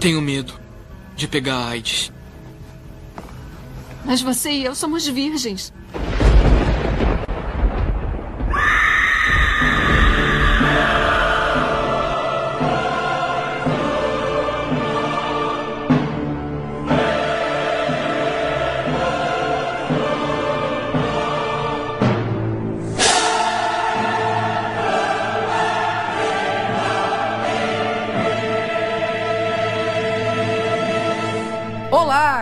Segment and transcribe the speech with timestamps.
[0.00, 0.54] Tenho medo
[1.16, 2.12] de pegar AIDS.
[4.04, 5.72] Mas você e eu somos virgens.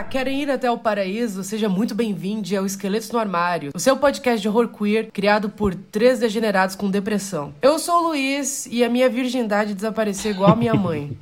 [0.09, 1.43] Querem ir até o paraíso?
[1.43, 5.75] Seja muito bem-vindo ao Esqueletos no Armário, o seu podcast de horror queer criado por
[5.75, 7.53] três degenerados com depressão.
[7.61, 11.17] Eu sou o Luiz e a minha virgindade desapareceu igual a minha mãe.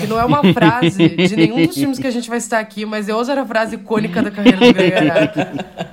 [0.00, 2.84] que não é uma frase de nenhum dos filmes que a gente vai citar aqui,
[2.84, 5.40] mas eu uso a frase icônica da carreira do Greg Araki,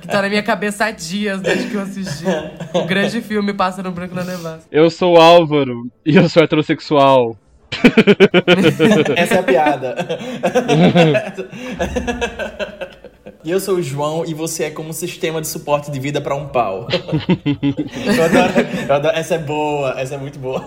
[0.00, 2.24] que tá na minha cabeça há dias desde que eu assisti
[2.72, 4.64] o grande filme Pássaro Branco na Nevasca.
[4.70, 7.36] Eu sou o Álvaro e eu sou heterossexual.
[9.16, 9.96] Essa é a piada.
[13.46, 16.20] E eu sou o João e você é como um sistema de suporte de vida
[16.20, 16.88] para um pau.
[16.90, 18.52] eu, adoro,
[18.88, 20.64] eu adoro, essa é boa, essa é muito boa.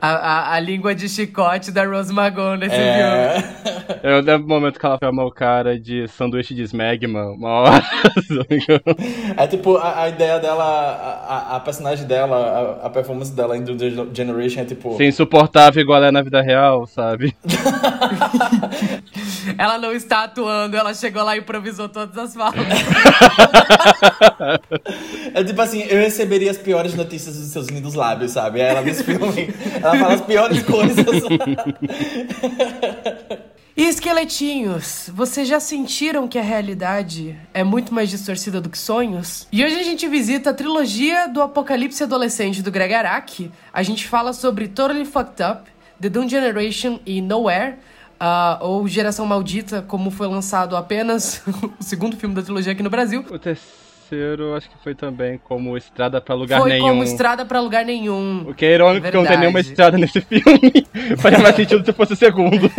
[0.00, 3.40] A, a, a língua de chicote da Rose Magon nesse É.
[3.40, 3.98] filme.
[4.04, 7.82] Eu lembro o momento que ela chama o cara de sanduíche de smegma, uma hora.
[9.36, 13.56] É tipo, a, a ideia dela, a, a- a personagem dela, a, a performance dela
[13.56, 13.74] em The
[14.14, 14.96] Generation é tipo.
[14.96, 17.34] Ser insuportável igual ela é na vida real, sabe?
[19.58, 22.66] Ela não está atuando, ela chegou lá e improvisou todas as falas.
[25.34, 28.60] É tipo assim, eu receberia as piores notícias dos seus lindos lábios, sabe?
[28.62, 29.52] Aí ela nesse filme,
[29.82, 31.04] ela fala as piores coisas.
[33.76, 39.48] E esqueletinhos, vocês já sentiram que a realidade é muito mais distorcida do que sonhos?
[39.50, 43.50] E hoje a gente visita a trilogia do Apocalipse Adolescente do Greg Araki.
[43.72, 45.62] A gente fala sobre Totally Fucked Up,
[46.00, 47.74] The Doom Generation e Nowhere,
[48.26, 51.42] ah, ou Geração Maldita, como foi lançado apenas
[51.78, 53.22] o segundo filme da trilogia aqui no Brasil.
[53.30, 56.88] O terceiro, acho que foi também como Estrada pra Lugar foi Nenhum.
[56.88, 58.46] como Estrada pra Lugar Nenhum.
[58.48, 60.86] O que é irônico porque não tem nenhuma estrada nesse filme.
[61.20, 62.70] Faria mais sentido se fosse o segundo.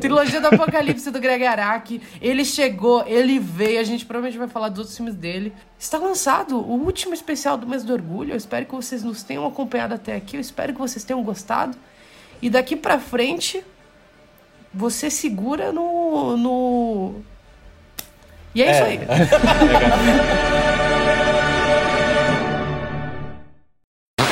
[0.00, 2.02] Trilogia do Apocalipse do Greg Araki.
[2.20, 3.78] Ele chegou, ele veio.
[3.78, 5.52] A gente provavelmente vai falar dos outros filmes dele.
[5.78, 8.32] Está lançado o último especial do mês do orgulho.
[8.32, 10.36] Eu espero que vocês nos tenham acompanhado até aqui.
[10.36, 11.78] Eu espero que vocês tenham gostado.
[12.42, 13.64] E daqui pra frente,
[14.74, 16.36] você segura no.
[16.36, 17.22] no...
[18.52, 18.98] E é, isso aí.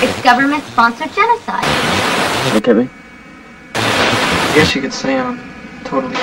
[0.02, 1.66] It's government sponsored genocide.
[2.56, 2.90] Okay, babe.
[3.74, 5.38] I guess you could say I'm
[5.84, 6.16] totally.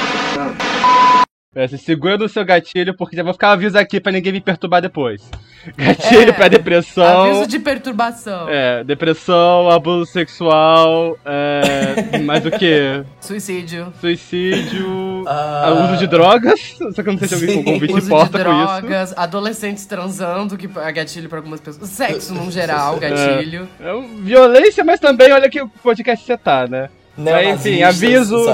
[1.60, 4.32] É, se segura no seu gatilho, porque já vou ficar um aviso aqui pra ninguém
[4.32, 5.28] me perturbar depois.
[5.76, 6.32] Gatilho É.
[6.32, 7.24] pra depressão.
[7.24, 8.48] Aviso de perturbação.
[8.48, 13.04] É, depressão, abuso sexual, é, mais o que?
[13.20, 13.92] Suicídio.
[14.00, 15.88] Suicídio, Ah.
[15.90, 16.76] uso de drogas.
[16.96, 18.82] Só que eu não sei se alguém com convite se Uso de importa com isso.
[18.82, 21.90] drogas, adolescentes transando, que é gatilho pra algumas pessoas.
[21.90, 23.68] Sexo, num geral, gatilho.
[23.80, 26.90] É um- violência, mas também olha que o podcast você tá, né?
[27.18, 28.38] Mas, enfim, aviso.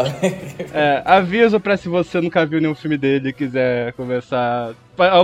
[0.75, 4.73] É, aviso pra se você nunca viu nenhum filme dele e quiser conversar.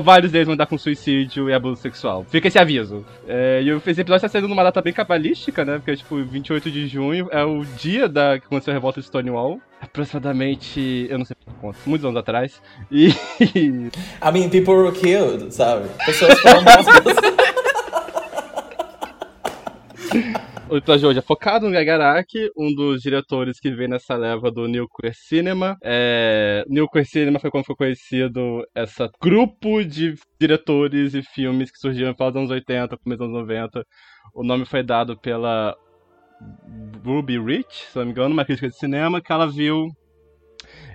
[0.04, 2.26] Vários deles vão dar com suicídio e abuso sexual.
[2.30, 3.04] Fica esse aviso.
[3.28, 5.78] É, e esse episódio tá saindo numa data bem cabalística, né?
[5.78, 9.60] Porque, tipo, 28 de junho é o dia da que aconteceu a revolta de Stonewall.
[9.82, 12.62] Aproximadamente, eu não sei quantos, muitos anos atrás.
[12.92, 13.10] E.
[13.42, 15.88] I mean, people were killed, sabe?
[16.06, 17.16] Pessoas foram mortas.
[20.72, 24.88] O hoje é focado no Gagaraki, um dos diretores que vem nessa leva do New
[24.88, 25.76] Queer Cinema.
[25.84, 31.80] É, New Queer Cinema foi como foi conhecido esse grupo de diretores e filmes que
[31.80, 33.84] surgiram pelos anos 80, começo dos anos 90.
[34.36, 35.76] O nome foi dado pela
[37.04, 39.88] Ruby Rich, se não me engano, uma crítica de cinema, que ela viu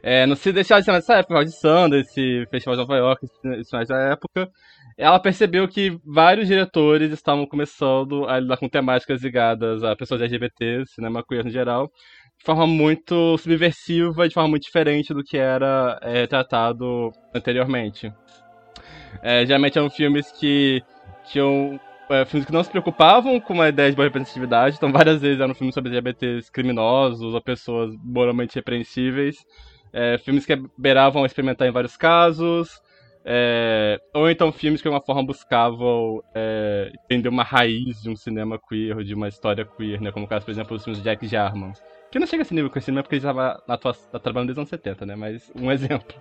[0.04, 3.88] é, no Festival de Cinema dessa época, de Sundance, Festival de Nova York, esses finais
[3.88, 4.48] da época,
[4.96, 10.84] ela percebeu que vários diretores estavam começando a lidar com temáticas ligadas a pessoas LGBT,
[10.86, 11.90] cinema queer no geral,
[12.38, 18.12] de forma muito subversiva, de forma muito diferente do que era é, tratado anteriormente.
[19.22, 20.82] É, geralmente eram filmes que
[21.24, 21.80] tinham
[22.10, 25.40] é, filmes que não se preocupavam com uma ideia de boa representatividade, então várias vezes
[25.40, 29.36] eram filmes sobre LGBTs criminosos ou pessoas moralmente repreensíveis,
[29.92, 32.80] é, filmes que beiravam a experimentar em vários casos,
[33.26, 38.16] é, ou então filmes que de alguma forma buscavam é, entender uma raiz de um
[38.16, 40.12] cinema queer, de uma história queer, né?
[40.12, 41.72] Como o caso, por exemplo, dos filmes de Jack Jarman.
[42.10, 44.52] Que não chega a esse nível com esse cinema porque ele estava tá trabalhando desde
[44.52, 45.16] os anos 70, né?
[45.16, 46.14] Mas um exemplo.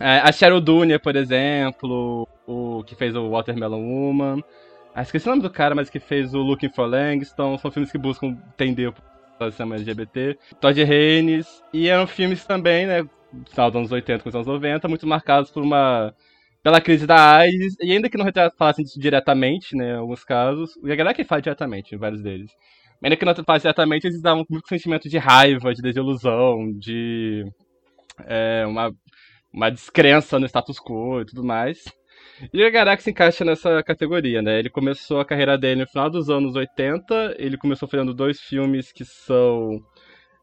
[0.00, 4.42] É, a Cheryl Dunia, por exemplo, o que fez o Watermelon Woman.
[4.94, 7.56] Ah, esqueci o nome do cara, mas que fez o Looking for Langston.
[7.58, 8.92] São filmes que buscam entender
[9.38, 13.08] da cinema LGBT, Todd Haynes, e eram filmes também, né,
[13.50, 16.14] final dos anos 80 com os anos 90, muito marcados por uma
[16.62, 18.26] pela crise da AIDS, e ainda que não
[18.56, 22.20] falassem disso diretamente, né, em alguns casos, e a galera que fala diretamente em vários
[22.20, 22.50] deles.
[23.02, 27.44] Ainda que não falassem diretamente, eles davam muito sentimento de raiva, de desilusão, de
[28.26, 28.92] é, uma,
[29.52, 31.84] uma descrença no status quo e tudo mais.
[32.52, 34.58] E o Garak se encaixa nessa categoria, né?
[34.58, 38.92] Ele começou a carreira dele no final dos anos 80, ele começou fazendo dois filmes
[38.92, 39.80] que são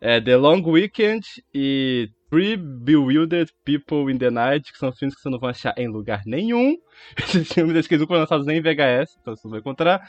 [0.01, 5.21] é, The Long Weekend e Three Bewildered People in the Night, que são filmes que
[5.21, 6.75] você não vai achar em lugar nenhum.
[7.17, 9.61] Esses filmes acho que eles não foram lançados nem em VHS, então você não vai
[9.61, 10.05] encontrar.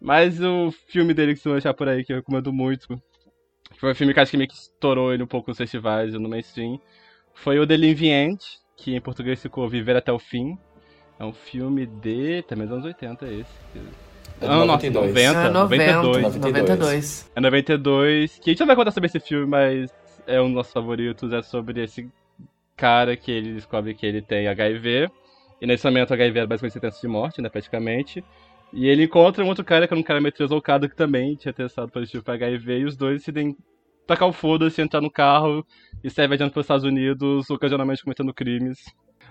[0.00, 2.98] Mas o filme dele que você vai achar por aí, que eu recomendo muito,
[3.78, 6.18] foi um filme que acho que meio que estourou ele um pouco nos festivais e
[6.18, 6.80] no mainstream,
[7.34, 8.38] foi o End,
[8.74, 10.56] que em português ficou Viver Até o Fim.
[11.18, 12.42] É um filme de.
[12.48, 13.44] também dos anos 80 esse.
[14.40, 15.14] É Não, 92.
[15.14, 16.36] 90, É 90, 92.
[16.36, 17.30] 92.
[17.36, 18.38] É 92.
[18.38, 19.90] Que a gente não vai contar sobre esse filme, mas
[20.26, 21.32] é um dos nossos favoritos.
[21.32, 22.10] É sobre esse
[22.76, 25.08] cara que ele descobre que ele tem HIV.
[25.60, 27.48] E nesse momento HIV era basicamente sentença de morte, né?
[27.48, 28.22] Praticamente.
[28.72, 31.52] E ele encontra um outro cara que era um cara meio deslocado que também tinha
[31.52, 32.80] testado positivo para HIV.
[32.80, 33.56] E os dois decidem
[34.06, 35.66] tacar o foda-se, entrar no carro
[36.02, 38.78] e sair viajando pelos Estados Unidos, ocasionalmente cometendo crimes.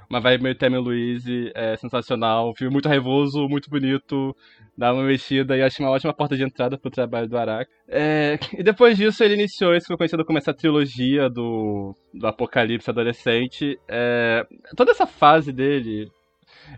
[0.10, 2.50] Uma vibe meio e Louise, é sensacional.
[2.50, 4.36] Um filme muito raivoso, muito bonito,
[4.78, 7.72] dá uma mexida e acho uma ótima porta de entrada pro trabalho do Araki.
[7.88, 12.28] É, e depois disso ele iniciou isso que foi conhecido como essa trilogia do, do
[12.28, 13.80] apocalipse adolescente.
[13.88, 16.12] É, toda essa fase dele,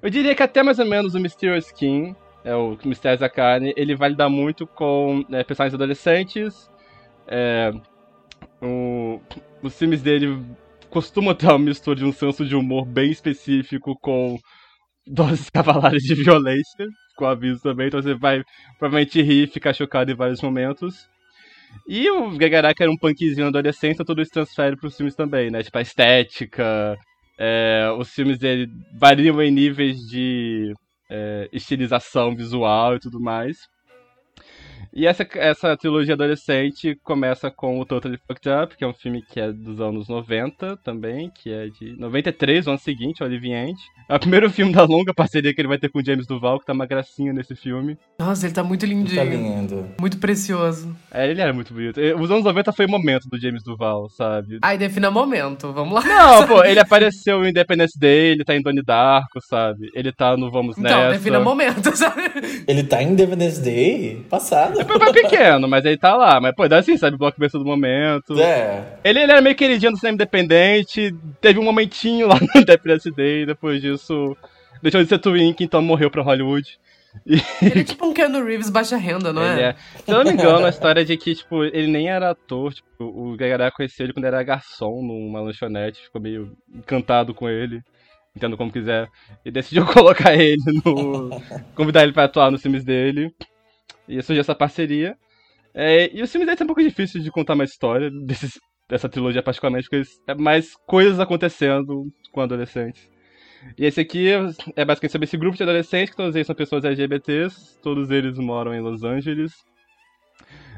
[0.01, 3.73] eu diria que até mais ou menos o Mysterious King, é o Mistérios da Carne,
[3.75, 6.69] ele vai lidar muito com é, personagens adolescentes.
[7.27, 7.73] É,
[8.61, 9.19] o-
[9.61, 10.39] os filmes dele
[10.97, 14.35] costumam ter uma mistura de um senso de humor bem específico com
[15.05, 18.41] doses cavalares de violência, com aviso também, então você vai
[18.79, 21.07] provavelmente rir ficar chocado em vários momentos.
[21.87, 25.61] E o Gagaraka era um punkzinho na adolescência, tudo isso transfere pros filmes também, né?
[25.61, 26.97] Tipo, a estética,
[27.37, 28.67] é, os filmes dele
[28.99, 30.73] variam em níveis de
[31.11, 33.55] é, estilização visual e tudo mais.
[34.93, 39.21] E essa, essa trilogia adolescente começa com o Totally Fucked Up, que é um filme
[39.21, 43.51] que é dos anos 90 também, que é de 93, o ano seguinte, o Olive
[43.51, 43.77] End.
[44.09, 46.59] É o primeiro filme da longa parceria que ele vai ter com o James Duval,
[46.59, 47.97] que tá uma gracinha nesse filme.
[48.19, 49.17] Nossa, ele tá muito lindinho.
[49.17, 49.89] Tá lindo.
[49.99, 50.95] Muito precioso.
[51.11, 51.99] É, ele era muito bonito.
[52.19, 54.59] Os anos 90 foi o momento do James Duval, sabe?
[54.61, 55.73] Ai, defina momento.
[55.73, 56.03] Vamos lá.
[56.03, 59.89] Não, pô, ele apareceu em Independence Day, ele tá em Donnie Darko, sabe?
[59.93, 61.17] Ele tá no Vamos Então, Nessa.
[61.17, 62.21] defina momento, sabe?
[62.67, 64.25] Ele tá em Independence Day?
[64.29, 64.66] Passado.
[64.85, 66.39] Foi mais pequeno, mas ele tá lá.
[66.39, 67.17] Mas, pô, dá assim, sabe?
[67.17, 68.39] Blockbuster do momento.
[68.39, 68.97] É.
[69.03, 73.45] Ele, ele era meio queridinho do cinema independente, teve um momentinho lá no Independence Day,
[73.45, 74.35] depois disso
[74.81, 76.79] deixou de ser Twink, então morreu pra Hollywood.
[77.25, 79.69] E Ele é tipo um Keanu Reeves baixa renda, não ele é?
[79.69, 79.75] é.
[80.05, 82.73] Se eu não me engano, a história é de que, tipo, ele nem era ator,
[82.73, 87.81] tipo, o Gagará conheceu ele quando era garçom numa lanchonete, ficou meio encantado com ele,
[88.35, 89.07] entendo como quiser,
[89.43, 91.41] e decidiu colocar ele no.
[91.73, 93.33] convidar ele pra atuar nos filmes dele.
[94.07, 95.15] E surgiu essa parceria.
[95.73, 99.09] É, e os filmes dele são um pouco difíceis de contar uma história desses, dessa
[99.09, 103.07] trilogia, particularmente, porque é mais coisas acontecendo com adolescentes.
[103.77, 104.29] E esse aqui
[104.75, 108.37] é basicamente sobre esse grupo de adolescentes, que todos eles são pessoas LGBTs, todos eles
[108.37, 109.53] moram em Los Angeles.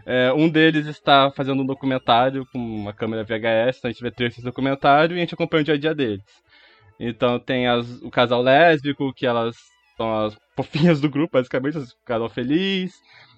[0.06, 4.12] É, um deles está fazendo um documentário com uma câmera VHS, então a gente vê
[4.12, 6.24] trechos desse documentário e a gente acompanha o dia a dia deles.
[7.00, 9.56] Então tem as- o casal lésbico, que elas
[10.00, 12.94] são as fofinhas do grupo, basicamente, o casal feliz.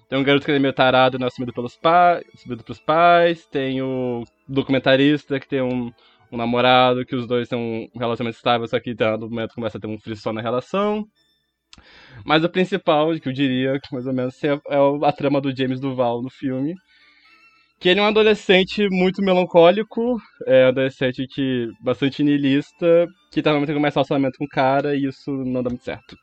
[0.08, 3.46] Tem um garoto que é meio tarado, né, assumido pelos pais, assumido pelos pais.
[3.46, 5.90] Tem o documentarista que tem um,
[6.30, 7.58] um namorado, que os dois têm
[7.94, 11.04] um relacionamento estável, só que tá, no momento começa a ter um frição na relação.
[12.24, 15.54] Mas o principal, que eu diria, mais ou menos, é, é o- a trama do
[15.56, 16.74] James Duval no filme.
[17.80, 20.16] Que ele é um adolescente muito melancólico,
[20.46, 24.94] é um adolescente que bastante niilista, que tá tentando começar um relacionamento com um cara
[24.94, 26.16] e isso não dá muito certo.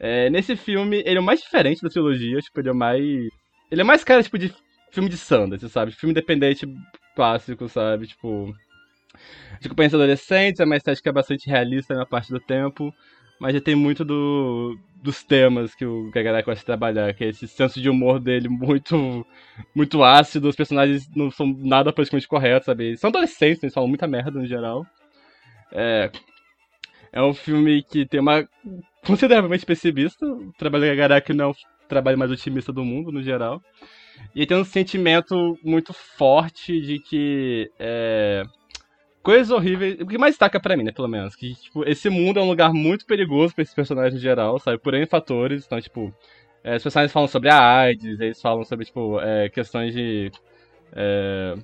[0.00, 3.04] É, nesse filme, ele é o mais diferente da trilogia, tipo, ele é mais.
[3.70, 4.52] Ele é mais cara, tipo, de
[4.90, 5.92] filme de Sanders, sabe?
[5.92, 6.66] Filme independente
[7.14, 8.06] clássico, sabe?
[8.06, 8.52] Tipo.
[9.60, 12.94] De companhias adolescentes, é uma estética bastante realista na parte do tempo,
[13.38, 17.28] mas já tem muito do, dos temas que o Gagarek gosta de trabalhar, que é
[17.28, 19.26] esse senso de humor dele muito
[19.74, 22.84] muito ácido, os personagens não são nada politicamente corretos, sabe?
[22.86, 24.86] Eles são adolescentes, eles falam muita merda no geral.
[25.72, 26.10] É,
[27.12, 28.48] é um filme que tem uma
[29.04, 30.26] consideravelmente pessimista.
[30.26, 31.54] O trabalho do Gagarek não é o
[31.88, 33.60] trabalho mais otimista do mundo, no geral.
[34.34, 38.42] E tem um sentimento muito forte de que é,
[39.22, 39.98] coisas horríveis.
[40.00, 42.48] O que mais destaca pra mim, né, pelo menos, que tipo, esse mundo é um
[42.48, 44.78] lugar muito perigoso pra esses personagens no geral, sabe?
[44.78, 45.64] Por N fatores.
[45.66, 46.14] Então, tipo,
[46.62, 50.30] é, os personagens falam sobre a AIDS, eles falam sobre, tipo, é, questões de
[50.92, 51.54] é,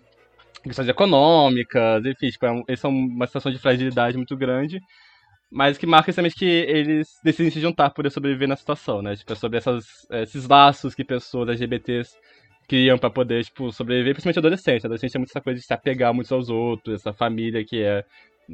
[0.63, 4.81] questões econômicas, enfim, tipo, é eles são uma situação de fragilidade muito grande,
[5.51, 9.17] mas que marca justamente que eles decidem se juntar por sobreviver na situação, né?
[9.17, 12.17] Tipo, é sobre essas, esses laços que pessoas LGBTs
[12.69, 14.85] criam para poder, tipo, sobreviver, principalmente adolescente.
[14.85, 18.05] Adolescente é muito essa coisa de se apegar muito aos outros, essa família que é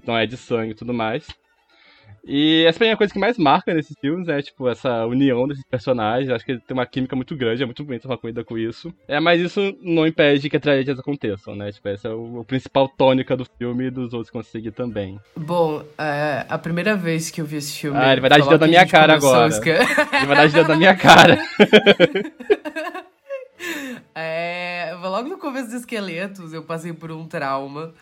[0.06, 1.26] não é de sangue e tudo mais.
[2.24, 5.64] E essa é a coisa que mais marca nesses filmes, é tipo essa união desses
[5.64, 6.30] personagens.
[6.30, 8.94] Acho que tem uma química muito grande, é muito bonito uma coisa com isso.
[9.08, 11.72] É, mas isso não impede que tragédias aconteçam, né?
[11.72, 15.18] Tipo, essa é o, o principal tônica do filme e dos outros conseguir também.
[15.36, 17.98] Bom, é, a primeira vez que eu vi esse filme.
[17.98, 19.48] Ah, ele vai dar de dedo na minha cara agora.
[19.52, 21.38] Ele vai dar de dedo na minha cara.
[24.14, 27.92] é, logo no começo dos esqueletos, eu passei por um trauma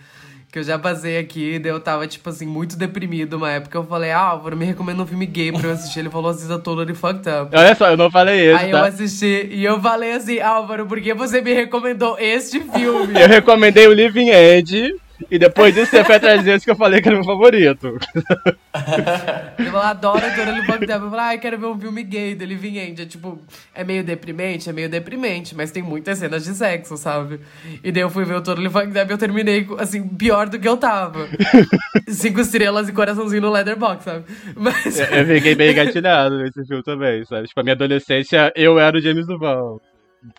[0.50, 3.78] que eu já basei aqui, daí eu tava, tipo assim, muito deprimido uma época.
[3.78, 6.00] Eu falei, ah, Álvaro, me recomenda um filme gay pra eu assistir.
[6.00, 7.57] Ele falou, assista Totally Fucked Up.
[7.57, 8.78] Olha só, eu não falei esse, Aí tá?
[8.78, 13.21] eu assisti e eu falei assim, Álvaro, por que você me recomendou este filme?
[13.21, 14.97] eu recomendei o Living End.
[15.29, 17.99] E depois disso você foi atrás desse que eu falei que era meu favorito.
[19.59, 21.05] eu adoro Totally Fucked Up.
[21.05, 23.03] Eu falei, ah, eu quero ver um filme gay do Living End.
[23.03, 23.39] É tipo,
[23.75, 27.41] é meio deprimente, é meio deprimente, mas tem muitas cenas de sexo, sabe?
[27.83, 30.59] E daí eu fui ver o Totally Fucked Up e eu terminei, assim, pior do
[30.59, 31.29] que eu tava.
[32.09, 34.25] Cinco estrelas e coraçãozinho no Letterboxd, sabe?
[34.57, 34.99] Mas...
[34.99, 37.49] Eu, eu fiquei bem engatilhado nesse filme também, sabe?
[37.49, 39.81] Tipo, a minha adolescência, eu era o James Duval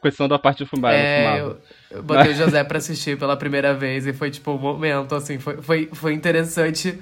[0.01, 1.57] questão da parte de fumar, é, eu, eu
[2.03, 5.57] botei o José pra assistir pela primeira vez e foi tipo um momento, assim, foi,
[5.57, 6.98] foi, foi interessante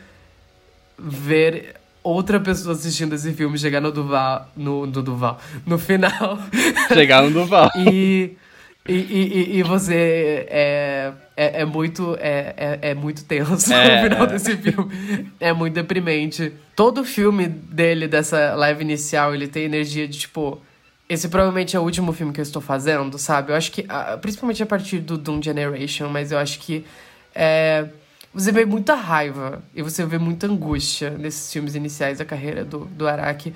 [0.98, 6.40] ver outra pessoa assistindo esse filme chegar no Duval, no, no Duval, no final.
[6.94, 7.70] Chegar no Duval.
[7.78, 8.36] e,
[8.88, 14.10] e, e, e você é, é, é muito é, é, é, muito tenso é, no
[14.10, 15.32] final desse filme.
[15.40, 16.54] É muito deprimente.
[16.76, 20.62] Todo filme dele, dessa live inicial, ele tem energia de tipo
[21.10, 23.52] esse provavelmente é o último filme que eu estou fazendo, sabe?
[23.52, 23.84] Eu acho que,
[24.22, 26.86] principalmente a partir do Doom Generation, mas eu acho que
[27.34, 27.90] é,
[28.32, 32.86] você vê muita raiva e você vê muita angústia nesses filmes iniciais da carreira do,
[32.86, 33.56] do Araki,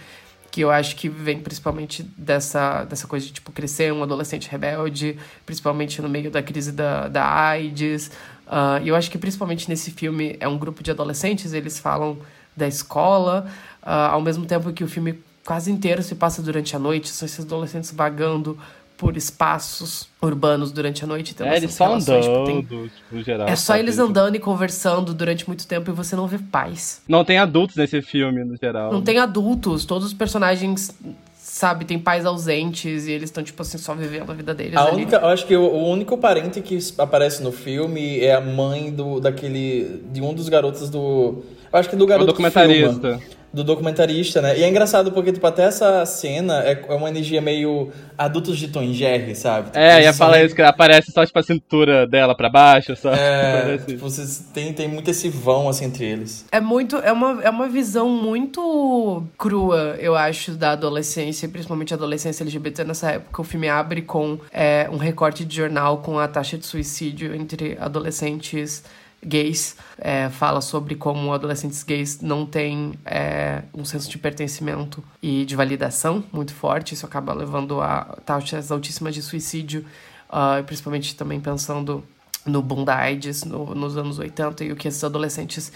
[0.49, 5.17] que eu acho que vem principalmente dessa, dessa coisa de, tipo, crescer um adolescente rebelde,
[5.45, 8.07] principalmente no meio da crise da, da AIDS.
[8.47, 12.17] Uh, e eu acho que principalmente nesse filme é um grupo de adolescentes, eles falam
[12.57, 13.47] da escola,
[13.83, 17.25] uh, ao mesmo tempo que o filme quase inteiro se passa durante a noite, são
[17.25, 18.57] esses adolescentes vagando
[18.97, 21.35] por espaços urbanos durante a noite.
[21.41, 22.61] É, eles só andando, tipo, tem...
[22.61, 23.47] tipo, geral.
[23.47, 27.01] É só eles andando e conversando durante muito tempo e você não vê pais.
[27.07, 28.93] Não tem adultos nesse filme, no geral.
[28.93, 30.95] Não tem adultos, todos os personagens
[31.35, 34.77] sabe, tem pais ausentes e eles estão, tipo assim, só vivendo a vida deles.
[34.77, 34.95] A ali.
[34.95, 38.89] única, eu acho que o, o, único parente que aparece no filme é a mãe
[38.89, 40.01] do daquele.
[40.11, 41.43] de um dos garotos do.
[41.71, 42.23] Eu acho que do garoto.
[42.23, 43.17] O documentarista.
[43.17, 44.57] Que filma do documentarista, né?
[44.57, 48.67] E é engraçado porque, tipo, até essa cena é, é uma energia meio adultos de
[48.67, 49.67] Tom Jerry, sabe?
[49.67, 53.13] Tipo, é, ia falar isso, que aparece só, tipo, a cintura dela pra baixo, só.
[53.13, 56.45] É, tipo, vocês tem, tem muito esse vão, assim, entre eles.
[56.51, 61.97] É muito, é uma, é uma visão muito crua, eu acho, da adolescência, principalmente a
[61.97, 63.39] adolescência LGBT nessa época.
[63.39, 67.77] O filme abre com é, um recorte de jornal com a taxa de suicídio entre
[67.79, 68.83] adolescentes
[69.25, 75.45] gays, é, fala sobre como adolescentes gays não têm é, um senso de pertencimento e
[75.45, 76.93] de validação muito forte.
[76.93, 79.85] Isso acaba levando a taxas altíssimas de suicídio,
[80.29, 82.03] uh, principalmente também pensando
[82.45, 85.71] no boom da AIDS no, nos anos 80 e o que esses adolescentes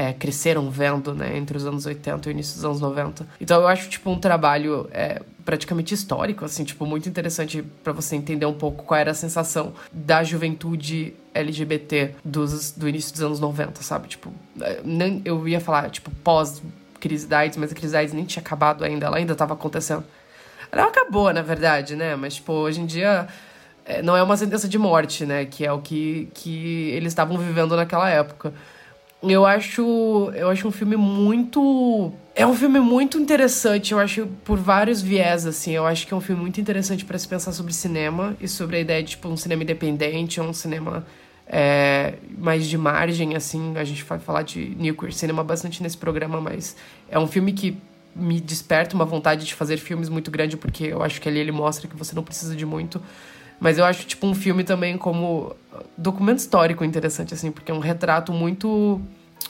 [0.00, 3.26] é, cresceram vendo, né, entre os anos 80 e o início dos anos 90.
[3.38, 8.16] Então eu acho, tipo, um trabalho é, praticamente histórico, assim, tipo, muito interessante para você
[8.16, 13.40] entender um pouco qual era a sensação da juventude LGBT dos, do início dos anos
[13.40, 14.08] 90, sabe?
[14.08, 16.62] Tipo, é, nem, eu ia falar, tipo, pós
[16.98, 19.52] crise da AIDS, mas a crise da AIDS nem tinha acabado ainda, ela ainda estava
[19.52, 20.02] acontecendo.
[20.72, 22.16] Ela acabou, na verdade, né?
[22.16, 23.28] Mas, tipo, hoje em dia
[23.84, 25.44] é, não é uma sentença de morte, né?
[25.44, 28.54] Que é o que, que eles estavam vivendo naquela época.
[29.22, 34.56] Eu acho, eu acho um filme muito é um filme muito interessante, eu acho por
[34.56, 35.72] vários viés assim.
[35.72, 38.76] Eu acho que é um filme muito interessante para se pensar sobre cinema e sobre
[38.76, 41.04] a ideia de tipo um cinema independente, um cinema
[41.46, 43.76] é, mais de margem assim.
[43.76, 46.76] A gente vai falar de new queer cinema bastante nesse programa, mas
[47.10, 47.76] é um filme que
[48.14, 51.52] me desperta uma vontade de fazer filmes muito grande porque eu acho que ali ele
[51.52, 53.02] mostra que você não precisa de muito.
[53.60, 55.54] Mas eu acho, tipo, um filme também como
[55.96, 59.00] documento histórico interessante, assim, porque é um retrato muito,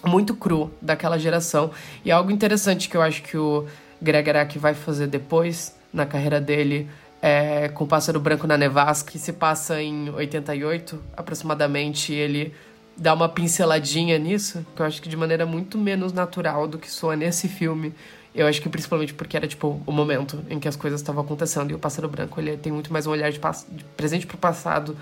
[0.04, 1.70] muito cru daquela geração.
[2.04, 3.66] E algo interessante que eu acho que o
[4.02, 6.90] Greg Araki vai fazer depois, na carreira dele,
[7.22, 12.52] é com o Pássaro Branco na Nevasca, que se passa em 88, aproximadamente, ele
[12.96, 16.90] dá uma pinceladinha nisso, que eu acho que de maneira muito menos natural do que
[16.90, 17.94] soa nesse filme.
[18.34, 21.70] Eu acho que principalmente porque era, tipo, o momento em que as coisas estavam acontecendo.
[21.70, 24.96] E o Pássaro Branco, ele tem muito mais um olhar de, de presente pro passado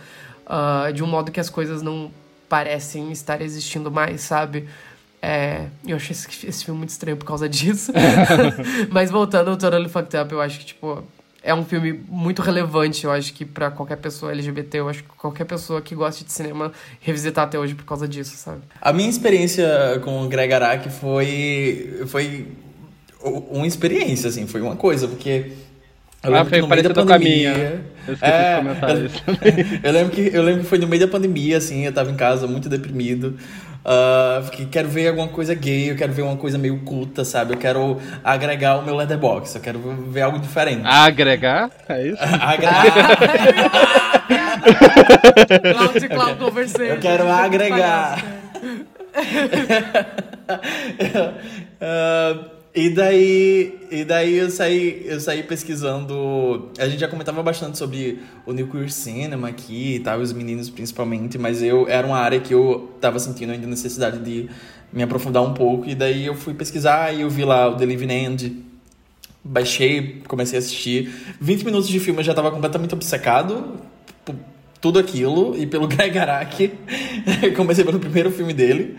[0.47, 2.11] ah, de um modo que as coisas não
[2.49, 4.67] parecem estar existindo mais, sabe?
[5.21, 7.93] É, eu achei esse, esse filme muito estranho por causa disso.
[8.91, 11.05] Mas voltando ao Totally Fucked Up, eu acho que, tipo,
[11.43, 15.11] é um filme muito relevante, eu acho que pra qualquer pessoa LGBT, eu acho que
[15.11, 18.63] qualquer pessoa que gosta de cinema revisitar até hoje por causa disso, sabe?
[18.81, 22.49] A minha experiência com o Greg Araki foi, foi
[23.23, 25.53] uma experiência, assim, foi uma coisa, porque...
[26.23, 27.81] Eu Ah, lembro que foi no meio da parecido com a pandemia- minha.
[28.09, 29.23] Eu esqueci É, de comentar eu- isso.
[29.85, 32.17] eu lembro que eu lembro que foi no meio da pandemia, assim, eu tava em
[32.17, 33.37] casa muito deprimido.
[33.85, 37.55] Ah, fiquei, quero ver alguma coisa gay, eu quero ver uma coisa meio culta, sabe?
[37.55, 39.79] Eu quero agregar o meu letterbox, eu quero
[40.11, 40.83] ver algo diferente.
[40.85, 41.71] Agregar?
[41.89, 42.19] É isso?
[42.21, 42.85] Agregar.
[46.09, 46.83] Cloud Conversation.
[46.85, 48.25] Eu quero agregar.
[51.81, 52.35] Ah,
[52.79, 56.71] e daí, e daí eu saí, eu saí pesquisando.
[56.79, 60.71] A gente já comentava bastante sobre o New Queer Cinema aqui e tal, os meninos
[60.71, 64.49] principalmente, mas eu era uma área que eu tava sentindo ainda necessidade de
[64.93, 65.89] me aprofundar um pouco.
[65.89, 68.65] E daí eu fui pesquisar e eu vi lá o The Living End.
[69.43, 71.13] Baixei, comecei a assistir.
[71.41, 73.75] 20 minutos de filme eu já tava completamente obcecado
[74.25, 74.37] por
[74.81, 76.71] tudo aquilo e pelo Greg Araki.
[77.57, 78.97] comecei pelo primeiro filme dele.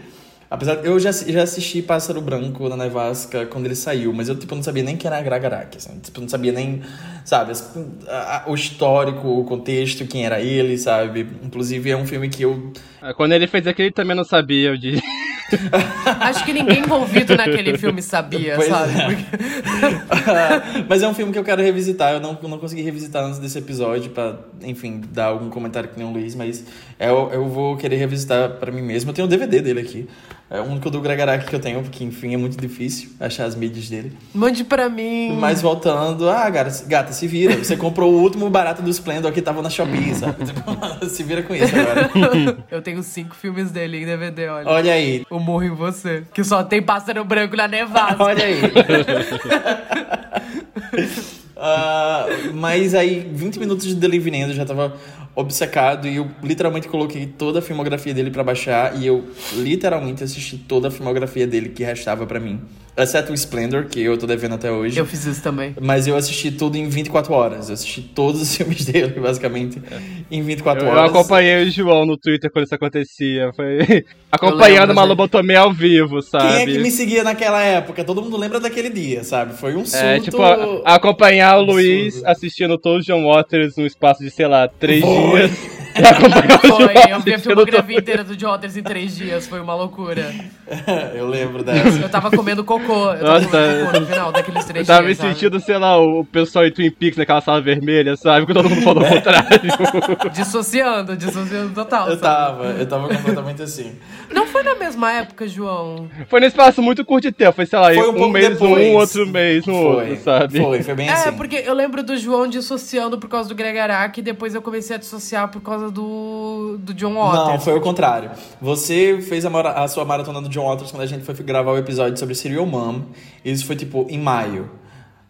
[0.52, 4.56] Apesar eu já, já assisti Pássaro Branco na Nevasca quando ele saiu, mas eu tipo
[4.56, 6.82] não sabia nem quem era Greg Araki, assim, tipo não sabia nem,
[7.24, 7.72] sabe, as-
[8.08, 11.28] a- a- o histórico, o contexto, quem era ele, sabe?
[11.44, 12.74] Inclusive é um filme que eu
[13.16, 15.04] Quando ele fez aquele, ele também não sabia, eu disse.
[16.20, 18.92] Acho que ninguém envolvido naquele filme sabia, Pois sabe?
[19.00, 19.06] é.
[19.06, 22.14] Porque- Mas é um filme que eu quero revisitar.
[22.14, 25.98] Eu não, eu não consegui revisitar antes desse episódio pra, enfim, dar algum comentário que
[25.98, 26.64] nem o Luiz, mas
[27.00, 29.10] eu, eu vou querer revisitar pra mim mesmo.
[29.10, 30.08] Eu tenho o DVD dele aqui.
[30.52, 33.46] É o único do Greg Araki que eu tenho, porque, enfim, é muito difícil achar
[33.46, 34.12] as mídias dele.
[34.34, 35.38] Mande pra mim.
[35.40, 37.56] Mas voltando, ah, gata, gata, se vira.
[37.56, 40.44] Você comprou o último barato do Splendor que tava na Shopee, sabe?
[40.44, 42.58] Tipo, se vira com isso agora.
[42.72, 44.68] Eu tenho cinco filmes dele em DVD, olha.
[44.68, 45.24] Olha aí.
[45.30, 46.24] O Morro em Você.
[46.34, 48.24] Que só tem pássaro branco na nevasca.
[48.24, 48.60] Olha aí.
[51.62, 54.96] Ah, mas aí, 20 minutos de The Living End, eu já tava
[55.40, 60.58] obcecado e eu literalmente coloquei toda a filmografia dele pra baixar e eu literalmente assisti
[60.58, 62.60] toda a filmografia dele que restava pra mim.
[62.98, 64.98] Exceto o Splendor, que eu tô devendo até hoje.
[65.00, 65.74] Eu fiz isso também.
[65.80, 67.70] Mas eu assisti tudo em 24 horas.
[67.70, 69.82] Eu assisti todos os filmes dele, basicamente,
[70.30, 71.10] em 24 Eu, eu horas.
[71.10, 73.52] acompanhei o João no Twitter quando isso acontecia.
[73.56, 75.10] Foi acompanhando lembro, uma gente.
[75.10, 76.48] lobotomia ao vivo, sabe?
[76.48, 78.04] Quem é que me seguia naquela época?
[78.04, 79.54] Todo mundo lembra daquele dia, sabe?
[79.54, 80.06] Foi um surto...
[80.06, 81.62] É, tipo, a- acompanhar o.
[81.70, 85.29] Luiz assistindo todo o John Waters num espaço de, sei lá, três dias.
[85.38, 85.70] E
[86.06, 89.48] acompanhar o Foi, eu vi a filmografia inteira do John Waters em três dias.
[89.48, 90.34] Foi uma loucura.
[91.16, 92.00] eu lembro dessa.
[92.02, 93.12] Eu tava comendo cocô.
[93.14, 95.34] Eu tava Nossa, comendo cocô no final daqueles três Eu tava me dias, sabe?
[95.34, 98.46] sentindo, sei lá, o pessoal em Twin Peaks naquela sala vermelha, sabe?
[98.46, 100.30] Com todo mundo falando ao contrário.
[100.34, 102.10] Dissociando, dissociando total.
[102.10, 102.22] Eu sabe?
[102.22, 103.94] tava, eu tava completamente assim.
[104.32, 106.08] Não foi na mesma época, João.
[106.30, 107.54] Foi num espaço muito curto de tempo.
[107.54, 108.88] Foi, sei lá, Foi um um, pouco mês depois.
[108.88, 110.58] um, outro mês no Foi, outro, sabe?
[110.62, 111.32] Foi, foi bem É, assim.
[111.34, 114.96] porque eu lembro do João dissociando por causa do Greg Araki e depois eu comecei
[114.96, 117.48] a dissociar por causa do, do John Waters.
[117.48, 118.32] Não, foi o contrário.
[118.62, 121.78] Você fez a, a sua maratona do John Waters quando a gente foi gravar o
[121.78, 123.02] episódio sobre Serial Mom.
[123.44, 124.70] Isso foi tipo em maio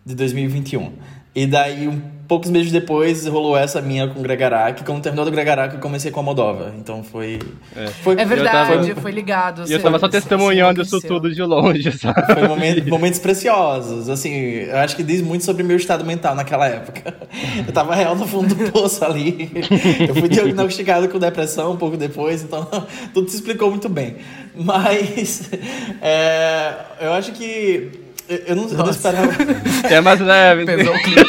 [0.06, 0.94] de 2021.
[1.36, 4.84] E daí, um, poucos meses depois, rolou essa minha com o Greg Araki.
[4.86, 6.74] Quando terminou do Greg Araki, eu comecei com a Moldova.
[6.78, 7.40] Então foi.
[8.04, 9.64] Foi, É verdade, tava- foi ligado.
[9.68, 12.34] E eu tava só testemunhando isso tudo de longe, sabe?
[12.34, 16.68] Foi momen- momentos preciosos, assim, eu acho que diz muito sobre meu estado mental naquela
[16.68, 17.16] época.
[17.68, 19.52] Eu tava real no fundo do poço ali.
[20.08, 22.68] Eu fui diagnosticado com depressão um pouco depois, então
[23.14, 24.18] tudo se explicou muito bem.
[24.56, 25.50] Mas
[26.02, 27.90] é, eu acho que
[28.48, 29.32] eu- não, eu não esperava.
[29.90, 30.66] É mais leve.
[30.66, 31.26] Pesou o clima.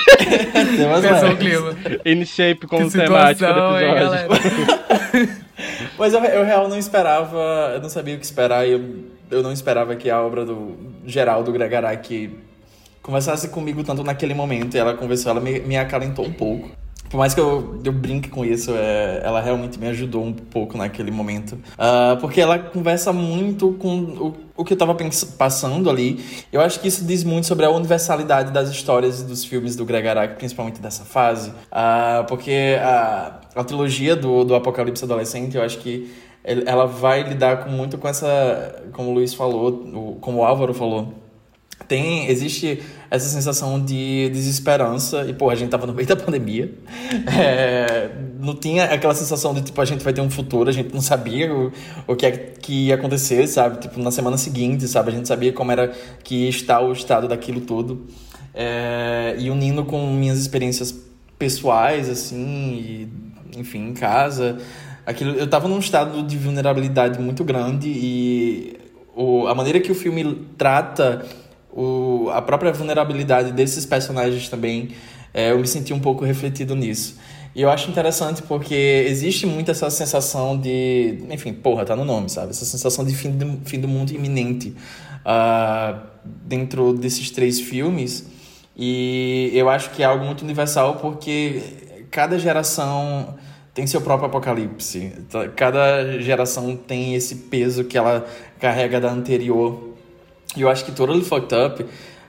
[0.76, 1.32] Tem mais Pesou leve.
[1.32, 1.76] o clima.
[2.04, 4.28] In shape como Que temática do situação, hein, episódio.
[4.28, 5.40] galera?
[5.98, 9.42] Mas eu, eu real não esperava, eu não sabia o que esperar e eu, eu
[9.42, 10.74] não esperava que a obra do
[11.06, 12.30] geral do Greg Araki
[13.02, 14.74] conversasse comigo tanto naquele momento.
[14.74, 16.70] E ela conversou, ela me, me acalentou um pouco.
[17.10, 20.78] Por mais que eu, eu brinque com isso, é, ela realmente me ajudou um pouco
[20.78, 21.58] naquele momento.
[21.76, 24.96] Ah, porque ela conversa muito com o, o que eu tava
[25.36, 26.24] passando ali.
[26.52, 29.84] Eu acho que isso diz muito sobre a universalidade das histórias e dos filmes do
[29.84, 31.52] Greg Araki, principalmente dessa fase.
[31.72, 36.08] Ah, porque a, a trilogia do, do Apocalipse Adolescente, eu acho que
[36.44, 41.12] ela vai lidar com, muito com essa, como o Luiz falou, como o Álvaro falou,
[41.86, 45.24] tem existe essa sensação de desesperança.
[45.26, 46.72] E pô a gente tava no meio da pandemia.
[47.26, 50.92] É, não tinha aquela sensação de tipo a gente vai ter um futuro a gente
[50.92, 51.72] não sabia o,
[52.06, 53.80] o que é que ia acontecer sabe?
[53.80, 55.10] Tipo na semana seguinte sabe?
[55.10, 55.88] A gente sabia como era
[56.22, 58.06] que estar o estado daquilo tudo.
[58.54, 60.94] É, e unindo com minhas experiências
[61.38, 63.08] pessoais assim e
[63.56, 64.58] enfim, em casa.
[65.04, 68.78] Aquilo, eu tava num estado de vulnerabilidade muito grande e
[69.14, 71.24] o, a maneira que o filme trata
[71.72, 74.90] o, a própria vulnerabilidade desses personagens também,
[75.32, 77.16] é, eu me senti um pouco refletido nisso.
[77.54, 81.24] E eu acho interessante porque existe muito essa sensação de.
[81.30, 82.50] Enfim, porra, tá no nome, sabe?
[82.50, 84.74] Essa sensação de fim do, fim do mundo iminente
[85.24, 88.26] uh, dentro desses três filmes.
[88.76, 91.60] E eu acho que é algo muito universal porque
[92.10, 93.36] cada geração
[93.74, 95.12] tem seu próprio apocalipse.
[95.56, 98.26] Cada geração tem esse peso que ela
[98.60, 99.89] carrega da anterior.
[100.56, 101.84] E eu acho que Totally Fucked Up.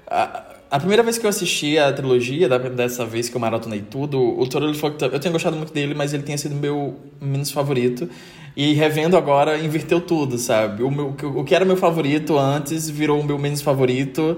[0.07, 4.19] A, a primeira vez que eu assisti a trilogia, dessa vez que eu maratonei tudo,
[4.19, 7.51] o Totally Fucked Up, eu tenho gostado muito dele, mas ele tinha sido meu menos
[7.51, 8.09] favorito.
[8.55, 10.83] E revendo agora, inverteu tudo, sabe?
[10.83, 14.37] O, meu, o que era meu favorito antes virou o meu menos favorito.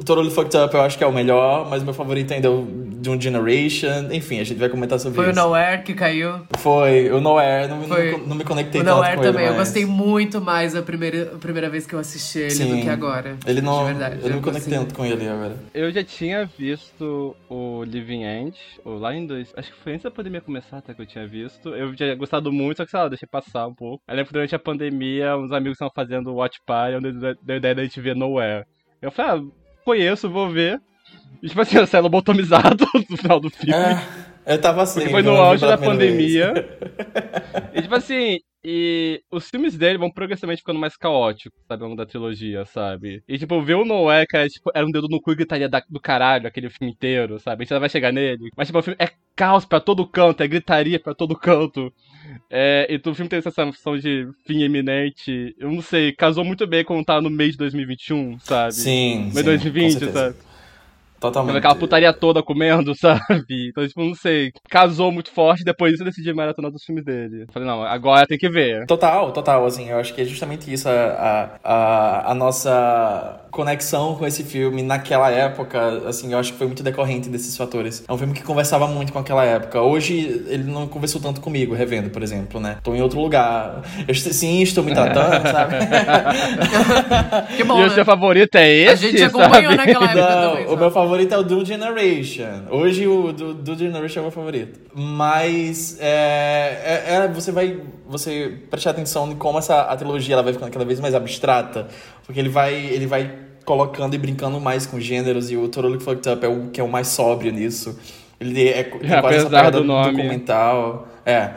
[0.00, 2.50] O Totally Fucked Up eu acho que é o melhor, mas meu favorito ainda é
[2.50, 2.64] o
[3.00, 4.08] de um Generation.
[4.10, 5.34] Enfim, a gente vai comentar sobre Foi isso.
[5.34, 6.40] Foi o Nowhere que caiu.
[6.58, 7.68] Foi, o Nowhere.
[7.68, 8.12] Não, Foi.
[8.12, 9.44] não, não me conectei o tanto Nowhere com também.
[9.44, 9.50] ele.
[9.50, 9.58] Mas...
[9.58, 12.76] Eu gostei muito mais a primeira, a primeira vez que eu assisti ele Sim.
[12.76, 13.36] do que agora.
[13.46, 14.20] Ele não, de verdade.
[14.22, 15.54] Eu não me conectei tanto com ele agora.
[15.74, 19.52] Eu já tinha visto o Living End, ou lá em dois.
[19.54, 21.70] Acho que foi antes da pandemia começar até que eu tinha visto.
[21.70, 24.02] Eu já tinha gostado muito, só que sei lá, deixei passar um pouco.
[24.08, 27.56] Aí lembro que durante a pandemia, uns amigos estavam fazendo Watch Party, onde deu a
[27.56, 28.64] ideia da gente ver Nowhere.
[29.02, 30.80] Eu falei, ah, conheço, vou ver.
[31.42, 33.74] E, tipo assim, a lobotomizado no final do filme.
[33.74, 35.00] É, eu tava assim.
[35.00, 36.52] Porque foi no auge da pandemia.
[37.74, 41.82] e, tipo assim, e os filmes dele vão progressivamente ficando mais caóticos, sabe?
[41.82, 43.22] Ao longo da trilogia, sabe?
[43.26, 45.68] E, tipo, ver o Noé, que era, tipo, era um dedo no cu e gritaria
[45.68, 47.62] da, do caralho aquele filme inteiro, sabe?
[47.62, 48.50] A gente ainda vai chegar nele.
[48.56, 51.92] Mas, tipo, o filme é caos pra todo canto, é gritaria pra todo canto.
[52.50, 55.54] É, e o filme tem essa sensação de fim iminente.
[55.58, 58.74] Eu não sei, casou muito bem quando tá no mês de 2021, sabe?
[58.74, 59.30] Sim.
[59.32, 60.36] Meio de 2020, sabe?
[61.20, 61.58] Totalmente.
[61.58, 63.20] Aquela putaria toda comendo, sabe?
[63.68, 64.50] Então, tipo, não sei.
[64.68, 67.44] Casou muito forte, depois disso eu decidi maratonar dos filmes dele.
[67.52, 68.86] Falei, não, agora tem que ver.
[68.86, 74.24] Total, total, assim, eu acho que é justamente isso a, a, a nossa conexão com
[74.26, 78.02] esse filme naquela época, assim, eu acho que foi muito decorrente desses fatores.
[78.08, 79.80] É um filme que conversava muito com aquela época.
[79.82, 82.76] Hoje, ele não conversou tanto comigo, revendo, por exemplo, né?
[82.82, 83.82] Tô em outro lugar.
[84.06, 85.74] Eu, sim, estou me tratando, sabe?
[87.56, 87.86] que bom, E né?
[87.86, 89.76] o seu favorito é esse, A gente acompanhou sabe?
[89.76, 90.66] naquela época Não, também.
[90.66, 92.64] o meu favorito é o Doom Generation.
[92.70, 94.80] Hoje o do, do Generation é o meu favorito.
[94.94, 100.42] Mas é, é, é, você vai você prestar atenção em como essa a trilogia ela
[100.42, 101.88] vai ficando cada vez mais abstrata,
[102.24, 103.30] porque ele vai ele vai
[103.64, 106.84] colocando e brincando mais com gêneros e o Totally Fucked Up é o que é
[106.84, 107.98] o mais sóbrio nisso.
[108.40, 110.12] Ele é, tem quase essa Apesar pegada do nome.
[110.12, 111.08] documental.
[111.26, 111.50] É.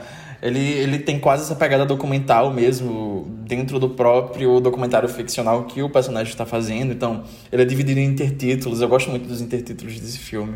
[0.44, 5.90] Ele, ele tem quase essa pegada documental mesmo, dentro do próprio documentário ficcional que o
[5.90, 6.92] personagem está fazendo.
[6.92, 8.82] Então, ele é dividido em intertítulos.
[8.82, 10.56] Eu gosto muito dos intertítulos desse filme.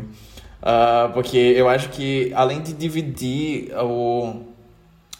[0.62, 4.42] Ah, porque eu acho que, além de dividir o,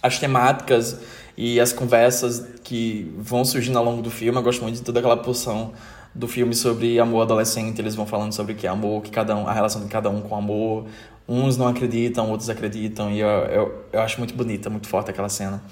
[0.03, 1.01] as temáticas
[1.35, 4.99] e as conversas que vão surgindo ao longo do filme, eu gosto muito de toda
[4.99, 5.73] aquela porção
[6.15, 7.81] do filme sobre amor adolescente.
[7.81, 10.21] Eles vão falando sobre que é amor, que cada um, a relação de cada um
[10.21, 10.85] com amor.
[11.29, 15.29] Uns não acreditam, outros acreditam, e eu, eu, eu acho muito bonita, muito forte aquela
[15.29, 15.63] cena.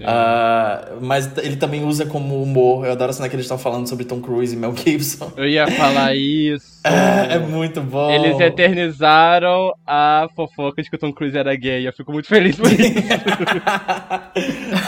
[0.00, 2.86] Uh, mas ele também usa como humor.
[2.86, 5.32] Eu adoro a cena que eles estão falando sobre Tom Cruise e Mel Gibson.
[5.36, 6.78] Eu ia falar isso.
[6.88, 8.10] É, é muito bom.
[8.10, 11.86] Eles eternizaram a fofoca de que o Tom Cruise era gay.
[11.86, 12.80] Eu fico muito feliz por isso.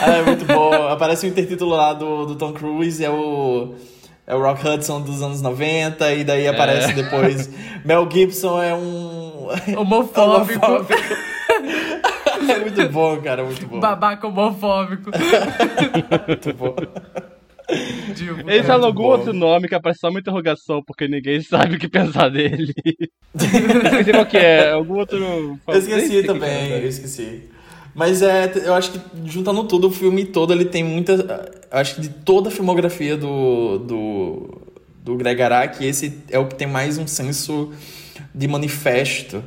[0.01, 0.73] é muito bom.
[0.87, 3.75] Aparece o intertítulo lá do, do Tom Cruise, é o.
[4.27, 6.93] É o Rock Hudson dos anos 90, e daí aparece É.
[6.93, 7.49] depois.
[7.83, 9.47] Mel Gibson é um.
[9.77, 10.65] Homofóbico.
[12.49, 13.79] é muito bom, cara, muito bom.
[13.79, 15.11] Babaca homofóbico.
[16.27, 16.75] Muito bom.
[18.43, 19.09] Muito algum bom.
[19.09, 22.73] outro nome que aparece só uma interrogação, porque ninguém sabe o que pensar dele.
[23.33, 24.71] Eu esqueci qual que é.
[24.71, 25.59] Algum outro.
[25.67, 27.50] Eu esqueci também, eu esqueci.
[27.93, 31.51] Mas é, eu acho que juntando tudo, o filme todo, ele tem muita.
[31.69, 34.61] Acho que de toda a filmografia do, do,
[35.03, 37.71] do Greg Araki, esse é o que tem mais um senso
[38.33, 39.43] de manifesto.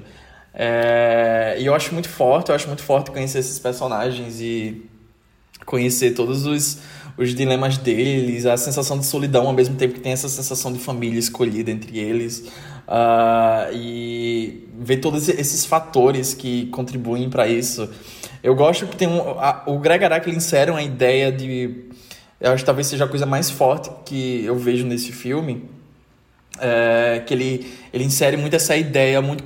[0.53, 4.89] É, e eu acho muito forte, eu acho muito forte conhecer esses personagens e
[5.67, 6.79] conhecer todos os,
[7.17, 10.79] os dilemas deles, a sensação de solidão ao mesmo tempo que tem essa sensação de
[10.79, 12.45] família escolhida entre eles.
[12.89, 17.89] Ah, e ver todos esses fatores que contribuem para isso.
[18.43, 19.21] Eu gosto que tem um.
[19.39, 21.87] a- o Greg Araki insere uma ideia de.
[22.41, 25.65] Eu acho que talvez seja a coisa mais forte que eu vejo nesse filme.
[26.61, 29.43] é, que ele, ele insere muito essa ideia muito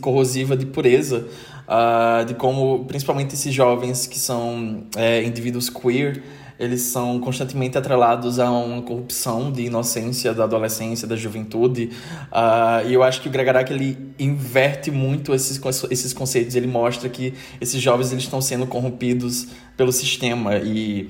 [0.00, 1.26] corrosiva de pureza.
[1.66, 6.22] uh, de como, principalmente esses jovens que são é, indivíduos queer,
[6.60, 11.90] eles são constantemente atrelados a uma corrupção de inocência da adolescência, da juventude.
[12.30, 15.58] Uh, e eu acho que o Gregarak ele inverte muito esses,
[15.90, 16.54] esses conceitos.
[16.54, 21.08] Ele mostra que esses jovens eles estão sendo corrompidos pelo sistema e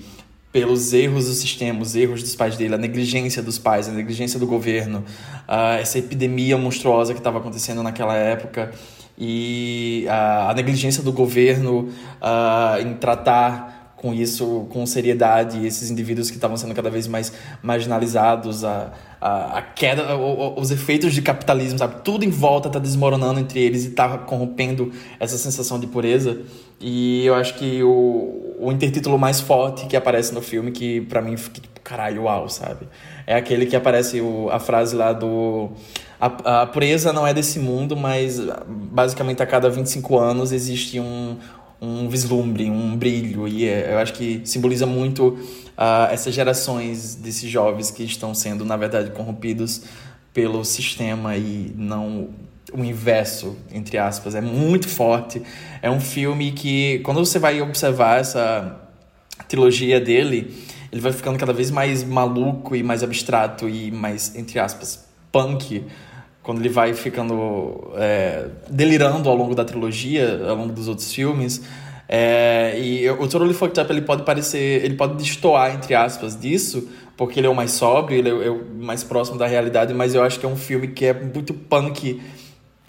[0.53, 4.39] pelos erros do sistema, os erros dos pais dele, a negligência dos pais, a negligência
[4.39, 5.05] do governo,
[5.49, 8.73] uh, essa epidemia monstruosa que estava acontecendo naquela época
[9.19, 11.89] e a, a negligência do governo
[12.23, 17.33] uh, em tratar com isso com seriedade esses indivíduos que estavam sendo cada vez mais
[17.63, 22.01] marginalizados a, a, a queda os efeitos de capitalismo sabe?
[22.03, 26.41] Tudo em volta está desmoronando entre eles e está corrompendo essa sensação de pureza.
[26.81, 31.21] E eu acho que o, o intertítulo mais forte que aparece no filme que para
[31.21, 32.89] mim fica tipo caralho uau sabe?
[33.27, 35.71] É aquele que aparece o, a frase lá do
[36.19, 41.37] a, a pureza não é desse mundo, mas basicamente a cada 25 anos existe um,
[41.81, 47.49] um vislumbre, um brilho, e é, eu acho que simboliza muito uh, essas gerações desses
[47.49, 49.83] jovens que estão sendo, na verdade, corrompidos
[50.35, 52.29] pelo sistema e não
[52.73, 54.35] o inverso, entre aspas.
[54.35, 55.43] É muito forte.
[55.83, 58.79] É um filme que, quando você vai observar essa
[59.49, 60.55] trilogia dele,
[60.93, 65.85] ele vai ficando cada vez mais maluco e mais abstrato e mais, entre aspas, punk
[66.51, 71.63] quando ele vai ficando é, delirando ao longo da trilogia, ao longo dos outros filmes.
[72.09, 76.89] É, e o Totally Fucked Up ele pode parecer, ele pode destoar entre aspas disso,
[77.17, 80.13] porque ele é o mais sóbrio, ele é, é o mais próximo da realidade, mas
[80.13, 82.21] eu acho que é um filme que é muito punk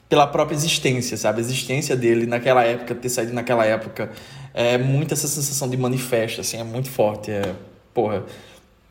[0.10, 1.38] pela própria existência, sabe?
[1.38, 4.10] A existência dele naquela época, ter saído naquela época,
[4.56, 7.54] é muito essa sensação de manifesto, assim, é muito forte, é,
[7.94, 8.24] porra,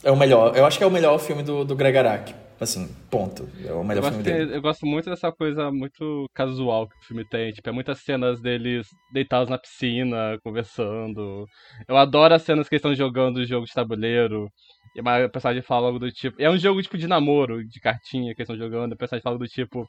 [0.05, 2.50] é o melhor, eu acho que é o melhor filme do, do Greg Araki.
[2.61, 3.49] Assim, ponto.
[3.65, 4.55] É o melhor eu filme dele.
[4.55, 7.51] Eu gosto muito dessa coisa muito casual que o filme tem.
[7.53, 11.47] Tipo, é muitas cenas deles deitados na piscina, conversando.
[11.89, 14.47] Eu adoro as cenas que eles estão jogando jogo de tabuleiro.
[14.95, 16.37] E a personagem fala algo do tipo.
[16.39, 18.93] É um jogo tipo de namoro, de cartinha que eles estão jogando.
[18.93, 19.89] A personagem fala algo do tipo.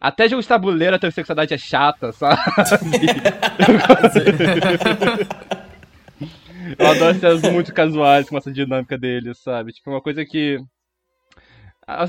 [0.00, 2.38] Até jogo de tabuleiro a sexualidade é chata, sabe?
[6.78, 9.72] eu adoro cenas muito casuais com essa dinâmica deles, sabe?
[9.72, 10.58] Tipo, uma coisa que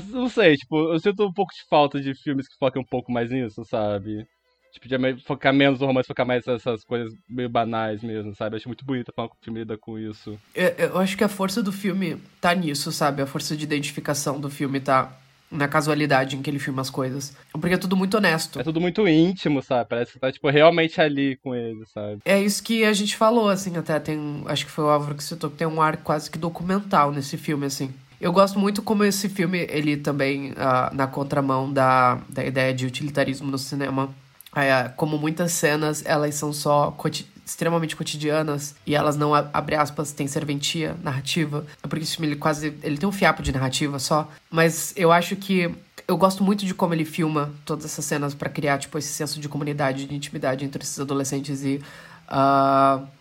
[0.08, 3.10] não sei, tipo, eu sinto um pouco de falta de filmes que focam um pouco
[3.10, 4.26] mais nisso, sabe?
[4.72, 8.54] Tipo, de focar menos no romance, focar mais nessas coisas meio banais mesmo, sabe?
[8.54, 10.38] Eu acho muito bonito como o filme lida com isso.
[10.54, 13.20] Eu, eu acho que a força do filme tá nisso, sabe?
[13.22, 15.12] A força de identificação do filme tá
[15.50, 17.36] na casualidade em que ele filma as coisas.
[17.52, 18.60] Porque é tudo muito honesto.
[18.60, 19.88] É tudo muito íntimo, sabe?
[19.88, 22.20] Parece que tá, tipo, realmente ali com ele, sabe?
[22.24, 24.44] É isso que a gente falou, assim, até tem.
[24.46, 27.36] Acho que foi o Álvaro que citou que tem um ar quase que documental nesse
[27.36, 27.92] filme, assim.
[28.20, 32.84] Eu gosto muito como esse filme, ele também, uh, na contramão da, da ideia de
[32.84, 34.04] utilitarismo no cinema,
[34.52, 36.94] uh, como muitas cenas, elas são só
[37.46, 41.64] extremamente cotidianas e elas não, abre aspas, têm serventia narrativa.
[41.82, 45.10] É porque esse filme, ele quase, ele tem um fiapo de narrativa só, mas eu
[45.10, 45.74] acho que
[46.06, 49.40] eu gosto muito de como ele filma todas essas cenas para criar, tipo, esse senso
[49.40, 51.80] de comunidade, de intimidade entre esses adolescentes e...
[52.28, 53.19] Uh,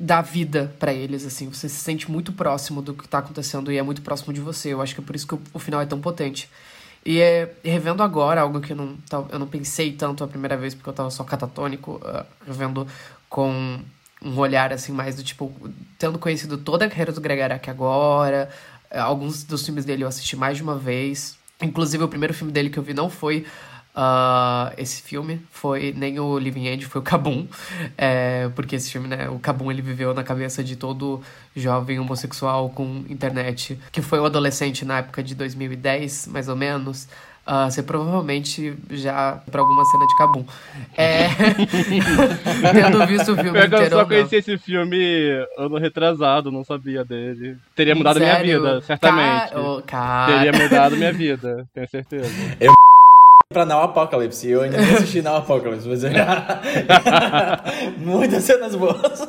[0.00, 1.48] dá vida para eles, assim.
[1.52, 4.72] Você se sente muito próximo do que tá acontecendo e é muito próximo de você.
[4.72, 6.48] Eu acho que é por isso que o, o final é tão potente.
[7.04, 8.96] E é, revendo agora, algo que eu não,
[9.30, 12.86] eu não pensei tanto a primeira vez, porque eu tava só catatônico, uh, revendo
[13.28, 13.78] com
[14.22, 15.52] um olhar, assim, mais do tipo,
[15.98, 18.50] tendo conhecido toda a carreira do Greg Araki agora,
[18.90, 21.38] uh, alguns dos filmes dele eu assisti mais de uma vez.
[21.60, 23.46] Inclusive, o primeiro filme dele que eu vi não foi
[24.00, 27.46] Uh, esse filme foi nem o Living End, foi o Kabum.
[27.98, 29.28] É, porque esse filme, né?
[29.28, 31.20] O Kabum ele viveu na cabeça de todo
[31.54, 37.08] jovem homossexual com internet, que foi um adolescente na época de 2010, mais ou menos.
[37.46, 40.44] Uh, você provavelmente já para alguma cena de Kabum.
[40.96, 41.28] É...
[42.72, 43.84] Tendo visto o filme eu inteiro.
[43.84, 47.58] Eu só conheci esse filme ano retrasado, não sabia dele.
[47.74, 48.44] Teria mudado Sério?
[48.44, 49.50] minha vida, certamente.
[49.50, 49.60] Car...
[49.60, 50.26] Oh, car...
[50.26, 52.30] Teria mudado minha vida, tenho certeza.
[52.60, 52.72] Eu
[53.52, 54.48] pra Now Apocalypse.
[54.48, 56.60] Eu ainda não assisti Now Apocalypse, mas eu já...
[57.98, 59.26] Muitas cenas boas.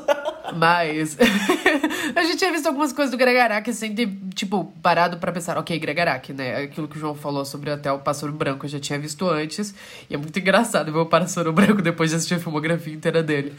[0.55, 1.17] Mas
[2.15, 5.57] a gente tinha visto algumas coisas do Greg Araki sem ter, tipo, parado para pensar,
[5.57, 6.57] ok, Greg Araki, né?
[6.57, 9.73] Aquilo que o João falou sobre até o Pássaro Branco eu já tinha visto antes.
[10.07, 13.55] E é muito engraçado ver o Pássaro Branco depois de assistir a filmografia inteira dele.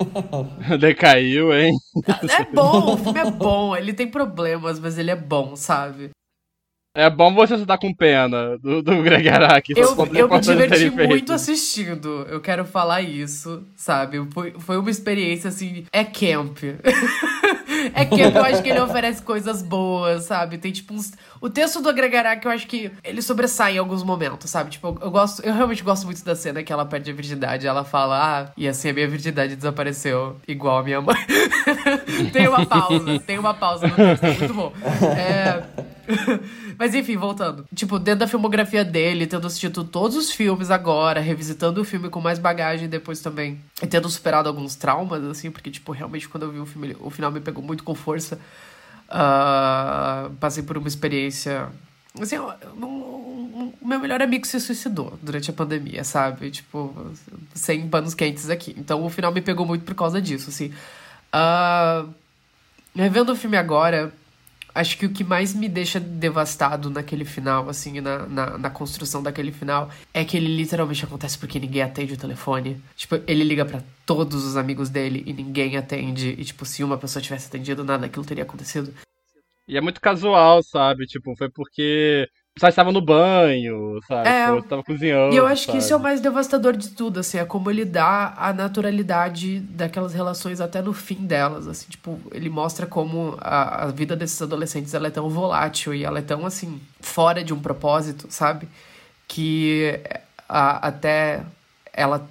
[0.80, 1.72] Decaiu, hein?
[2.08, 6.10] É bom, o filme é bom, ele tem problemas, mas ele é bom, sabe?
[6.96, 9.74] É bom você estar com pena do, do Greg Araki.
[9.76, 12.26] Eu, eu me diverti muito assistindo.
[12.30, 14.26] Eu quero falar isso, sabe?
[14.32, 15.84] Foi, foi uma experiência assim.
[15.92, 16.56] É camp.
[17.94, 20.56] é que eu acho que ele oferece coisas boas, sabe?
[20.56, 21.12] Tem tipo uns.
[21.38, 24.70] O texto do Agregará que eu acho que ele sobressai em alguns momentos, sabe?
[24.70, 25.42] Tipo, eu gosto.
[25.42, 27.66] Eu realmente gosto muito da cena que ela perde a virgindade.
[27.66, 31.16] Ela fala, ah, e assim a minha virgindade desapareceu, igual a minha mãe.
[32.32, 34.72] tem uma pausa, tem uma pausa no texto, muito bom.
[35.14, 35.95] É.
[36.78, 37.66] Mas enfim, voltando.
[37.74, 42.20] Tipo, dentro da filmografia dele, tendo assistido todos os filmes agora, revisitando o filme com
[42.20, 43.60] mais bagagem depois também.
[43.82, 47.10] E tendo superado alguns traumas, assim, porque, tipo, realmente quando eu vi o filme, o
[47.10, 48.38] final me pegou muito com força.
[49.08, 51.68] Uh, passei por uma experiência.
[52.20, 56.50] Assim, o meu melhor amigo se suicidou durante a pandemia, sabe?
[56.50, 56.94] Tipo,
[57.54, 58.74] sem panos quentes aqui.
[58.78, 60.72] Então o final me pegou muito por causa disso, assim.
[61.34, 62.08] Uh,
[62.94, 64.12] revendo o filme agora,
[64.76, 69.22] acho que o que mais me deixa devastado naquele final, assim, na, na, na, construção
[69.22, 72.80] daquele final, é que ele literalmente acontece porque ninguém atende o telefone.
[72.94, 76.34] Tipo, ele liga para todos os amigos dele e ninguém atende.
[76.38, 78.92] E, tipo, se uma pessoa tivesse atendido, nada daquilo teria acontecido.
[79.66, 81.06] E é muito casual, sabe?
[81.06, 82.28] Tipo, foi porque
[82.58, 84.28] só estava no banho, sabe?
[84.28, 85.34] É, Pô, tava cozinhando.
[85.34, 85.72] E eu acho sabe?
[85.72, 89.60] que isso é o mais devastador de tudo, assim, é como ele dá a naturalidade
[89.60, 94.40] daquelas relações até no fim delas, assim, tipo, ele mostra como a, a vida desses
[94.40, 98.66] adolescentes ela é tão volátil e ela é tão, assim, fora de um propósito, sabe?
[99.28, 100.00] Que
[100.48, 101.44] a, até
[101.92, 102.26] ela,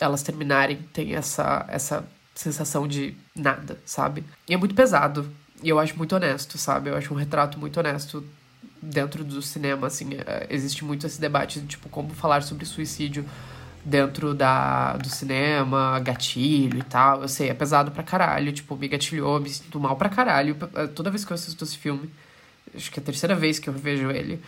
[0.00, 4.24] elas terminarem tem essa, essa sensação de nada, sabe?
[4.48, 5.30] E é muito pesado.
[5.62, 6.90] E eu acho muito honesto, sabe?
[6.90, 8.24] Eu acho um retrato muito honesto
[8.82, 13.24] dentro do cinema, assim, é, existe muito esse debate de, tipo, como falar sobre suicídio
[13.84, 17.22] dentro da, do cinema, gatilho e tal.
[17.22, 20.56] Eu sei, é pesado pra caralho, tipo, me gatilhou, me sinto mal pra caralho.
[20.74, 22.10] É, toda vez que eu assisto esse filme,
[22.74, 24.40] acho que é a terceira vez que eu vejo ele,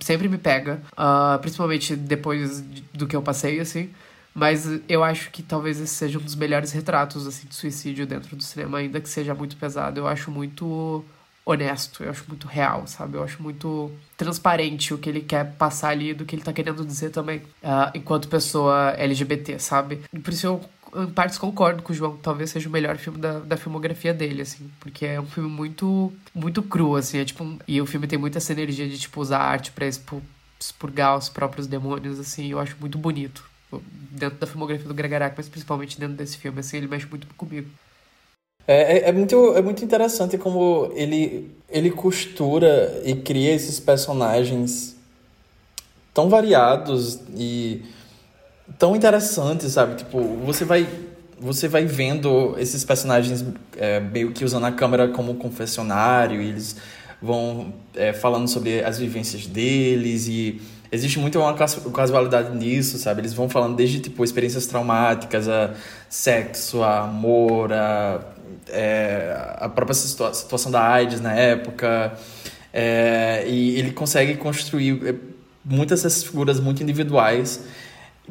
[0.00, 2.60] sempre me pega, uh, principalmente depois
[2.92, 3.90] do que eu passei, assim.
[4.34, 8.36] Mas eu acho que talvez esse seja um dos melhores retratos, assim, de suicídio dentro
[8.36, 9.98] do cinema, ainda que seja muito pesado.
[9.98, 11.04] Eu acho muito
[11.50, 13.16] honesto, eu acho muito real, sabe?
[13.16, 16.84] Eu acho muito transparente o que ele quer passar ali do que ele tá querendo
[16.84, 20.00] dizer também, uh, enquanto pessoa LGBT, sabe?
[20.12, 20.60] E por isso eu
[20.96, 24.42] em partes concordo com o João, talvez seja o melhor filme da, da filmografia dele,
[24.42, 28.06] assim, porque é um filme muito, muito cru, assim, é tipo, um, e o filme
[28.06, 32.58] tem muita essa energia de, tipo, usar arte pra expurgar os próprios demônios, assim, eu
[32.58, 33.44] acho muito bonito,
[34.10, 37.68] dentro da filmografia do Gregorak, mas principalmente dentro desse filme, assim, ele mexe muito comigo.
[38.70, 44.94] É, é, é, muito, é muito interessante como ele, ele costura e cria esses personagens
[46.12, 47.80] tão variados e
[48.78, 49.94] tão interessantes, sabe?
[49.94, 50.86] Tipo, você vai,
[51.40, 53.42] você vai vendo esses personagens
[53.74, 56.76] é, meio que usando a câmera como confessionário, e eles
[57.22, 60.60] vão é, falando sobre as vivências deles e
[60.92, 63.22] existe muito uma casualidade nisso, sabe?
[63.22, 65.74] Eles vão falando desde, tipo, experiências traumáticas, a
[66.08, 68.20] sexo, a amor, a
[68.68, 72.18] é, a própria situa situação da AIDS na época.
[72.72, 75.14] É, e ele consegue construir é,
[75.64, 77.64] muitas dessas figuras muito individuais.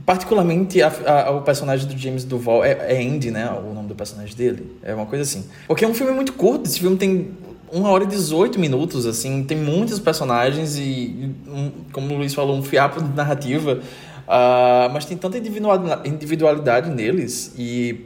[0.06, 0.92] Particularmente a,
[1.28, 3.50] a, o personagem do James Duval é, é Andy, né?
[3.50, 4.78] O nome do personagem dele.
[4.84, 5.46] É uma coisa assim.
[5.68, 6.68] Porque é um filme muito curto.
[6.68, 7.32] Esse filme tem
[7.72, 9.44] uma hora e 18 minutos, assim.
[9.44, 13.82] Tem muitos personagens e, um, como o Luiz falou, um fiapo de narrativa.
[14.28, 18.06] Uh, mas tem tanta individualidade neles e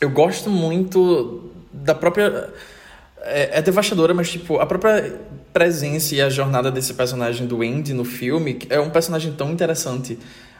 [0.00, 2.52] eu gosto muito da própria.
[3.20, 5.20] É, é, devastadora, mas, tipo, a própria
[5.52, 10.18] presença e a jornada desse personagem do Andy no filme é um personagem tão interessante.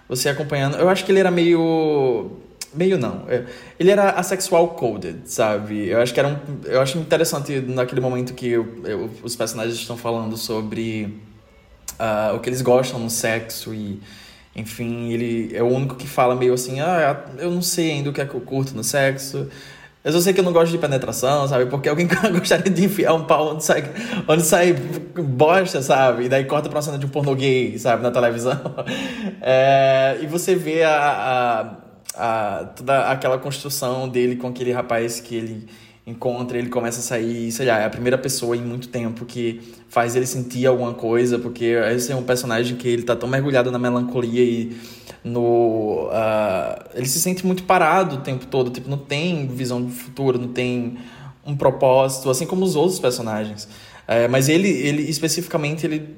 [0.08, 0.76] Você acompanhando.
[0.76, 2.32] Eu acho que ele era meio.
[2.74, 3.24] Meio não.
[3.28, 3.44] É,
[3.78, 5.88] ele era asexual coded, sabe?
[5.88, 6.36] Eu acho que era um.
[6.64, 11.20] Eu acho interessante naquele momento que eu, eu, os personagens estão falando sobre
[11.98, 14.00] uh, o que eles gostam no sexo e
[14.58, 18.12] enfim, ele é o único que fala meio assim: ah, eu não sei ainda o
[18.12, 19.48] que é que eu curto no sexo.
[20.04, 21.66] Eu só sei que eu não gosto de penetração, sabe?
[21.66, 23.84] Porque alguém gostaria de enfiar um pau onde sai,
[24.26, 26.24] onde sai bosta, sabe?
[26.24, 28.02] E daí corta pra cena de um pornô gay, sabe?
[28.02, 28.58] Na televisão.
[29.40, 31.76] É, e você vê a,
[32.14, 35.68] a, a, toda aquela construção dele com aquele rapaz que ele
[36.08, 39.60] encontra, ele começa a sair, sei lá, é a primeira pessoa em muito tempo que
[39.88, 43.70] faz ele sentir alguma coisa, porque esse é um personagem que ele tá tão mergulhado
[43.70, 44.76] na melancolia e
[45.22, 49.92] no uh, ele se sente muito parado o tempo todo, tipo, não tem visão de
[49.92, 50.96] futuro, não tem
[51.44, 53.68] um propósito, assim como os outros personagens.
[54.06, 56.16] É, mas ele, ele especificamente, ele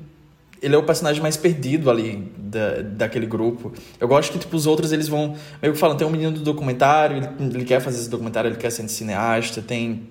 [0.63, 3.73] ele é o personagem mais perdido ali da, daquele grupo.
[3.99, 5.37] Eu gosto que, tipo, os outros, eles vão...
[5.61, 8.57] Meio que falam, tem um menino do documentário, ele, ele quer fazer esse documentário, ele
[8.57, 10.09] quer ser cineasta, tem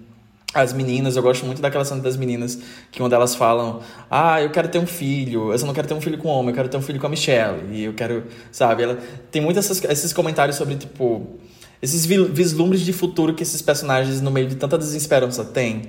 [0.53, 2.59] as meninas, eu gosto muito daquela cena das meninas,
[2.91, 5.93] que uma delas falam, ah, eu quero ter um filho, eu só não quero ter
[5.93, 8.23] um filho com homem, eu quero ter um filho com a Michelle, e eu quero,
[8.51, 8.97] sabe, ela
[9.29, 11.37] tem muitos esses comentários sobre, tipo,
[11.81, 15.83] esses vislumbres de futuro que esses personagens, no meio de tanta desesperança, têm.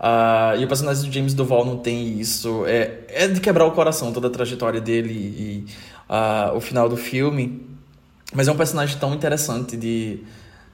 [0.00, 2.64] Uh, e o personagem do James Duval não tem isso.
[2.66, 5.66] É, é de quebrar o coração toda a trajetória dele e
[6.08, 7.68] uh, o final do filme.
[8.32, 10.20] Mas é um personagem tão interessante de,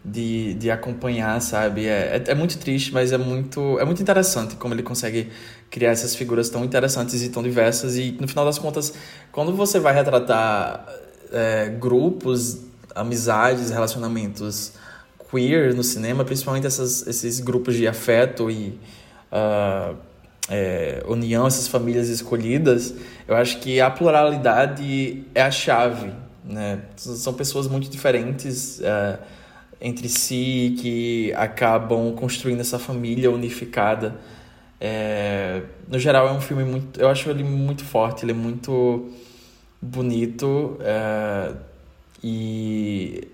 [0.04, 1.86] de, de acompanhar, sabe?
[1.86, 5.30] É, é, é, muito triste, mas é muito, é muito interessante como ele consegue
[5.70, 7.96] criar essas figuras tão interessantes e tão diversas.
[7.96, 8.94] E no final das contas,
[9.32, 10.86] quando você vai retratar
[11.32, 12.62] é, grupos,
[12.94, 14.74] amizades, relacionamentos
[15.30, 18.78] queer no cinema, principalmente essas, esses grupos de afeto e
[19.32, 19.96] uh,
[20.48, 22.94] é, união, essas famílias escolhidas,
[23.26, 26.12] eu acho que a pluralidade é a chave.
[26.44, 26.80] Né?
[26.96, 29.18] São pessoas muito diferentes uh,
[29.80, 34.16] entre si que acabam construindo essa família unificada.
[34.80, 37.00] É, no geral, é um filme muito.
[37.00, 39.10] Eu acho ele muito forte, ele é muito
[39.80, 40.78] bonito.
[40.80, 41.52] É,
[42.22, 43.28] e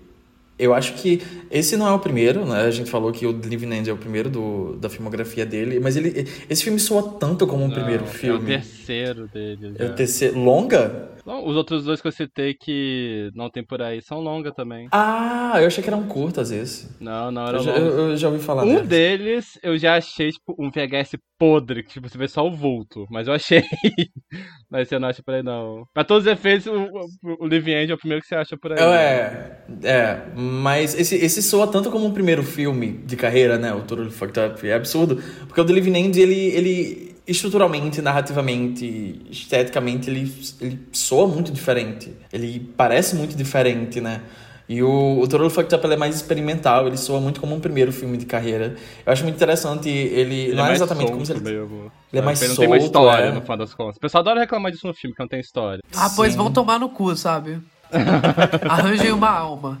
[0.57, 2.61] eu acho que esse não é o primeiro, né?
[2.61, 5.97] A gente falou que o Living End é o primeiro do, da filmografia dele, mas
[5.97, 8.53] ele, esse filme soa tanto como um não, primeiro filme.
[8.53, 9.73] É o terceiro dele.
[9.77, 9.85] Já.
[9.85, 10.39] É o terceiro.
[10.39, 11.13] Longa?
[11.25, 14.89] Não, os outros dois que eu citei que não tem por aí são longa também.
[14.91, 16.89] Ah, eu achei que eram curtas esse.
[16.99, 18.65] Não, não era eu, já, eu, eu já ouvi falar.
[18.65, 22.51] Um deles eu já achei, tipo, um VHS podre, que tipo, você vê só o
[22.51, 23.05] vulto.
[23.09, 23.63] Mas eu achei.
[24.69, 25.85] mas você não acha por aí, não.
[25.93, 28.57] Pra todos os efeitos, o, o, o Live End é o primeiro que você acha
[28.57, 28.79] por aí.
[28.79, 30.21] É, é.
[30.35, 33.73] Mas esse, esse soa tanto como um primeiro filme de carreira, né?
[33.73, 34.67] O Totally Fucked Up.
[34.67, 35.23] É absurdo.
[35.47, 36.47] Porque o The Live End, ele.
[36.47, 42.13] ele estruturalmente, narrativamente, esteticamente, ele, ele soa muito diferente.
[42.31, 44.21] Ele parece muito diferente, né?
[44.67, 47.91] E o, o Totally Fucked Up é mais experimental, ele soa muito como um primeiro
[47.91, 48.75] filme de carreira.
[49.05, 51.41] Eu acho muito interessante, ele, ele não é, é exatamente como se ele...
[51.41, 51.91] Mesmo.
[52.11, 53.31] Ele é mais ele não solto, tem uma história, é.
[53.31, 53.97] no final das contas.
[53.97, 55.81] O pessoal adora reclamar disso no filme, que não tem história.
[55.95, 56.37] Ah, pois Sim.
[56.37, 57.59] vão tomar no cu, sabe?
[58.69, 59.79] Arranjem uma alma.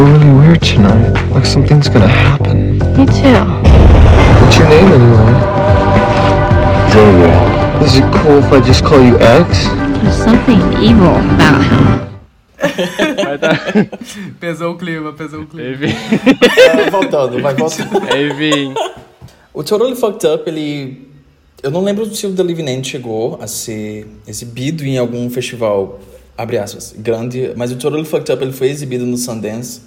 [0.00, 1.12] Feel really weird tonight.
[1.30, 2.78] Like something's gonna happen.
[2.96, 3.44] Me too.
[4.40, 5.34] What's your name anyway?
[6.92, 7.36] Xavier.
[7.84, 9.66] Is it cool if I just call you X?
[10.02, 12.00] There's something evil about him.
[13.16, 13.58] Vai dar.
[14.40, 15.86] Pesou o clima, pesou o clima.
[15.86, 18.00] É, voltando, vai voltando.
[18.14, 18.74] Evin.
[19.52, 21.08] O Totally Fucked Up, ele...
[21.62, 26.00] Eu não lembro se o The Living End chegou a ser exibido em algum festival,
[26.40, 29.82] abre aspas, grande, mas o Totally Fucked Up ele foi exibido no Sundance.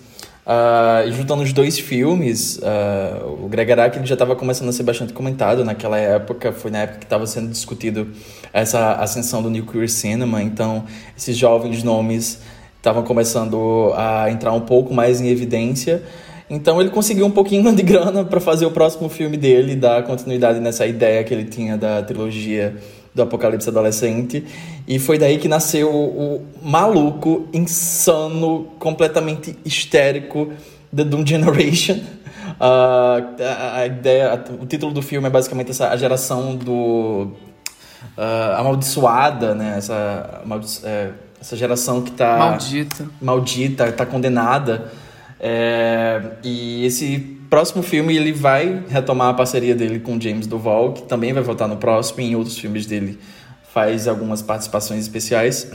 [0.45, 4.83] Uh, juntando os dois filmes, uh, o Greg Araki ele já estava começando a ser
[4.83, 8.09] bastante comentado naquela época, foi na época que estava sendo discutido
[8.51, 10.83] essa ascensão do New Queer Cinema, então
[11.17, 12.41] esses jovens nomes
[12.77, 16.03] estavam começando a entrar um pouco mais em evidência.
[16.49, 20.59] Então ele conseguiu um pouquinho de grana para fazer o próximo filme dele, dar continuidade
[20.59, 22.75] nessa ideia que ele tinha da trilogia
[23.13, 24.45] do Apocalipse Adolescente.
[24.87, 30.51] E foi daí que nasceu o, o maluco, insano, completamente histérico
[30.95, 31.95] The Doom Generation.
[31.95, 37.31] Uh, a, a, ideia, a, o título do filme é basicamente essa, a geração do
[38.17, 39.75] uh, amaldiçoada, né?
[39.77, 40.41] Essa,
[40.83, 41.09] é,
[41.39, 43.05] essa geração que tá Maldita.
[43.21, 44.91] maldita, tá condenada.
[45.39, 51.03] É, e esse próximo filme ele vai retomar a parceria dele com James Duval, que
[51.03, 53.19] também vai voltar no próximo e em outros filmes dele
[53.71, 55.71] faz algumas participações especiais.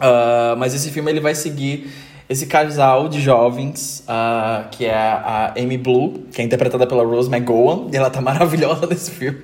[0.00, 1.88] Uh, mas esse filme ele vai seguir
[2.28, 7.30] esse casal de jovens, uh, que é a Amy Blue, que é interpretada pela Rose
[7.30, 9.38] McGowan, e ela tá maravilhosa nesse filme.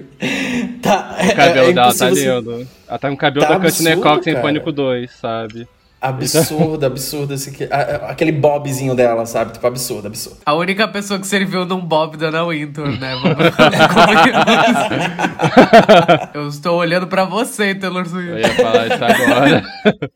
[0.82, 2.66] tá, O cabelo é, dela tá lindo.
[2.88, 4.34] Ela tá com o cabelo Tá da absurdo, Cox em.
[4.34, 5.68] Pânico 2, sabe?
[6.02, 7.32] Absurdo, absurdo.
[7.34, 9.52] Esse, que- a- a- aquele bobzinho dela, sabe?
[9.52, 10.38] Tipo, absurdo, absurdo.
[10.44, 13.12] A única pessoa que serviu num Bob da Ana Wintour, né?
[16.34, 18.40] Eu estou olhando pra você, Taylor Eu Swift.
[18.40, 19.62] ia falar isso agora.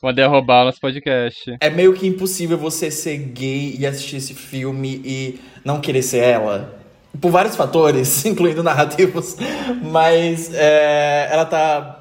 [0.00, 1.56] Vou derrubar o nosso podcast.
[1.60, 6.18] É meio que impossível você ser gay e assistir esse filme e não querer ser
[6.24, 6.74] ela.
[7.20, 9.36] Por vários fatores, incluindo narrativos.
[9.82, 12.00] Mas é, ela tá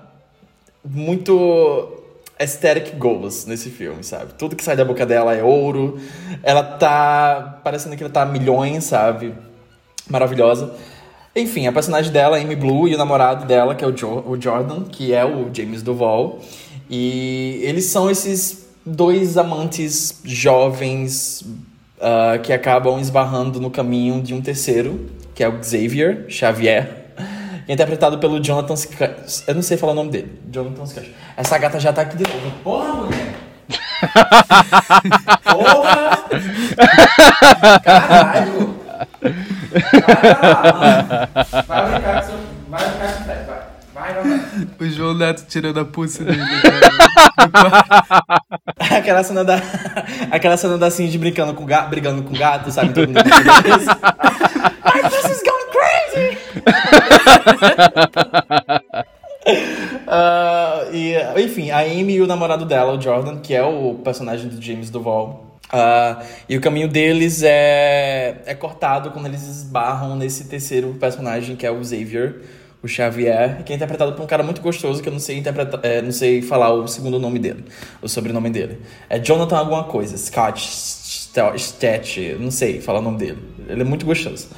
[0.84, 2.01] muito
[2.42, 4.34] aesthetic goals nesse filme, sabe?
[4.34, 6.00] Tudo que sai da boca dela é ouro.
[6.44, 9.34] Ela tá parecendo que ela tá a milhões, sabe?
[10.10, 10.74] Maravilhosa.
[11.36, 14.42] Enfim, a personagem dela, Amy Blue, e o namorado dela, que é o, jo o
[14.42, 16.40] Jordan, que é o James Duval.
[16.90, 21.46] E eles são esses dois amantes jovens
[22.02, 27.01] ah, que acabam esbarrando no caminho de um terceiro, que é o Xavier Xavier,
[27.68, 29.16] é interpretado pelo Jonathan Sca-
[29.48, 30.40] Eu não sei falar o nome dele.
[30.52, 31.10] Jonathan Scash.
[31.38, 32.52] Essa gata já tá aqui de novo.
[32.64, 33.34] Porra, mulher!
[35.44, 36.20] Porra!
[37.84, 38.76] Caralho!
[39.72, 42.38] Vai, vai brincar com seu...
[42.70, 43.46] Vai brincar com vai.
[43.94, 44.42] Vai, vai, vai.
[44.80, 46.40] O João Neto tirando a pulse dele.
[47.52, 48.42] cara.
[48.98, 49.56] Aquela cena da.
[50.32, 52.94] Aquela cena da Cindy brincando com gato, brigando com gato, sabe?
[52.94, 56.38] Todo mundo My this is going crazy!
[60.08, 64.50] Ah, e, enfim, a Amy e o namorado dela, o Jordan, que é o personagem
[64.50, 65.58] do James Duval.
[65.72, 71.66] ah, e o caminho deles é, é cortado quando eles esbarram nesse terceiro personagem, que
[71.66, 72.42] é o Xavier,
[72.84, 75.80] o Xavier, que é interpretado por um cara muito gostoso, que eu não sei, interpretar,
[75.84, 77.64] é, não sei falar o segundo nome dele,
[78.02, 78.80] o sobrenome dele.
[79.10, 80.60] É Jonathan alguma coisa, Scott
[81.56, 83.40] Stat, não sei falar o nome dele.
[83.70, 84.50] Ele é muito gostoso.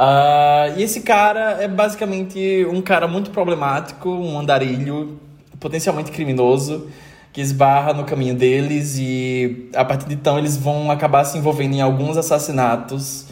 [0.00, 5.18] Ah, e esse cara é basicamente um cara muito problemático, um andarilho,
[5.58, 6.86] potencialmente criminoso,
[7.32, 11.74] que esbarra no caminho deles e a partir de então eles vão acabar se envolvendo
[11.74, 13.26] em alguns assassinatos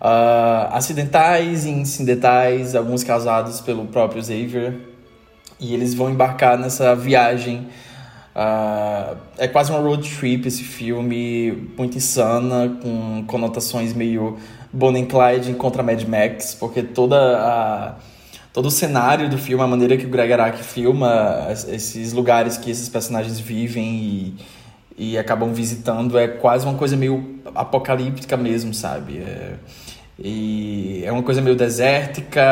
[0.00, 4.74] ah, acidentais e incidentais, alguns causados pelo próprio Xavier.
[5.58, 7.66] E eles vão embarcar nessa viagem.
[8.34, 14.38] ah, é quase uma road trip esse filme, muito insana, com conotações meio
[14.72, 17.94] Bonnie Clyde contra Mad Max, porque toda a,
[18.52, 22.56] todo o cenário do filme, a maneira que o Greg Araki filma es- esses lugares
[22.56, 24.34] que esses personagens vivem e,
[25.12, 29.18] e acabam visitando é quase uma coisa meio apocalíptica mesmo, sabe?
[29.18, 29.54] É,
[30.18, 32.42] e é uma coisa meio desértica,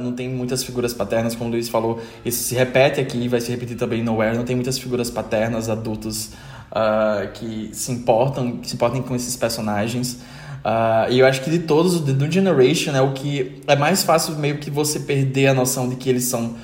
[0.00, 2.00] não tem muitas figuras paternas, como o Luiz falou.
[2.24, 4.36] Isso se repete aqui vai se repetir também no Nowhere.
[4.36, 6.30] Não tem muitas figuras paternas, adultos,
[6.72, 10.18] ah, que se importam, que se importem com esses personagens.
[10.64, 13.76] Ah, e eu acho que de todos, o The New Generation é o que é
[13.76, 16.54] mais fácil meio que você perder a noção de que eles são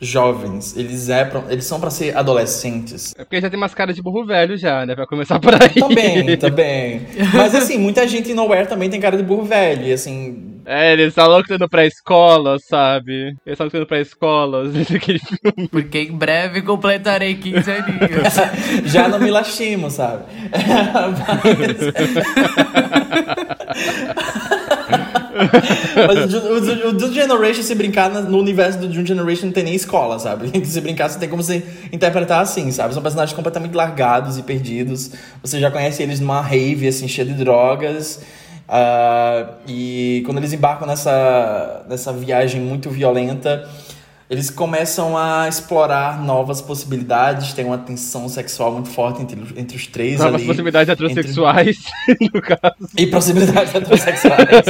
[0.00, 0.76] jovens.
[0.76, 3.14] Eles, é pra- eles são para ser adolescentes.
[3.16, 4.94] É porque já tem umas caras de burro velho já, né?
[4.94, 5.70] Pra começar por aí.
[5.74, 7.02] Também, também.
[7.32, 9.86] Mas assim, muita gente em Nowhere também tem cara de burro velho.
[9.86, 13.36] E assim, É, eles estavam indo pra escola, sabe?
[13.46, 15.68] Eles estavam indo pra escola, naquele filme.
[15.68, 18.34] Porque em breve completarei 15 aninhos.
[18.90, 20.24] já não me lastimo, sabe?
[26.08, 29.62] Mas o, o, o Dune Generation, se brincar no universo do Dune Generation, não tem
[29.62, 30.50] nem escola, sabe?
[30.66, 31.62] Se brincar, você tem como você
[31.92, 32.92] interpretar assim, sabe?
[32.92, 35.12] São personagens completamente largados e perdidos.
[35.42, 38.20] Você já conhece eles numa rave, assim, cheia de drogas.
[38.68, 43.68] Ah, e quando eles embarcam nessa, nessa viagem muito violenta,
[44.28, 47.52] eles começam a explorar novas possibilidades.
[47.52, 50.46] Tem uma tensão sexual muito forte entre, entre os três Novas ali.
[50.46, 51.78] possibilidades heterossexuais,
[52.34, 52.90] no caso.
[52.98, 54.66] E possibilidades heterossexuais.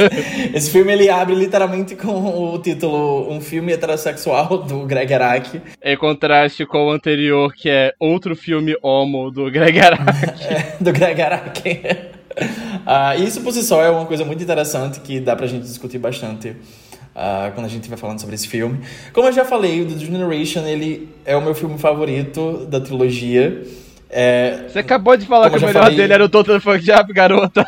[0.53, 5.59] Esse filme ele abre literalmente com o título Um filme heterossexual do Greg Araki.
[5.83, 10.27] Em contraste com o anterior, que é outro filme homo do Greg Araki.
[10.47, 11.81] É, do Greg Araki.
[12.85, 15.63] Ah, e isso por si só é uma coisa muito interessante que dá pra gente
[15.63, 16.55] discutir bastante
[17.15, 18.79] ah, quando a gente vai falando sobre esse filme.
[19.11, 23.63] Como eu já falei, o The Generation ele é o meu filme favorito da trilogia.
[24.09, 27.11] É, Você acabou de falar que o melhor falei- dele era o Total Fuck Job,
[27.11, 27.65] garota.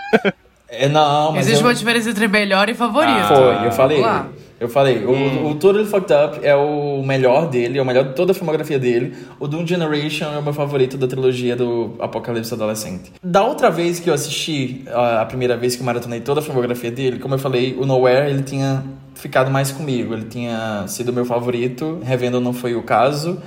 [0.70, 3.28] é não, mas Existe eu- uma diferença entre melhor e favorito.
[3.28, 4.02] Foi, eu falei.
[4.02, 4.28] Vamos lá.
[4.60, 8.14] Eu falei, o, o Totally Fucked Up é o melhor dele, é o melhor de
[8.14, 9.16] toda a filmografia dele.
[9.39, 13.14] O Doom Generation é o meu favorito da trilogia do Apocalipse Adolescente.
[13.24, 16.43] Da outra vez que eu assisti, a a primeira vez que eu maratonei toda a
[16.43, 18.84] filmografia dele, como eu falei, o Nowhere ele tinha
[19.16, 23.41] ficado mais comigo, ele tinha sido meu favorito, revendo não foi o caso.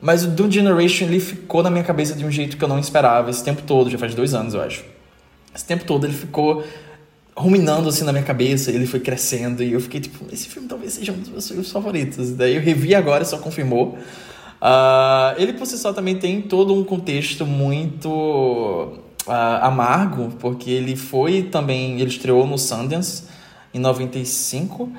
[0.00, 2.78] Mas o Doom Generation ele ficou na minha cabeça de um jeito que eu não
[2.78, 4.84] esperava esse tempo todo, já faz dois anos eu acho.
[5.54, 6.64] Esse tempo todo ele ficou
[7.36, 10.92] ruminando assim na minha cabeça, ele foi crescendo e eu fiquei tipo, esse filme talvez
[10.94, 12.30] seja um dos meus filmes favoritos.
[12.32, 13.98] Daí eu revi agora e só confirmou.
[14.60, 20.94] Ah, ele por si só também tem todo um contexto muito ah, amargo, porque ele
[20.94, 23.24] foi também, ele estreou no Sundance
[23.74, 24.90] em 95.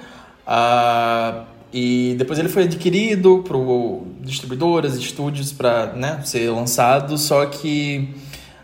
[0.45, 8.13] ah, e depois ele foi adquirido por distribuidoras, estúdios para né, ser lançado, só que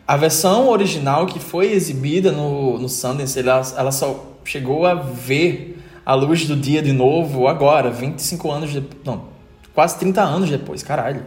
[0.09, 5.77] a versão original que foi exibida no, no Sundance, ela, ela só chegou a ver
[6.03, 9.03] a luz do dia de novo agora, 25 anos depois.
[9.05, 9.25] Não,
[9.71, 11.23] quase 30 anos depois, caralho.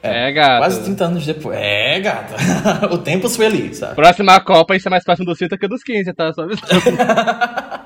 [0.00, 0.58] É, gata.
[0.58, 1.58] Quase 30 anos depois.
[1.58, 2.36] É, gata.
[2.94, 3.96] o tempo foi ali, sabe?
[3.96, 6.32] Próxima Copa, isso é mais próximo dos 30 que dos 15, tá?
[6.32, 6.46] Só.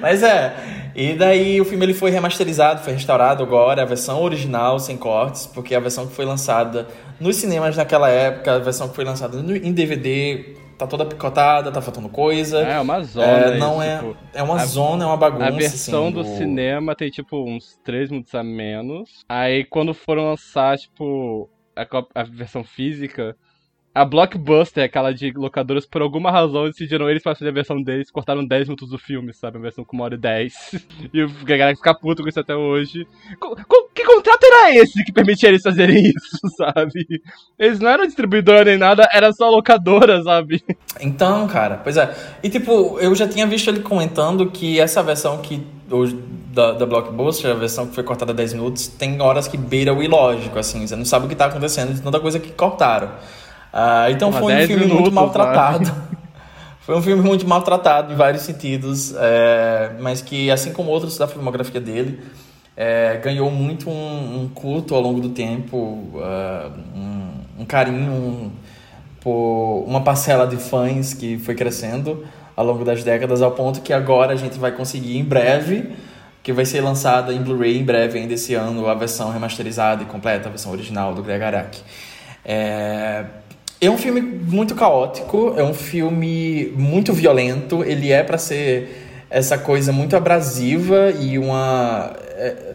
[0.00, 0.54] Mas é.
[0.94, 5.46] E daí o filme ele foi remasterizado, foi restaurado agora, a versão original, sem cortes,
[5.46, 6.86] porque a versão que foi lançada
[7.20, 11.70] nos cinemas naquela época, a versão que foi lançada no- em DVD, tá toda picotada,
[11.72, 12.60] tá faltando coisa.
[12.60, 13.26] É uma zona.
[13.26, 13.98] É, não é.
[13.98, 15.46] tipo, É uma a- zona, é uma bagunça.
[15.46, 19.24] A versão assim, do cinema tem, tipo, uns 3 minutos a menos.
[19.28, 21.86] Aí, quando foram lançar, tipo, a,
[22.20, 23.34] a versão física,
[23.94, 28.10] A Blockbuster, aquela de locadoras, por alguma razão decidiram eles pra fazer a versão deles,
[28.10, 29.58] cortaram 10 minutos do filme, sabe?
[29.58, 30.54] A versão com uma hora e 10.
[31.12, 33.06] E o galera fica puto com isso até hoje.
[33.38, 37.06] Co- co- que contrato era esse que permitia eles fazerem isso, sabe?
[37.58, 40.64] Eles não eram distribuidora nem nada, era só locadora, sabe?
[40.98, 42.14] Então, cara, pois é.
[42.42, 46.18] E tipo, eu já tinha visto ele comentando que essa versão que hoje
[46.50, 50.02] da, da Blockbuster, a versão que foi cortada 10 minutos, tem horas que beira o
[50.02, 53.10] ilógico, assim, você não sabe o que tá acontecendo de tanta coisa que cortaram.
[53.72, 55.92] Ah, então Porra, foi um 10 filme minutos, muito maltratado.
[56.80, 61.26] foi um filme muito maltratado em vários sentidos, é, mas que, assim como outros da
[61.26, 62.20] filmografia dele,
[62.76, 68.50] é, ganhou muito um, um culto ao longo do tempo, ah, um, um carinho, um,
[69.20, 73.92] por uma parcela de fãs que foi crescendo ao longo das décadas, ao ponto que
[73.92, 75.90] agora a gente vai conseguir em breve,
[76.42, 80.06] que vai ser lançada em Blu-ray em breve ainda esse ano, a versão remasterizada e
[80.06, 81.80] completa, a versão original do Greg Araki.
[82.44, 83.24] É...
[83.86, 89.58] é um filme muito caótico, é um filme muito violento, ele é para ser essa
[89.58, 92.14] coisa muito abrasiva e uma...
[92.36, 92.74] é,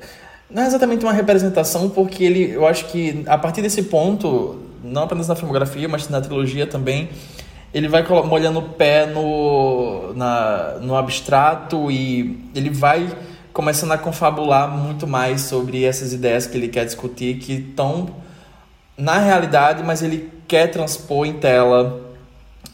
[0.52, 5.04] Não é exatamente uma representação, porque ele, eu acho que a partir desse ponto, não
[5.04, 7.08] apenas na filmografia, mas na trilogia também,
[7.74, 13.10] ele vai molhando o pé no, na, no abstrato e ele vai
[13.54, 18.10] começando a confabular muito mais sobre essas ideias que ele quer discutir, que estão
[18.98, 22.02] na realidade, mas ele quer transpor em tela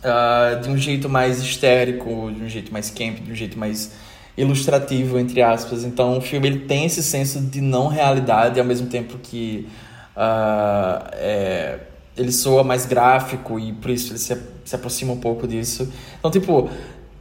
[0.04, 3.92] ah, de um jeito mais histérico, de um jeito mais camp, de um jeito mais
[4.38, 5.84] ilustrativo, entre aspas.
[5.84, 9.68] Então o filme ele tem esse senso de não realidade, ao mesmo tempo que
[10.16, 11.80] ah, é,
[12.18, 15.92] ele soa mais gráfico e por isso ele se, se aproxima um pouco disso.
[16.20, 16.70] Então, tipo,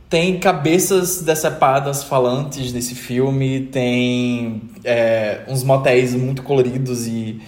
[0.09, 7.41] tem cabeças decepadas falantes nesse filme, tem é, uns motéis muito coloridos e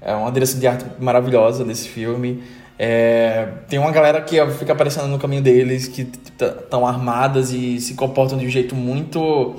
[0.00, 2.42] é uma direção de arte maravilhosa desse filme.
[2.78, 7.94] É, tem uma galera que fica aparecendo no caminho deles, que estão armadas e se
[7.94, 9.56] comportam de um jeito muito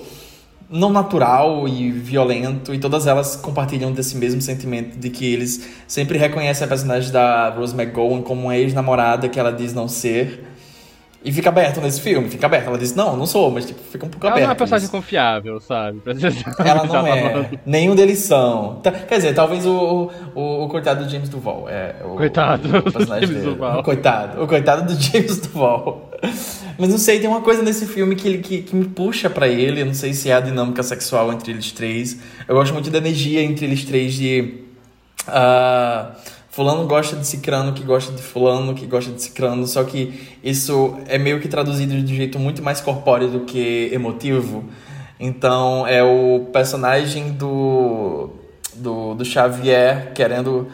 [0.72, 6.18] não natural e violento, e todas elas compartilham desse mesmo sentimento de que eles sempre
[6.18, 10.51] reconhecem a personagem da Rose McGowan como uma ex-namorada que ela diz não ser.
[11.24, 12.66] E fica aberto nesse filme, fica aberto.
[12.68, 14.44] Ela diz, não, não sou, mas tipo, fica um pouco Ela aberto.
[14.46, 14.92] não é uma personagem isso.
[14.92, 16.02] confiável, sabe?
[16.66, 17.50] Ela não é.
[17.64, 18.76] Nenhum deles são.
[18.82, 21.68] Tá- Quer dizer, talvez o, o, o coitado do James Duval.
[21.70, 23.54] É, o, Coitado o personagem James dele.
[23.56, 23.80] Duval.
[23.80, 24.44] O coitado.
[24.44, 26.10] O coitado do James Duval.
[26.80, 29.48] Mas não sei, tem uma coisa nesse filme que, ele- que, que me puxa pra
[29.48, 29.82] ele.
[29.82, 32.18] Eu não sei se é a dinâmica sexual entre eles três.
[32.48, 34.56] Eu gosto muito da energia entre eles três de.
[35.28, 36.12] ah,
[36.52, 40.98] fulano gosta de cicrano, que gosta de fulano, que gosta de cicrano, só que isso
[41.08, 44.66] é meio que traduzido de um jeito muito mais corpóreo do que emotivo.
[45.20, 48.32] Então é o personagem do,
[48.76, 50.68] do, do Xavier querendo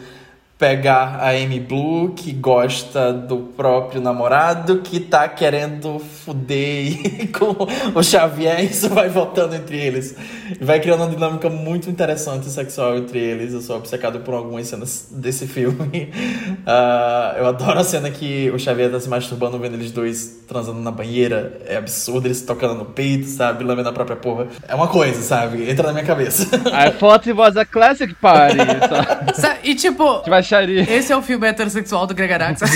[0.58, 6.98] pegar a Amy Blue, que gosta do próprio namorado, que tá querendo fuder
[7.38, 7.56] com
[7.96, 10.16] o Xavier, e isso vai voltando entre eles.
[10.60, 13.54] E vai criando uma dinâmica muito interessante sexual entre eles.
[13.54, 16.10] Eu sou obcecado por algumas cenas desse filme.
[16.70, 20.80] Ah, eu adoro a cena que o Xavier tá se masturbando vendo eles dois transando
[20.80, 21.60] na banheira.
[21.66, 23.64] É absurdo, eles se tocando no peito, sabe?
[23.64, 24.48] Lambendo a própria porra.
[24.66, 25.70] É uma coisa, sabe?
[25.70, 26.44] Entra na minha cabeça.
[26.66, 28.58] I thought it was a classic party,
[29.64, 30.80] E tipo, baixaria.
[30.82, 32.62] esse é o filme heterossexual do Greg Araki.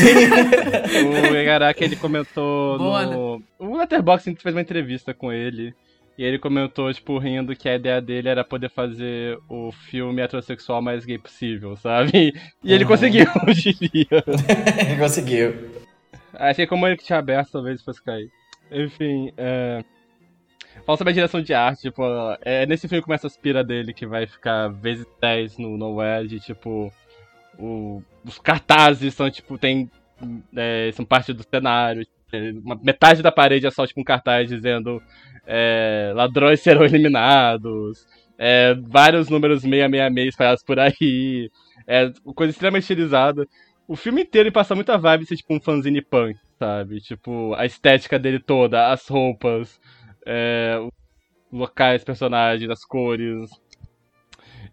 [1.32, 3.42] O Egaraki, ele comentou Boa, no...
[3.58, 5.74] O Letterboxd fez uma entrevista com ele.
[6.18, 10.82] E ele comentou, tipo, rindo que a ideia dele era poder fazer o filme heterossexual
[10.82, 12.34] mais gay possível, sabe?
[12.62, 12.90] E ele Uhum.
[12.90, 14.22] conseguiu, eu diria.
[14.98, 15.70] Conseguiu.
[16.34, 18.30] Achei como ele que tinha aberto, talvez fosse cair.
[18.70, 19.82] Enfim, é...
[20.86, 22.02] Fala sobre a direção de arte, tipo,
[22.42, 25.96] é nesse filme que começa a aspira dele, que vai ficar vezes 10 no
[26.26, 26.92] de tipo.
[27.58, 28.02] O...
[28.24, 29.90] Os cartazes são, tipo, tem.
[30.56, 32.06] é, são parte do cenário.
[32.32, 35.02] é, Uma metade da parede é só, tipo, um cartaz dizendo
[35.46, 38.06] é, ladrões serão eliminados.
[38.38, 41.50] é, vários números 666 espalhados por aí.
[41.86, 43.46] É coisa extremamente estilizada.
[43.88, 47.00] O filme inteiro ele passa muita vibe de ser tipo um fanzine punk, sabe?
[47.00, 49.80] Tipo, a estética dele toda, as roupas,
[50.26, 50.76] é,
[51.52, 53.50] locais, personagens, as cores.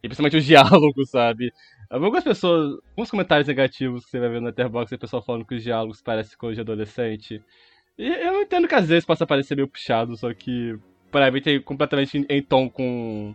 [0.02, 1.52] E principalmente os diálogos, sabe?
[1.90, 5.56] Algumas pessoas, alguns comentários negativos que você vai ver no Letterboxd, o pessoal falando que
[5.56, 7.42] os diálogos parecem coisa de adolescente.
[7.98, 10.78] E eu entendo que às vezes possa parecer meio puxado, só que
[11.12, 13.34] pra mim tem completamente em, tom com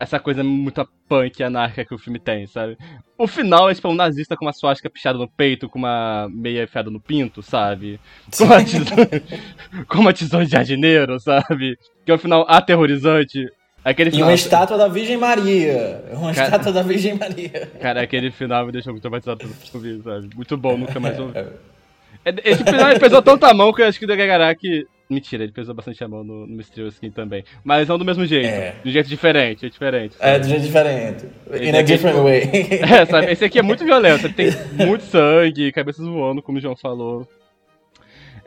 [0.00, 2.78] essa coisa muito punk e anárquica que o filme tem, sabe?
[3.16, 6.64] O final é tipo um nazista com uma suástica pichada no peito, com uma meia
[6.64, 8.00] enfiada no pinto, sabe?
[8.36, 9.08] Com uma tesoura,
[9.88, 11.76] com uma tesoura de jardineiro, sabe?
[12.04, 13.46] Que é um final aterrorizante.
[13.90, 16.04] Aquele E final, uma estátua da Virgem Maria.
[16.12, 17.70] Uma Cara- estátua da Virgem Maria.
[17.80, 20.28] Cara, aquele final me deixou muito traumatizado por ouvir, sabe?
[20.34, 21.32] Muito bom, nunca mais ouvi.
[21.36, 24.86] É, Esse episódio pesou tanto a mão que eu acho que o Gagaraki.
[25.10, 27.42] Mentira, ele pesou bastante a mão no, no Mysterio Skin também.
[27.64, 28.46] Mas não do mesmo jeito.
[28.46, 28.74] É.
[28.84, 30.14] De um jeito diferente, é diferente.
[30.20, 31.24] É, de jeito diferente.
[31.50, 32.80] In a é different tipo- way.
[33.00, 33.32] É, sabe?
[33.32, 34.26] Esse aqui é muito violento.
[34.26, 34.50] Ele tem
[34.86, 37.26] muito sangue, cabeças voando, como o João falou.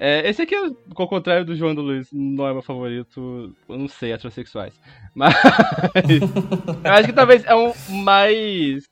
[0.03, 3.55] É, esse aqui, ao contrário do João do Luiz, não é meu favorito.
[3.69, 4.73] Eu não sei, heterossexuais.
[5.13, 5.31] Mas.
[6.83, 7.71] eu acho que talvez é um
[8.03, 8.89] mais.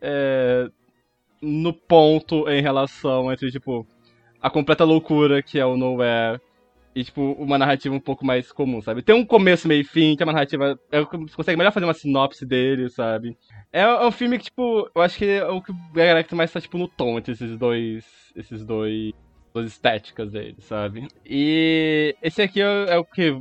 [0.00, 0.66] é,
[1.42, 3.86] no ponto em relação entre, tipo,
[4.40, 6.40] a completa loucura que é o Nowhere
[6.94, 9.02] e, tipo, uma narrativa um pouco mais comum, sabe?
[9.02, 10.80] Tem um começo, meio e fim, que é uma narrativa.
[10.90, 13.36] É, que você consegue melhor fazer uma sinopse dele, sabe?
[13.70, 16.50] É, é um filme que, tipo, eu acho que é o que o Gagaracta mais
[16.50, 18.06] tá, tipo, no tom entre esses dois.
[18.34, 19.12] Esses dois.
[19.56, 21.08] Duas estéticas dele, sabe?
[21.24, 23.34] E esse aqui é, é o que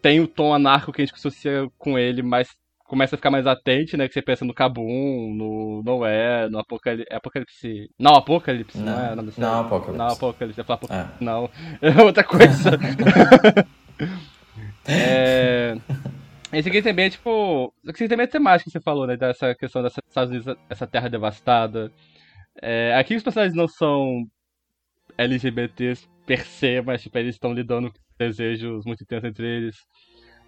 [0.00, 2.48] tem o tom anarco que a gente associa com ele, mas
[2.84, 4.06] começa a ficar mais atente, né?
[4.06, 7.12] Que você pensa no Kabum, no Nowhere, no Apocalipse.
[7.12, 7.90] Apocalipse.
[7.98, 9.66] Não, Apocalipse, não, é o nome desse Não, nome?
[9.66, 9.98] Apocalipse.
[9.98, 10.60] Não, Apocalipse.
[10.60, 10.94] Apocalipse.
[10.94, 11.24] É.
[11.24, 11.50] Não,
[11.82, 12.70] é outra coisa.
[14.86, 15.76] é...
[16.52, 17.72] Esse aqui também é tipo.
[17.84, 19.16] Esse aqui também é temático que você falou, né?
[19.16, 21.92] Dessa questão dessa Estados Unidos, essa terra devastada.
[22.60, 24.24] É, aqui os personagens não são
[25.18, 29.76] LGBTs per se, mas tipo, eles estão lidando com desejos muito intensos entre eles.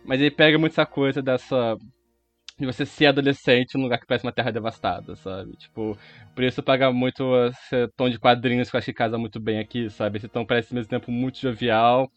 [0.05, 1.77] Mas ele pega muito essa coisa dessa.
[2.59, 5.57] De você ser adolescente num lugar que parece uma terra devastada, sabe?
[5.57, 5.97] Tipo,
[6.35, 9.59] por isso paga muito esse tom de quadrinhos que eu acho que casa muito bem
[9.59, 10.19] aqui, sabe?
[10.19, 12.11] Esse tom parece ao mesmo tempo muito jovial,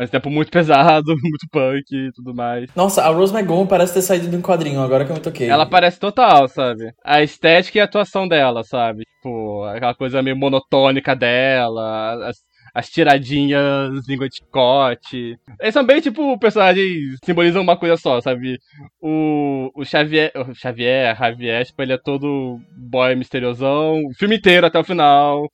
[0.00, 2.74] mas tempo muito pesado, muito punk e tudo mais.
[2.74, 5.46] Nossa, a Rose McGowan parece ter saído de um quadrinho, agora que eu me toquei.
[5.46, 6.90] Ela parece total, sabe?
[7.04, 9.04] A estética e a atuação dela, sabe?
[9.16, 12.38] Tipo, aquela coisa meio monotônica dela, as,
[12.74, 15.38] as tiradinhas, língua de chicote.
[15.60, 18.58] Eles são bem, tipo, personagens simbolizam uma coisa só, sabe?
[19.02, 24.66] O, o Xavier, o Xavier, Javier, tipo, ele é todo boy misteriosão, o filme inteiro
[24.66, 25.46] até o final.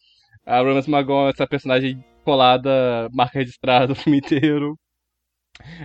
[0.47, 4.76] A Romance Magon, essa personagem colada, marca registrada o filme inteiro.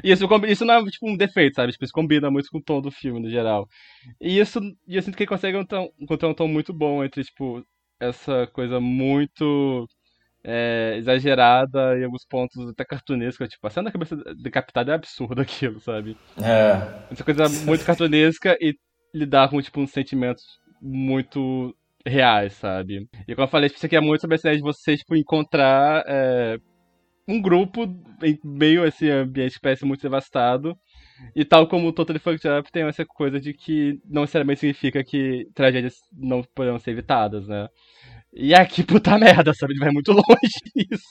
[0.03, 1.71] E isso, isso não é tipo um defeito, sabe?
[1.71, 3.67] Tipo, isso combina muito com o tom do filme, no geral.
[4.19, 5.65] E isso, e eu sinto que ele consegue um
[5.99, 7.63] encontrar um tom muito bom entre, tipo,
[7.99, 9.87] essa coisa muito
[10.43, 13.47] é, exagerada e alguns pontos até cartunesca.
[13.47, 16.17] Tipo, a cena da cabeça decapitada é absurdo aquilo, sabe?
[16.37, 17.13] É.
[17.13, 18.75] Essa coisa muito cartunesca e
[19.13, 20.43] lidar com, tipo, uns sentimentos
[20.81, 21.73] muito
[22.05, 23.07] reais, sabe?
[23.27, 26.03] E como eu falei, isso aqui é muito sobre a ideia de você, tipo, encontrar
[26.07, 26.57] é,
[27.27, 27.83] um grupo
[28.23, 30.75] em meio a esse ambiente que parece muito devastado.
[31.35, 35.03] E tal como o Totally Fucked Up tem essa coisa de que não necessariamente significa
[35.03, 37.67] que tragédias não poderão ser evitadas, né?
[38.33, 39.77] E aqui, puta merda, sabe?
[39.77, 41.03] Vai muito longe isso.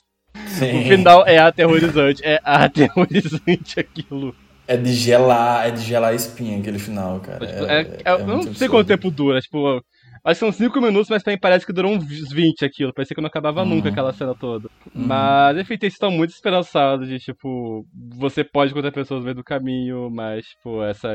[0.47, 0.81] Sim.
[0.81, 4.35] O final é aterrorizante, é aterrorizante aquilo.
[4.67, 7.45] É de gelar, é de gelar a espinha aquele final, cara.
[7.47, 8.71] Tipo, É, é- é- é- é eu não sei absurdo.
[8.71, 9.81] quanto tempo dura, tipo,
[10.25, 12.93] acho que são 5 minutos, mas também parece que durou uns 20 aquilo.
[12.95, 13.93] Parecia que não acabava nunca Uhum.
[13.93, 14.69] aquela cena toda.
[14.95, 17.85] Mas, enfim, eles estão muito esperançados de, tipo,
[18.17, 21.09] você pode encontrar pessoas no meio do caminho, mas, tipo, essa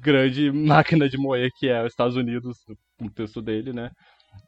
[0.00, 2.56] grande máquina de moer que é os Estados Unidos,
[3.00, 3.90] o texto dele, né?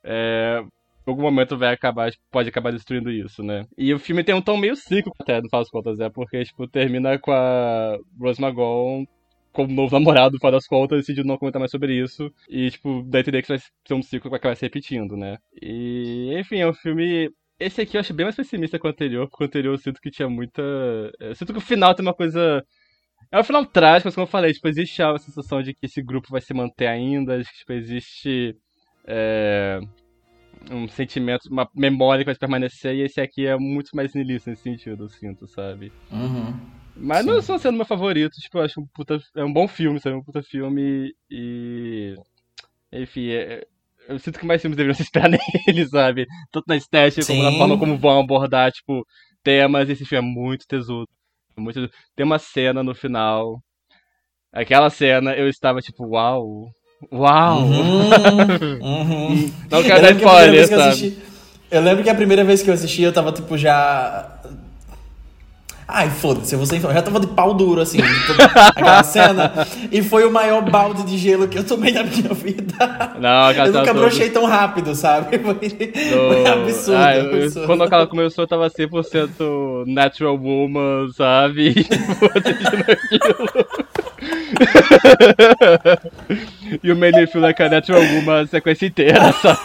[0.05, 0.62] É,
[1.07, 3.64] algum momento vai acabar, pode acabar destruindo isso, né?
[3.76, 6.42] E o filme tem um tom meio cíclico até, no final das contas, é porque,
[6.45, 9.05] tipo, termina com a Rose McGowan
[9.55, 12.30] como novo namorado, final das contas, decidiu não comentar mais sobre isso.
[12.48, 15.38] E, tipo, dá a entender que vai ser um ciclo que vai se repetindo, né?
[15.62, 17.30] E, enfim, é um filme.
[17.59, 20.00] Esse aqui eu acho bem mais pessimista que o anterior, porque o anterior eu sinto
[20.00, 20.62] que tinha muita.
[21.20, 22.64] Eu sinto que o final tem uma coisa.
[23.32, 26.02] É um final trágico, mas como eu falei, tipo, existe a sensação de que esse
[26.02, 28.57] grupo vai se manter ainda, de que tipo, existe.
[29.07, 29.80] é,
[30.70, 34.62] um sentimento, uma memória que vai permanecer, e esse aqui é muito mais niilista nesse
[34.62, 35.92] sentido, eu sinto, sabe?
[36.11, 36.55] Uhum.
[36.97, 39.99] Mas não estou sendo meu favorito, tipo, eu acho um puta, é um bom filme,
[40.01, 40.16] sabe?
[40.16, 42.14] Um puta filme e.
[42.92, 43.64] Enfim, é-
[44.09, 45.28] eu sinto que mais filmes deveriam se esperar
[45.66, 46.26] nele, sabe?
[46.53, 47.59] Tanto na estética como na Sim.
[47.59, 49.05] forma como vão abordar, tipo,
[49.42, 49.88] temas.
[49.88, 51.09] Esse filme é muito tesudo.
[51.57, 51.88] Muito...
[52.14, 53.61] Tem uma cena no final.
[54.53, 56.70] Aquela cena eu estava tipo, uau!
[57.12, 57.59] Uau!
[57.59, 58.78] Uhum.
[58.84, 59.53] Uhum.
[59.70, 60.90] Não quero dar spoiler, que eu sabe?
[60.90, 61.18] assisti.
[61.70, 64.40] Eu lembro que a primeira vez que eu assisti, eu tava, tipo, já.
[65.87, 67.99] Ai, foda-se, eu vou ser já tava de pau duro, assim,
[68.74, 69.53] aquela cena.
[69.93, 72.74] E foi o maior balde de gelo que eu tomei na minha vida.
[73.20, 75.39] Não, eu nunca brochei tão rápido, sabe?
[75.45, 76.97] Foi, foi do- absurdo.
[76.97, 77.66] Ah, eu- eu- absurdo.
[77.66, 81.87] quando aquela começou, eu tava 100% natural woman, sabe?
[86.82, 89.61] E, o Many Feel Like a Natural Woman a sequência inteira, sabe?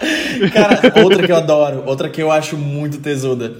[0.52, 3.54] Cara, outra que eu adoro, outra que eu acho muito tesuda.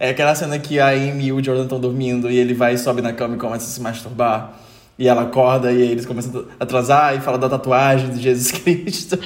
[0.00, 3.02] É aquela cena que a Amy e o Jordan estão dormindo e ele vai, sobe
[3.02, 4.54] na cama e começa a se masturbar.
[4.98, 8.52] E ela acorda e aí eles começam a atrasar e fala da tatuagem de Jesus
[8.60, 9.18] Cristo.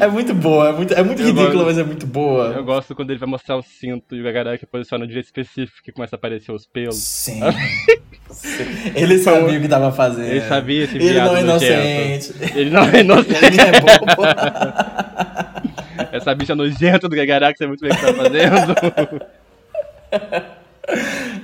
[0.00, 2.46] É muito boa, é muito, é muito Eu ridícula, gosto- mas é muito boa.
[2.48, 5.26] Eu gosto quando ele vai mostrar o cinto e o Gagarak posiciona de um jeito
[5.26, 6.96] específico que começa a aparecer os pelos.
[6.96, 7.40] Sim.
[8.30, 8.64] Sim.
[8.94, 10.26] Ele sabia o que tava fazendo.
[10.26, 12.34] Ele sabia esse Ele não é inocente.
[12.54, 13.44] Ele não é inocente.
[13.44, 14.22] Ele é bobo.
[16.24, 18.74] Essa bicha nojenta do Gagarak, você muito bem o que tá fazendo.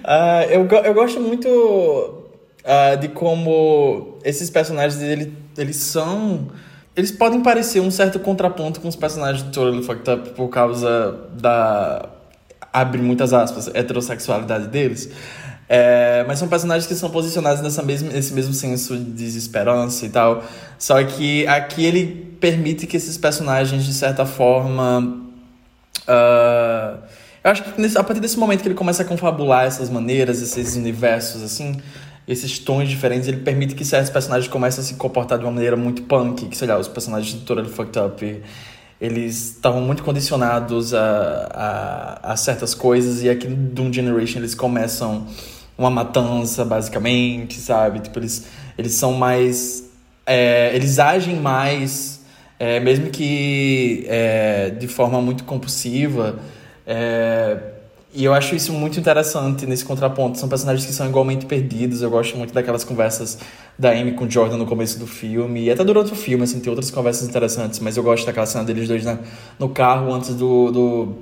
[0.05, 2.25] Ah, eu, eu gosto muito
[2.65, 6.49] ah, de como esses personagens ele, eles são.
[6.95, 11.29] Eles podem parecer um certo contraponto com os personagens de Totally Fucked Up por causa
[11.33, 12.11] da.
[12.71, 15.11] abre muitas aspas, heterossexualidade deles.
[15.73, 20.09] É, mas são personagens que são posicionados nessa mesma, nesse mesmo senso de desesperança e
[20.09, 20.43] tal.
[20.77, 25.21] Só que aqui ele permite que esses personagens, de certa forma,
[26.09, 26.99] ah,
[27.45, 30.75] eu acho que a partir desse momento que ele começa a confabular essas maneiras, esses
[30.75, 31.81] universos, assim,
[32.27, 35.77] esses tons diferentes, ele permite que certos personagens comecem a se comportar de uma maneira
[35.77, 38.43] muito punk, que sei lá, os personagens de Totally Fucked Up,
[39.01, 44.55] eles estavam muito condicionados a, a, a certas coisas, e aqui no Doom Generation eles
[44.57, 45.29] começam
[45.81, 48.01] uma matança, basicamente, sabe?
[48.01, 49.85] Tipo, eles, eles são mais...
[50.27, 52.21] é, eles agem mais,
[52.59, 56.39] é, mesmo que é, de forma muito compulsiva,
[56.87, 57.57] é,
[58.13, 60.37] e eu acho isso muito interessante nesse contraponto.
[60.37, 62.03] São personagens que são igualmente perdidos.
[62.03, 63.39] Eu gosto muito daquelas conversas
[63.79, 65.67] da Amy com Jordan no começo do filme.
[65.67, 67.79] E até durante o filme, assim, tem outras conversas interessantes.
[67.79, 69.17] Mas eu gosto daquela cena deles dois na,
[69.61, 71.15] no carro antes do, do,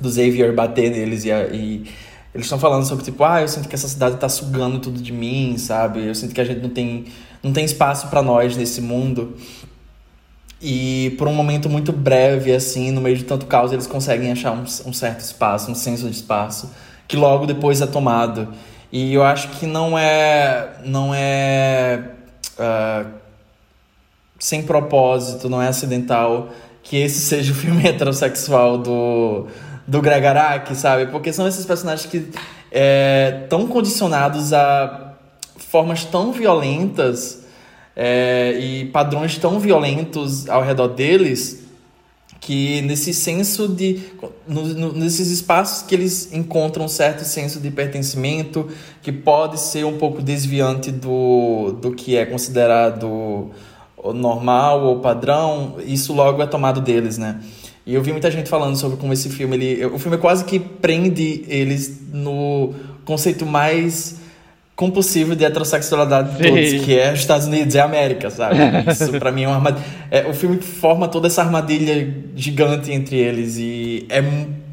[0.00, 1.24] do Xavier bater neles.
[1.24, 1.86] E, e
[2.34, 5.12] eles estão falando sobre, tipo, ah, eu sinto que essa cidade tá sugando tudo de
[5.12, 6.06] mim, sabe?
[6.06, 7.06] Eu sinto que a gente não tem,
[7.42, 9.34] não tem espaço para nós nesse mundo.
[10.60, 14.52] E por um momento muito breve, assim, no meio de tanto caos, eles conseguem achar
[14.52, 16.70] um, um certo espaço, um senso de espaço,
[17.06, 18.48] que logo depois é tomado.
[18.92, 20.78] E eu acho que não é.
[20.84, 22.10] Não é.
[22.58, 23.06] ah,
[24.38, 26.50] sem propósito, não é acidental
[26.82, 29.46] que esse seja o filme heterossexual do,
[29.88, 31.06] do Gregarak, sabe?
[31.06, 32.28] Porque são esses personagens que
[33.42, 35.14] estão condicionados a
[35.56, 37.44] formas tão violentas
[37.96, 41.64] é, e padrões tão violentos ao redor deles
[42.40, 44.00] que nesse senso de
[44.46, 48.68] no- no- nesses espaços que eles encontram um certo senso de pertencimento
[49.02, 53.50] que pode ser um pouco desviante do, do que é considerado
[54.14, 57.40] normal ou padrão isso logo é tomado deles né
[57.88, 60.58] e eu vi muita gente falando sobre como esse filme ele o filme quase que
[60.58, 64.16] prende eles no conceito mais
[64.76, 68.56] compulsivo de heterossexualidade de todos, que é os Estados Unidos e a América, sabe?
[68.92, 69.84] Isso pra mim é uma armadilha.
[70.10, 74.22] É, o filme forma toda essa armadilha gigante entre eles e é,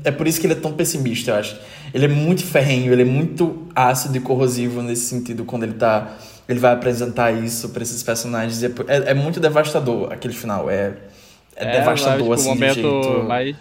[0.03, 1.57] é por isso que ele é tão pessimista, eu acho.
[1.93, 6.17] Ele é muito ferrenho, ele é muito ácido e corrosivo nesse sentido quando ele tá.
[6.49, 8.61] Ele vai apresentar isso pra esses personagens.
[8.61, 10.69] É, é, é muito devastador aquele final.
[10.69, 10.93] É,
[11.55, 13.55] é, devastador, tipo, assim, momento mais.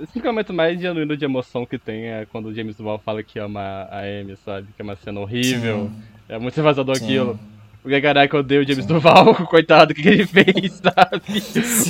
[0.00, 2.98] Esse é o momento mais genuíno de emoção que tem é quando o James Duval
[3.04, 4.68] fala que ama a Amy, sabe?
[4.74, 5.90] Que é uma cena horrível.
[6.28, 7.04] É muito devastador Sim.
[7.04, 7.40] aquilo.
[7.84, 11.22] O Gagarak odeia o James Duval, coitado, o que, que ele fez, sabe?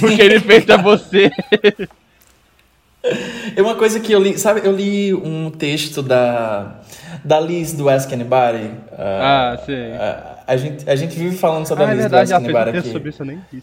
[0.04, 1.30] O que ele fez a você.
[3.56, 6.80] É uma coisa que eu li, sabe, eu li um texto da,
[7.24, 8.70] da Liz do Ask Anybody.
[8.92, 9.92] Ah, sim.
[9.98, 12.44] A, a gente, a gente vive falando sobre Ah, a é Liz verdade, do Ask
[12.44, 12.92] Anybody aqui.
[12.92, 13.62] sobre isso, eu nem vi.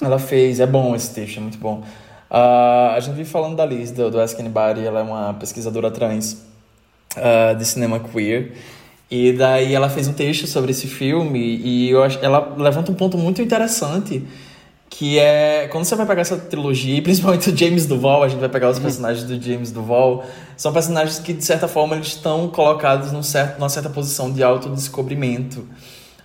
[0.00, 1.82] Ela fez, é bom esse texto, é muito bom.
[2.30, 5.90] Ah, a gente vive falando da Liz do, do Ask Anybody, ela é uma pesquisadora
[5.90, 6.42] trans
[7.16, 8.52] ah, de cinema queer.
[9.10, 12.94] E daí ela fez um texto sobre esse filme e eu acho, ela levanta um
[12.94, 14.26] ponto muito interessante
[14.96, 18.38] que é quando você vai pegar essa trilogia, e principalmente o James Duval, a gente
[18.38, 20.24] vai pegar os personagens do James Duval,
[20.56, 24.42] são personagens que de certa forma eles estão colocados num certo, numa certa posição de
[24.42, 25.66] autodescobrimento.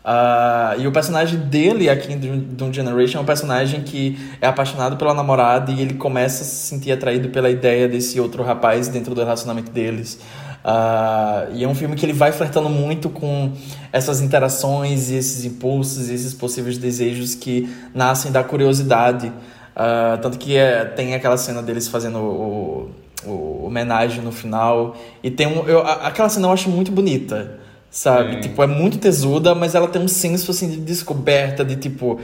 [0.03, 4.95] Ah, e o personagem dele aqui em Doom Generation é um personagem que é apaixonado
[4.97, 9.13] pela namorada e ele começa a se sentir atraído pela ideia desse outro rapaz dentro
[9.13, 10.19] do relacionamento deles.
[10.63, 13.53] Ah, e é um filme que ele vai flertando muito com
[13.91, 19.31] essas interações e esses impulsos e esses possíveis desejos que nascem da curiosidade.
[19.75, 22.91] Ah, tanto que é, tem aquela cena deles fazendo o,
[23.25, 24.95] o, o homenagem no final.
[25.23, 25.67] E tem um.
[25.67, 27.59] Eu, aquela cena eu acho muito bonita.
[27.91, 28.35] Sabe?
[28.35, 28.39] Sim.
[28.41, 32.19] Tipo, é muito tesuda, mas ela tem um senso assim de descoberta, de tipo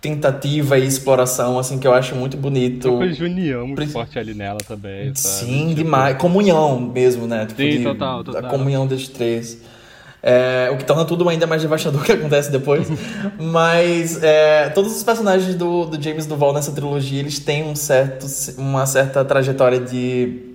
[0.00, 2.88] tentativa e exploração, assim, que eu acho muito bonito.
[2.96, 5.44] Coisa de união muito Prin- forte ali nela também, sabe?
[5.46, 6.16] Sim, Tipo, demais.
[6.16, 7.44] Comunhão mesmo, né?
[7.46, 8.44] Tipo, Sim, de- total, total.
[8.46, 9.58] A comunhão dos três.
[10.22, 12.88] É, o que torna tudo ainda mais devastador que acontece depois.
[13.38, 18.26] Mas é, todos os personagens do, do James Duval nessa trilogia, eles têm um certo,
[18.58, 20.48] uma certa trajetória de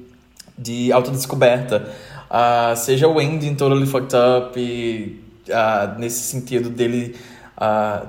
[0.57, 1.89] de autodescoberta.
[2.29, 7.15] Uh, seja o Andy em Totally Fucked Up, e, uh, nesse sentido dele
[7.57, 8.07] uh,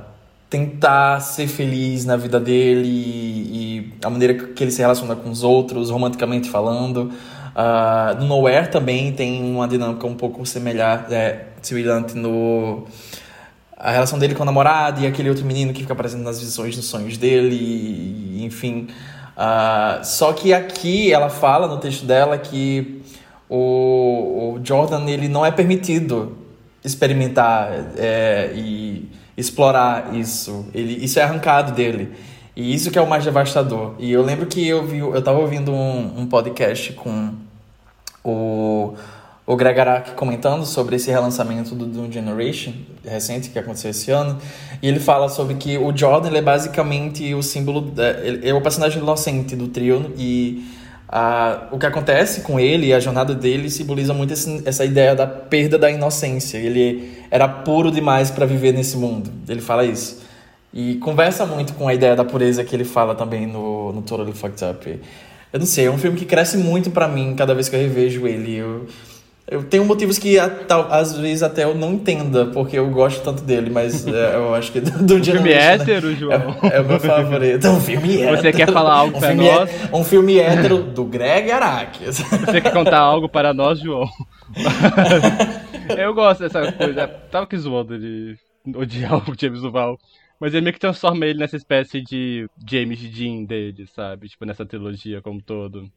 [0.49, 5.31] tentar ser feliz na vida dele e, e, a maneira que ele se relaciona com
[5.31, 7.13] os outros, romanticamente falando.
[7.57, 12.85] Uh, no Nowhere também tem uma dinâmica um pouco semelhante, é, semelhante no
[13.79, 16.77] a relação dele com a namorada e aquele outro menino que fica aparecendo nas visões,
[16.77, 18.89] nos sonhos dele, e, enfim.
[19.37, 23.03] Uh, só que aqui ela fala no texto dela que
[23.49, 26.37] o, o Jordan ele não é permitido
[26.85, 30.67] experimentar é, e explorar isso.
[30.73, 32.13] Ele, isso é arrancado dele.
[32.55, 33.95] E isso que é o mais devastador.
[33.99, 37.35] E eu lembro que eu vi, eu tava ouvindo um, um podcast com
[38.25, 38.95] o,
[39.47, 42.73] o Greg Araki comentando sobre esse relançamento do Doom Generation
[43.05, 44.39] recente que aconteceu esse ano.
[44.83, 47.93] E ele fala sobre que o Jordan é basicamente o símbolo,
[48.23, 50.67] ele é o personagem inocente do trio e
[51.09, 55.27] a, o que acontece com ele a jornada dele simboliza muito esse, essa ideia da
[55.27, 56.59] perda da inocência.
[56.59, 59.31] Ele era puro demais para viver nesse mundo.
[59.49, 60.25] Ele fala isso.
[60.73, 64.33] E conversa muito com a ideia da pureza que ele fala também no, no Totally
[64.33, 65.01] Fucked Up.
[65.53, 67.81] Eu não sei, é um filme que cresce muito para mim cada vez que eu
[67.81, 68.57] revejo ele.
[68.57, 68.87] Eu,
[69.49, 73.71] eu tenho motivos que às vezes até eu não entenda, porque eu gosto tanto dele,
[73.71, 76.17] mas é, eu acho que do, do filme hétero, né?
[76.17, 76.57] João?
[76.65, 77.69] É, é, o meu favorito.
[77.69, 78.37] Um filme hétero.
[78.39, 79.71] Você quer falar algo um para nós?
[79.71, 82.07] É, um filme hétero do Greg Araki.
[82.07, 84.09] Você quer contar algo para nós, João?
[85.97, 87.07] eu gosto dessa coisa.
[87.07, 88.37] Tava que zoando de
[88.75, 89.97] odiar o James Duval.
[90.41, 94.29] Mas ele meio que transforma ele nessa espécie de James Dean dele, sabe?
[94.29, 95.89] Tipo, nessa trilogia como todo.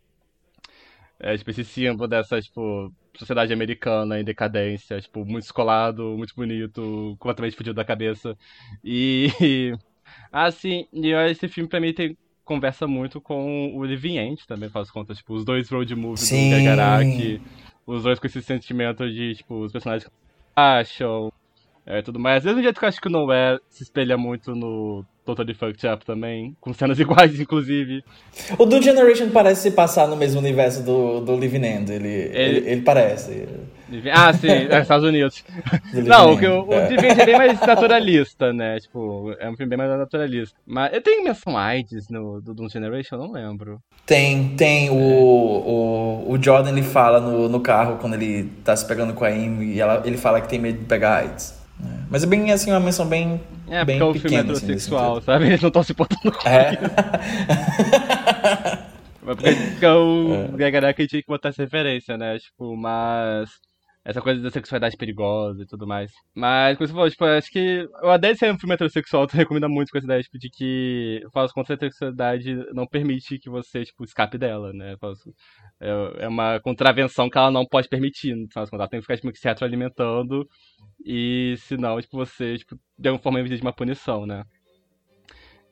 [1.20, 7.16] É, tipo, esse símbolo dessa, tipo, sociedade americana em decadência, tipo, muito escolado, muito bonito,
[7.20, 8.38] completamente fudido da cabeça.
[8.84, 9.74] E.
[10.32, 14.90] assim, e esse filme pra mim tem, conversa muito com o Living End também, faz
[14.90, 16.50] conta, tipo, os dois road movies Sim.
[16.50, 17.42] do Gagaraki,
[17.86, 20.10] os dois com esse sentimento de, tipo, os personagens
[20.56, 21.32] acham,
[21.86, 22.44] é, tudo mais.
[22.44, 25.06] Mesmo jeito que eu acho que o Nowhere se espelha muito no
[25.36, 28.04] Totally Fucked Up também, com cenas iguais, inclusive.
[28.58, 32.38] O do Generation parece se passar no mesmo universo do, do Living End, ele, ele...
[32.38, 33.48] ele, ele parece.
[34.12, 35.44] Ah, sim, é, Estados Unidos.
[35.94, 36.86] Não, o, o, é.
[36.86, 38.80] o Divine é bem mais naturalista, né?
[38.80, 40.58] Tipo, é um filme bem mais naturalista.
[40.66, 43.80] Mas eu tenho menção AIDS no do Doom Generation, eu não lembro.
[44.06, 44.88] Tem, tem.
[44.88, 44.92] É.
[44.92, 49.26] O, o, o Jordan ele fala no, no carro quando ele tá se pegando com
[49.26, 51.59] a Amy e ela, ele fala que tem medo de pegar AIDS.
[52.10, 53.40] Mas é bem assim, uma menção bem.
[53.68, 55.46] É, bem porque pequena, o filme é assim, heterossexual, sabe?
[55.54, 56.78] Eles não estão se importando com É.
[59.22, 60.48] Mas porque, porque o é.
[60.58, 62.40] Gagaraka tinha que botar essa referência, né?
[62.40, 63.50] Tipo, mas.
[64.04, 66.12] Essa coisa da sexualidade perigosa e tudo mais.
[66.34, 69.68] Mas, como você falou, tipo, acho que o A10 ser um filme heterossexual, tu recomenda
[69.68, 73.84] muito com essa ideia, tipo, de que, faz contra a heterossexualidade não permite que você,
[73.84, 74.96] tipo, escape dela, né?
[76.18, 78.82] É uma contravenção que ela não pode permitir, no final das contas.
[78.82, 80.48] Ela tem que ficar, tipo, se retroalimentando
[81.06, 84.44] e, senão, tipo, você, tipo, de alguma forma, de uma punição, né?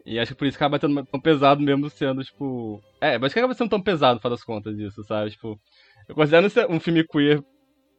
[0.05, 2.81] E acho que por isso acaba sendo tão pesado mesmo sendo, tipo...
[3.01, 5.31] É, mas que acaba sendo tão pesado, no final das contas, disso, sabe?
[5.31, 5.59] Tipo,
[6.07, 7.43] eu considero um filme queer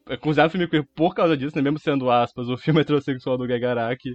[0.08, 1.62] é considerado um filme queer por causa disso, né?
[1.62, 4.14] Mesmo sendo, aspas, o filme heterossexual do Gagaraki.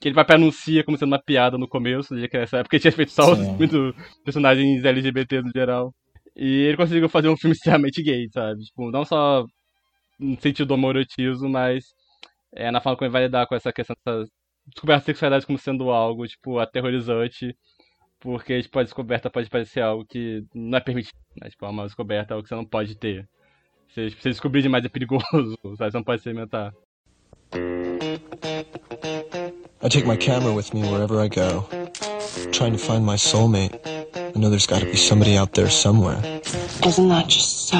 [0.00, 2.76] Que ele vai pra anuncia como sendo uma piada no começo, já que nessa época
[2.76, 5.94] ele tinha feito só muito personagens LGBT no geral.
[6.36, 8.64] E ele conseguiu fazer um filme extremamente gay, sabe?
[8.64, 9.44] Tipo, não só
[10.18, 11.84] no sentido do amorotismo, mas
[12.54, 14.26] é, na forma como ele vai lidar com essa questão dessa
[14.66, 17.54] descoberta da sexualidade como sendo algo, tipo, aterrorizante.
[18.20, 21.50] Porque, tipo, a descoberta pode parecer algo que não é permitido, né?
[21.50, 23.28] Tipo, uma descoberta é algo que você não pode ter.
[23.94, 25.24] Se você descobrir demais é perigoso,
[25.78, 25.92] sabe?
[25.92, 26.74] Você não pode experimentar.
[29.82, 31.68] I take my camera with me wherever I go.
[32.50, 33.78] trying to find my soulmate.
[34.16, 36.20] I know there's gotta be somebody out there somewhere.
[36.84, 37.76] Isn't that just so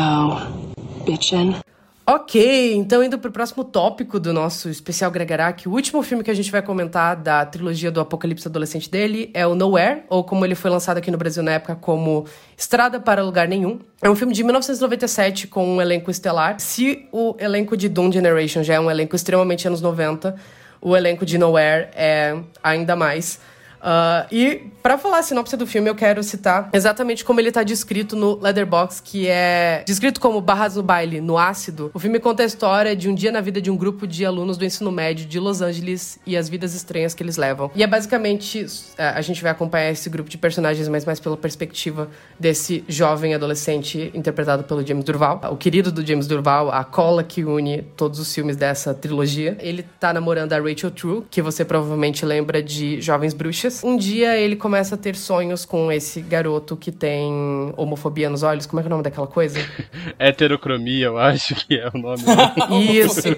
[1.04, 1.60] bitchin'?
[2.06, 6.34] Ok, então indo pro próximo tópico do nosso especial Gregarak, o último filme que a
[6.34, 10.54] gente vai comentar da trilogia do Apocalipse Adolescente dele é o Nowhere, ou como ele
[10.54, 12.26] foi lançado aqui no Brasil na época como
[12.58, 13.80] Estrada para Lugar Nenhum.
[14.02, 16.60] É um filme de 1997 com um elenco estelar.
[16.60, 20.36] Se o elenco de Doom Generation já é um elenco extremamente anos 90,
[20.82, 23.40] o elenco de Nowhere é ainda mais.
[23.84, 27.62] Uh, e para falar a sinopse do filme, eu quero citar exatamente como ele tá
[27.62, 31.90] descrito no Leatherbox, que é descrito como Barras no Baile, no ácido.
[31.92, 34.56] O filme conta a história de um dia na vida de um grupo de alunos
[34.56, 37.70] do ensino médio de Los Angeles e as vidas estranhas que eles levam.
[37.74, 38.66] E é basicamente,
[38.96, 42.08] é, a gente vai acompanhar esse grupo de personagens, mas mais pela perspectiva
[42.38, 47.44] desse jovem adolescente interpretado pelo James Durval, o querido do James Durval, a cola que
[47.44, 49.56] une todos os filmes dessa trilogia.
[49.60, 54.36] Ele tá namorando a Rachel True, que você provavelmente lembra de Jovens Bruxas, Um dia
[54.36, 57.32] ele começa a ter sonhos com esse garoto que tem
[57.76, 58.66] homofobia nos olhos.
[58.66, 59.58] Como é que é o nome daquela coisa?
[60.18, 62.22] Heterocromia, eu acho que é o nome.
[62.92, 63.28] Isso.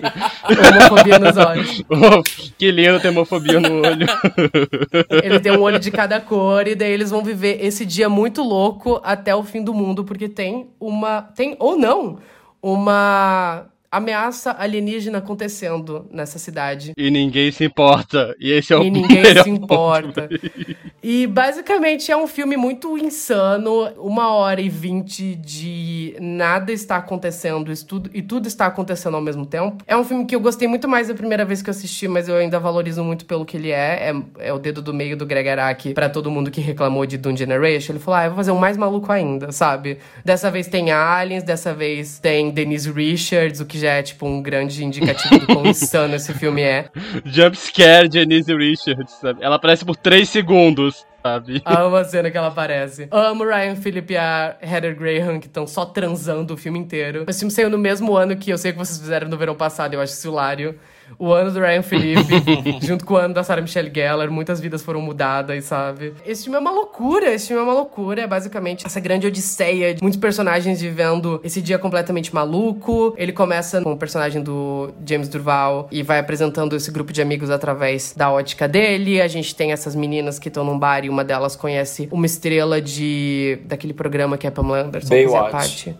[0.48, 1.82] homofobia nos olhos.
[2.58, 4.06] que lindo ter homofobia no olho.
[5.22, 8.42] Ele tem um olho de cada cor e daí eles vão viver esse dia muito
[8.42, 11.22] louco até o fim do mundo, porque tem uma.
[11.22, 12.18] Tem ou não
[12.62, 16.92] uma ameaça alienígena acontecendo nessa cidade.
[16.96, 18.34] E ninguém se importa.
[18.38, 20.28] E esse é o E ninguém se importa.
[21.02, 27.70] E basicamente é um filme muito insano, uma hora e vinte de nada está acontecendo
[27.70, 29.84] isso tudo, e tudo está acontecendo ao mesmo tempo.
[29.86, 32.28] É um filme que eu gostei muito mais da primeira vez que eu assisti, mas
[32.28, 34.10] eu ainda valorizo muito pelo que ele é.
[34.10, 37.16] É, é o dedo do meio do Greg Araki pra todo mundo que reclamou de
[37.16, 37.92] Doom Generation.
[37.92, 39.98] Ele falou: ah, eu vou fazer um mais maluco ainda, sabe?
[40.24, 44.42] Dessa vez tem aliens, dessa vez tem Denise Richards, o que já é tipo um
[44.42, 46.88] grande indicativo do quão insano esse filme é.
[47.24, 49.42] Jump scare de Richards, sabe?
[49.42, 51.06] Ela aparece por 3 segundos.
[51.22, 51.60] Sabe?
[51.64, 53.08] Amo a cena que ela aparece.
[53.10, 57.24] Amo Ryan Phillip e a Heather Graham, que estão só transando o filme inteiro.
[57.26, 59.94] Esse filme saiu no mesmo ano que eu sei que vocês fizeram no verão passado,
[59.94, 60.78] eu acho isso hilário.
[61.18, 62.26] O ano do Ryan Phillip,
[62.82, 66.14] junto com o ano da Sarah Michelle Gellar, muitas vidas foram mudadas, sabe?
[66.26, 68.22] Esse filme é uma loucura, esse filme é uma loucura.
[68.22, 73.14] É basicamente essa grande odisseia de muitos personagens vivendo esse dia completamente maluco.
[73.16, 77.50] Ele começa com o personagem do James Durval e vai apresentando esse grupo de amigos
[77.50, 79.20] através da ótica dele.
[79.20, 82.80] A gente tem essas meninas que estão num bar e uma delas conhece uma estrela
[82.80, 85.96] de daquele programa que é Pamela Anderson Baywatch.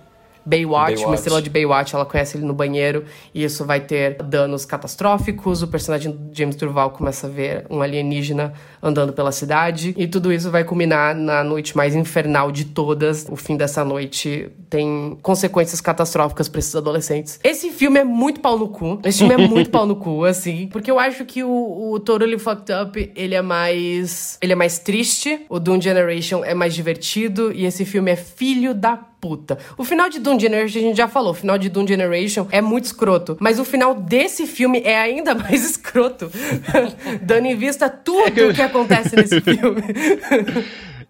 [0.47, 1.05] Baywatch, Baywatch.
[1.05, 5.63] uma estrela de Baywatch, ela conhece ele no banheiro e isso vai ter danos catastróficos.
[5.63, 10.33] O personagem do James Durval começa a ver um alienígena andando pela cidade e tudo
[10.33, 13.27] isso vai culminar na noite mais infernal de todas.
[13.29, 17.41] O fim dessa noite tem consequências catastróficas para esses adolescentes.
[17.43, 19.01] Esse filme é muito pau no cu.
[19.05, 22.39] Esse filme é muito pau no cu, assim, porque eu acho que o, o Totally
[22.39, 27.53] Fucked Up, ele é mais ele é mais triste, o Doom Generation é mais divertido
[27.53, 29.59] e esse filme é filho da puta.
[29.77, 32.61] O final de Doom Generation a gente já falou, o final de Doom Generation é
[32.61, 36.31] muito escroto, mas o final desse filme é ainda mais escroto,
[37.23, 39.83] dando em vista tudo o que acontece nesse filme.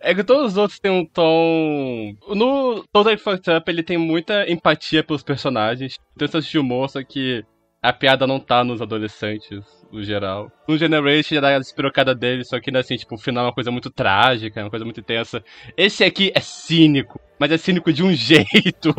[0.00, 2.14] É que todos os outros têm um tom.
[2.28, 5.96] No Total Fucked Up, ele tem muita empatia pelos personagens.
[6.16, 7.44] Tem senso de humor, só que
[7.82, 10.50] a piada não tá nos adolescentes, no geral.
[10.68, 13.46] No Generation já dá a despirocada dele, só que ainda assim, tipo, o final é
[13.48, 15.42] uma coisa muito trágica, é uma coisa muito intensa.
[15.76, 18.95] Esse aqui é cínico, mas é cínico de um jeito,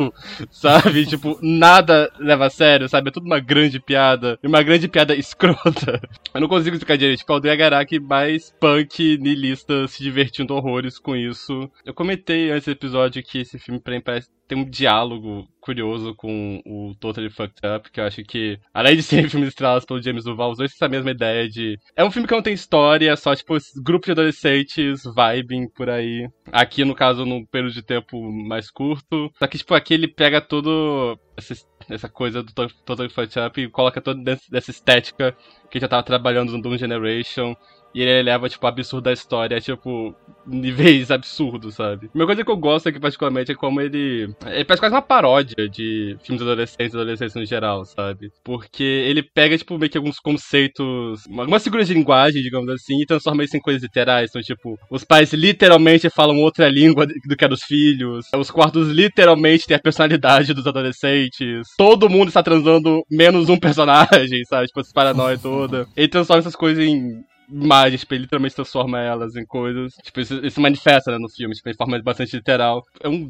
[0.50, 1.06] sabe?
[1.06, 3.08] tipo, nada leva a sério, sabe?
[3.08, 6.00] É tudo uma grande piada, e uma grande piada escrota.
[6.34, 11.16] Eu não consigo explicar direito, tipo, o Dragaraki mais punk, niilista, se divertindo horrores com
[11.16, 11.70] isso.
[11.84, 16.14] Eu comentei antes do episódio que esse filme pra mim parece tem um diálogo curioso
[16.14, 20.02] com o Totally Fucked Up, que eu acho que, além de ser filmes estrelados pelo
[20.02, 21.78] James Duval, os dois têm essa mesma ideia de.
[21.94, 26.26] É um filme que não tem história, só, tipo, grupo de adolescentes vibing por aí.
[26.50, 29.30] Aqui, no caso, num período de tempo mais curto.
[29.38, 31.54] Só que, tipo, aqui ele pega todo essa,
[31.88, 35.36] essa coisa do To- Totally Fucked Up e coloca toda dessa estética
[35.70, 37.54] que já tava trabalhando no Doom Generation.
[37.94, 40.14] E ele eleva, tipo, absurdo da história, tipo,
[40.46, 42.10] níveis absurdos, sabe?
[42.14, 44.34] Uma coisa que eu gosto aqui, particularmente, é como ele.
[44.46, 48.30] Ele parece quase uma paródia de filmes adolescentes adolescentes no geral, sabe?
[48.44, 53.06] Porque ele pega, tipo, meio que alguns conceitos, algumas figuras de linguagem, digamos assim, e
[53.06, 54.30] transforma isso em coisas literais.
[54.30, 58.88] Então, tipo, os pais literalmente falam outra língua do que a dos filhos, os quartos
[58.88, 64.66] literalmente têm a personalidade dos adolescentes, todo mundo está transando menos um personagem, sabe?
[64.66, 65.86] Tipo, essa paranoia toda.
[65.96, 69.94] Ele transforma essas coisas em imagens, tipo, ele literalmente transforma elas em coisas.
[70.04, 72.82] Tipo, isso, isso manifesta, né, no filme, tipo, de forma bastante literal.
[73.00, 73.28] É um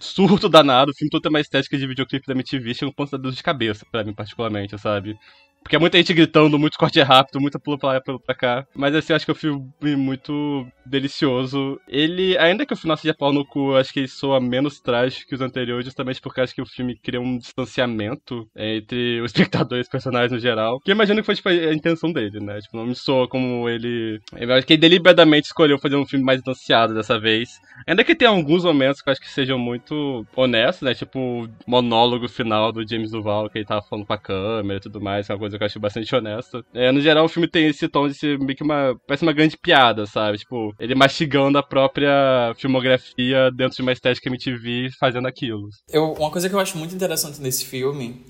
[0.00, 3.16] surto danado, o filme todo tem uma estética de videoclipe da MTV, chega um ponto
[3.18, 5.16] de cabeça, pra mim, particularmente, sabe?
[5.62, 8.66] Porque é muita gente gritando, muito corte rápido, muita pula pra lá pula pra cá.
[8.74, 11.78] Mas assim, acho que é um filme muito delicioso.
[11.86, 15.28] Ele, ainda que o final seja pau no cu, acho que ele soa menos trágico
[15.28, 19.78] que os anteriores, justamente porque acho que o filme cria um distanciamento entre o espectador
[19.78, 20.80] e os personagens no geral.
[20.80, 22.60] Que eu imagino que foi tipo, a intenção dele, né?
[22.60, 24.20] Tipo, não me soa como ele.
[24.36, 27.60] Eu acho que ele deliberadamente escolheu fazer um filme mais distanciado dessa vez.
[27.86, 30.94] Ainda que tenha alguns momentos que eu acho que sejam muito honestos, né?
[30.94, 35.00] Tipo, o monólogo final do James Duval, que ele tava falando pra câmera e tudo
[35.00, 36.62] mais, que é uma coisa que eu acho bastante honesta.
[36.74, 38.94] É, no geral, o filme tem esse tom de ser meio que uma.
[39.06, 40.38] Parece uma grande piada, sabe?
[40.38, 45.68] Tipo, ele mastigando a própria filmografia dentro de uma estética MTV fazendo aquilo.
[45.90, 48.24] Eu, uma coisa que eu acho muito interessante nesse filme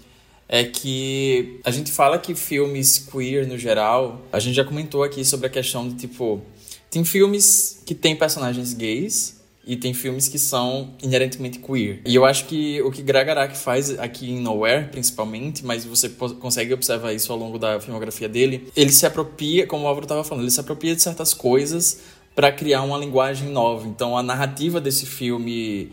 [0.49, 5.24] é que a gente fala que filmes queer no geral, a gente já comentou aqui
[5.24, 6.43] sobre a questão de tipo,
[6.90, 9.38] tem filmes que tem personagens gays
[9.69, 12.01] e tem filmes que são inerentemente queer.
[12.07, 16.09] E eu acho que o que Greg Araki faz aqui em Nowhere, principalmente, mas você
[16.09, 20.24] consegue observar isso ao longo da filmografia dele, ele se apropria, como o Álvaro estava
[20.24, 22.01] falando, ele se apropria de certas coisas
[22.35, 23.86] para criar uma linguagem nova.
[23.86, 25.93] Então a narrativa desse filme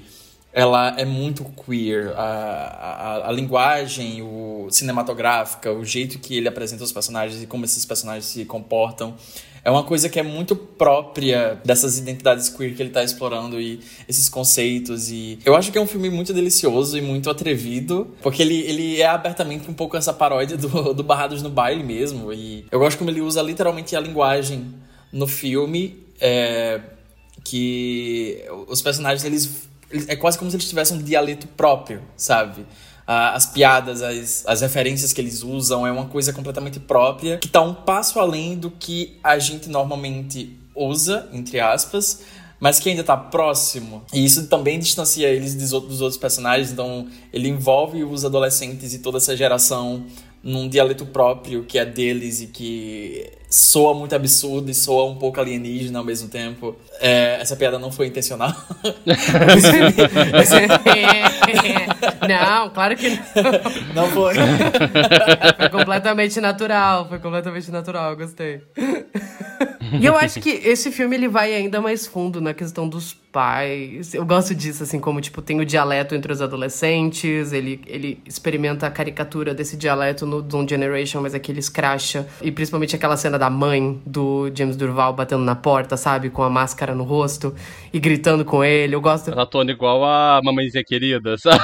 [0.53, 2.14] ela é muito queer.
[2.15, 7.65] A, a, a, linguagem o cinematográfica, o jeito que ele apresenta os personagens e como
[7.65, 9.15] esses personagens se comportam
[9.65, 13.79] é uma coisa que é muito própria dessas identidades queer que ele tá explorando e
[14.07, 15.09] esses conceitos.
[15.09, 19.01] E eu acho que é um filme muito delicioso e muito atrevido, porque ele, ele
[19.01, 22.31] é abertamente um pouco essa paródia do, do Barrados no Baile mesmo.
[22.31, 24.71] E eu gosto como ele usa literalmente a linguagem
[25.11, 26.79] no filme, é,
[27.43, 29.67] que os personagens eles
[30.07, 32.65] é quase como se eles tivessem um dialeto próprio, sabe?
[33.07, 37.61] As piadas, as, as referências que eles usam, é uma coisa completamente própria, que tá
[37.61, 42.23] um passo além do que a gente normalmente usa, entre aspas,
[42.60, 44.03] mas que ainda tá próximo.
[44.11, 49.18] E isso também distancia eles dos outros personagens, então ele envolve os adolescentes e toda
[49.18, 50.06] essa geração
[50.41, 55.39] num dialeto próprio que é deles e que soa muito absurdo e soa um pouco
[55.39, 56.76] alienígena ao mesmo tempo.
[56.99, 58.53] É, essa piada não foi intencional.
[62.27, 63.17] não, claro que não.
[63.93, 64.35] Não foi.
[65.57, 68.61] Foi completamente natural, foi completamente natural, gostei.
[69.99, 74.13] E eu acho que esse filme ele vai ainda mais fundo na questão dos pais.
[74.13, 78.88] Eu gosto disso, assim, como, tipo, tem o dialeto entre os adolescentes, ele, ele experimenta
[78.88, 82.27] a caricatura desse dialeto no Doom Generation, mas aqui ele escracha.
[82.41, 86.29] E principalmente aquela cena da mãe do James Durval batendo na porta, sabe?
[86.29, 87.53] Com a máscara no rosto
[87.93, 88.95] e gritando com ele.
[88.95, 89.29] Eu gosto.
[89.31, 91.59] Ela tona igual a mamãezinha querida, sabe?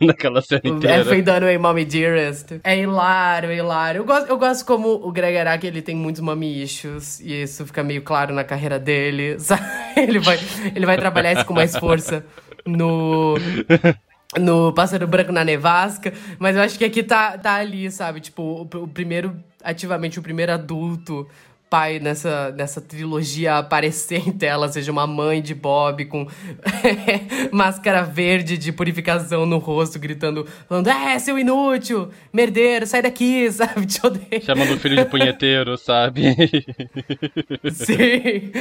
[0.00, 1.04] Naquela cena É, inteira.
[1.04, 2.60] fendando aí, Mommy Dearest.
[2.64, 3.98] É hilário, é hilário.
[4.00, 7.66] Eu gosto, eu gosto como o Greg Araki, ele tem muitos mommy issues, e isso
[7.66, 9.62] fica meio claro na carreira dele, sabe?
[9.96, 10.38] Ele vai,
[10.74, 12.24] ele vai trabalhar isso com mais força
[12.66, 13.36] no
[14.38, 18.20] no Pássaro Branco na Nevasca, mas eu acho que aqui tá, tá ali, sabe?
[18.20, 19.36] Tipo, o, o primeiro,
[19.66, 21.26] ativamente, o primeiro adulto
[21.68, 26.26] pai nessa, nessa trilogia aparecer em tela, seja uma mãe de Bob com
[27.50, 33.86] máscara verde de purificação no rosto, gritando, falando, é, seu inútil, merdeiro, sai daqui, sabe?
[33.86, 34.42] Te odeio.
[34.44, 36.22] Chamando o filho de punheteiro, sabe?
[37.72, 38.52] Sim.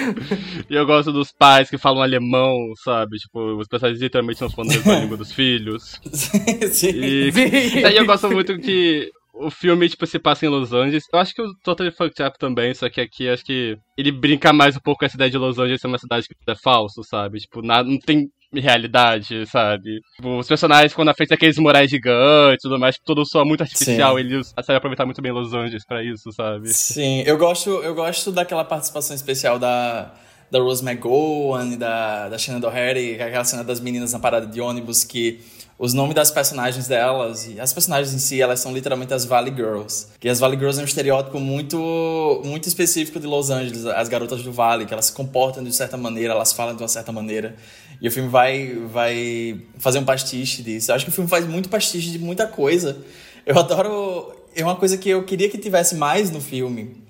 [0.69, 3.17] E eu gosto dos pais que falam alemão, sabe?
[3.17, 5.99] Tipo, os personagens literalmente não falam a língua dos filhos.
[6.11, 6.89] Sim.
[6.89, 7.81] E Sim.
[7.81, 11.03] daí eu gosto muito que o filme, tipo, se passa em Los Angeles.
[11.13, 14.53] Eu acho que o Totally Fucked Up também, só que aqui acho que ele brinca
[14.53, 16.61] mais um pouco com essa ideia de Los Angeles ser uma cidade que tudo é
[16.61, 17.39] falso, sabe?
[17.39, 19.99] Tipo, nada, não tem realidade, sabe?
[20.15, 23.61] Tipo, os personagens, quando frente aqueles morais gigantes e tudo mais, tipo, tudo soa muito
[23.61, 24.15] artificial.
[24.15, 24.21] Sim.
[24.21, 26.69] Eles sabem aproveitar muito bem Los Angeles pra isso, sabe?
[26.69, 30.13] Sim, eu gosto, eu gosto daquela participação especial da,
[30.49, 34.47] da Rose McGowan e da, da Shannon Doherty, é aquela cena das meninas na parada
[34.47, 35.41] de ônibus, que
[35.77, 39.53] os nomes das personagens delas e as personagens em si, elas são literalmente as Valley
[39.53, 40.07] Girls.
[40.19, 44.41] Que as Valley Girls é um estereótipo muito, muito específico de Los Angeles, as garotas
[44.41, 47.55] do Vale, que elas se comportam de certa maneira, elas falam de uma certa maneira.
[48.01, 50.91] E o filme vai, vai fazer um pastiche disso.
[50.91, 52.97] Eu acho que o filme faz muito pastiche de muita coisa.
[53.45, 54.33] Eu adoro.
[54.55, 57.03] É uma coisa que eu queria que tivesse mais no filme,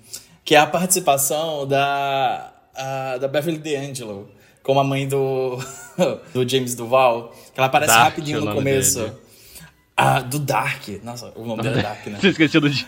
[0.44, 4.28] que é a participação da, a, da Beverly D'Angelo
[4.66, 5.58] como a mãe do,
[6.34, 8.98] do James Duval, que ela aparece Dark, rapidinho no nome começo.
[8.98, 9.12] dele.
[9.96, 10.88] Ah, do Dark.
[11.04, 12.18] Nossa, o nome dela é Dark, né?
[12.20, 12.84] Tinha esquecido disso.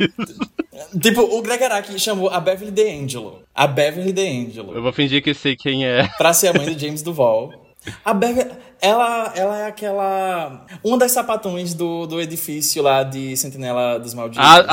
[1.00, 3.44] tipo, o Greg Araki chamou a Beverly D'Angelo.
[3.54, 4.74] A Beverly D'Angelo.
[4.74, 6.08] Eu vou fingir que sei quem é.
[6.18, 7.52] Pra ser a mãe do James Duval.
[8.04, 8.50] A Beverly,
[8.80, 10.64] ela, ela é aquela.
[10.84, 14.46] Uma das sapatões do, do edifício lá de Sentinela dos Malditos.
[14.48, 14.64] Ah,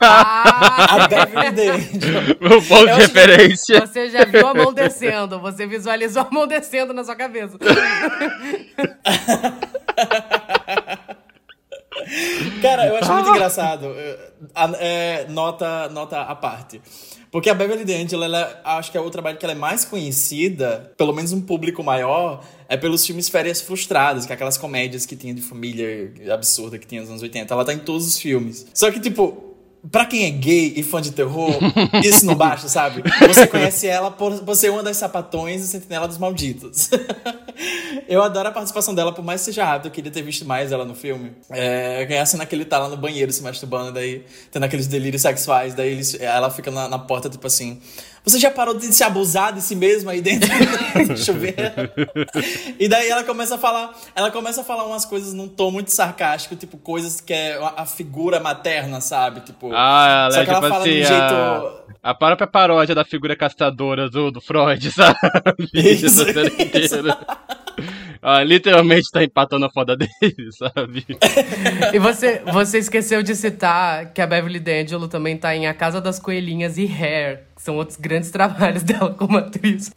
[0.00, 0.94] ah!
[1.04, 2.36] A Beverly D'Angelo.
[2.40, 3.80] Meu ponto de acho que- referência.
[3.86, 7.56] Você já viu a mão descendo, você visualizou a mão descendo na sua cabeça.
[12.60, 13.94] Cara, eu acho muito engraçado.
[14.54, 16.80] A- é, nota, nota à parte.
[17.34, 20.94] Porque a Beverly D'Angelo, ela, acho que é o trabalho que ela é mais conhecida,
[20.96, 25.16] pelo menos um público maior, é pelos filmes Férias Frustradas, que é aquelas comédias que
[25.16, 27.52] tinha de família absurda que tinha nos anos 80.
[27.52, 28.68] Ela tá em todos os filmes.
[28.72, 29.56] Só que, tipo,
[29.90, 31.50] pra quem é gay e fã de terror,
[32.04, 33.02] isso não basta, sabe?
[33.26, 36.88] Você conhece ela por, por ser uma das sapatões do Sentinela dos Malditos.
[38.08, 40.72] Eu adoro a participação dela, por mais que seja rápido, eu queria ter visto mais
[40.72, 41.32] ela no filme.
[41.50, 44.86] É, é a cena que ele tá lá no banheiro se masturbando, daí tendo aqueles
[44.86, 47.80] delírios sexuais, daí eles, ela fica na, na porta, tipo assim.
[48.24, 50.48] Você já parou de se abusar de si mesmo aí dentro
[51.08, 51.56] do chuveiro?
[52.78, 55.90] E daí ela começa a falar, ela começa a falar umas coisas num tom muito
[55.92, 59.40] sarcástico, tipo coisas que é a figura materna, sabe?
[59.40, 62.14] Tipo, Ah, ela só é que ela tipo fala assim, de um a, jeito a
[62.14, 65.18] própria paródia da figura castadora do, do Freud, sabe?
[65.72, 67.18] Isso, inteira.
[68.26, 70.08] Ah, literalmente tá empatando a foda dele,
[70.56, 71.04] sabe?
[71.92, 76.00] E você, você esqueceu de citar que a Beverly D'Angelo também tá em A Casa
[76.00, 79.92] das Coelhinhas e Hair, que são outros grandes trabalhos dela como atriz.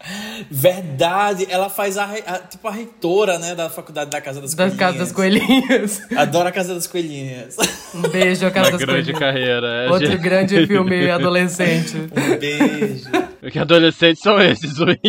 [0.52, 4.74] Verdade, ela faz a, a- tipo a reitora, né, da faculdade da Casa das, Das
[4.76, 4.80] Coelhinhas.
[4.80, 6.02] Casas das Coelhinhas.
[6.18, 7.56] Adoro a Casa das Coelhinhas.
[7.96, 9.20] Um beijo, A Casa Uma das grande Coelhinhas.
[9.20, 9.68] carreira.
[9.86, 10.20] é, Outro gente.
[10.22, 11.96] grande filme adolescente.
[11.96, 13.10] Um beijo.
[13.52, 15.00] Que adolescentes são esses, Luiz?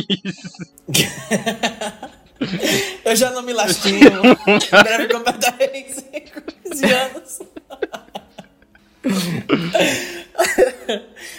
[3.05, 3.99] Eu já não me lastimo.
[4.47, 5.87] Em breve completarei
[6.65, 7.39] 15 anos.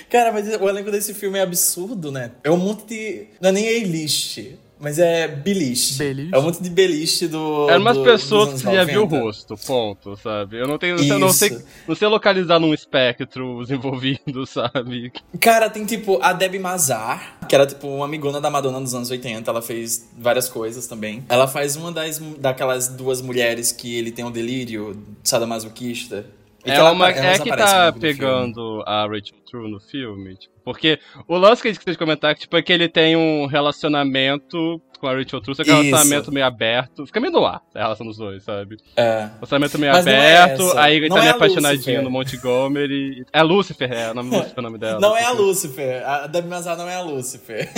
[0.10, 2.32] Cara, mas o elenco desse filme é absurdo, né?
[2.44, 3.28] É um monte de.
[3.40, 4.40] Não é nem A-list,
[4.80, 5.98] mas é B-list.
[5.98, 6.34] B-list?
[6.34, 7.70] É um monte de B-list do.
[7.70, 9.24] Eram umas do- pessoas dos que você já viu o 90.
[9.24, 10.58] rosto, ponto, sabe?
[10.60, 10.98] Eu não tenho.
[11.04, 11.64] Eu não sei, Isso.
[11.88, 15.12] não sei localizar num espectro os envolvidos, sabe?
[15.40, 19.10] Cara, tem tipo a Debbie Mazar, que era tipo uma amigona da Madonna nos anos
[19.12, 19.50] 80.
[19.52, 21.24] Ela fez várias coisas também.
[21.30, 26.26] Ela faz uma das daquelas duas mulheres que ele tem um delírio sadomasoquista.
[26.66, 31.38] É, uma, é que aparecem tá pegando a Rachel True no filme, tipo, porque o
[31.38, 35.16] lance que a gente quis comentar tipo, é que ele tem um relacionamento com a
[35.16, 37.06] Rachel True, só que é um relacionamento meio aberto.
[37.06, 38.78] Fica meio no ar a relação dos dois, sabe?
[38.96, 39.30] É.
[39.36, 40.82] Relacionamento meio Mas é aberto, essa.
[40.82, 42.04] aí ele Não tá é meio a apaixonadinho Lucifer.
[42.04, 43.26] no Montgomery.
[43.32, 45.00] É Lucifer, é, o nome, Lucifer, é o nome dela.
[45.00, 46.04] Não é a Lucifer.
[46.08, 47.70] A Debbie Mazar não é a Lucifer.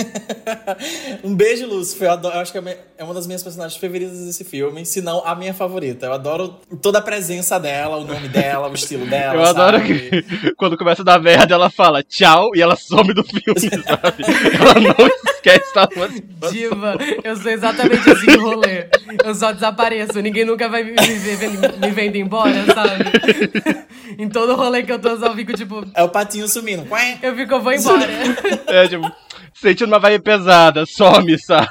[1.22, 2.08] um beijo, Lucifer.
[2.08, 5.00] Eu, adoro- eu acho que é é uma das minhas personagens favoritas desse filme, se
[5.02, 6.06] não a minha favorita.
[6.06, 9.34] Eu adoro toda a presença dela, o nome dela, o estilo dela.
[9.34, 10.22] Eu adoro sabe?
[10.22, 14.24] que quando começa a dar merda, ela fala tchau e ela some do filme, sabe?
[14.58, 16.52] ela não esquece da participação.
[16.52, 18.86] Diva, eu sou exatamente assim no rolê.
[19.24, 23.04] Eu só desapareço, ninguém nunca vai me, ver- me vendo embora, sabe?
[24.18, 25.84] em todo rolê que eu tô, eu só fico tipo.
[25.94, 26.86] É o patinho sumindo.
[27.22, 28.06] Eu fico, eu vou embora.
[28.66, 29.10] É, tipo,
[29.54, 31.68] sentindo uma vibe pesada, some, sabe?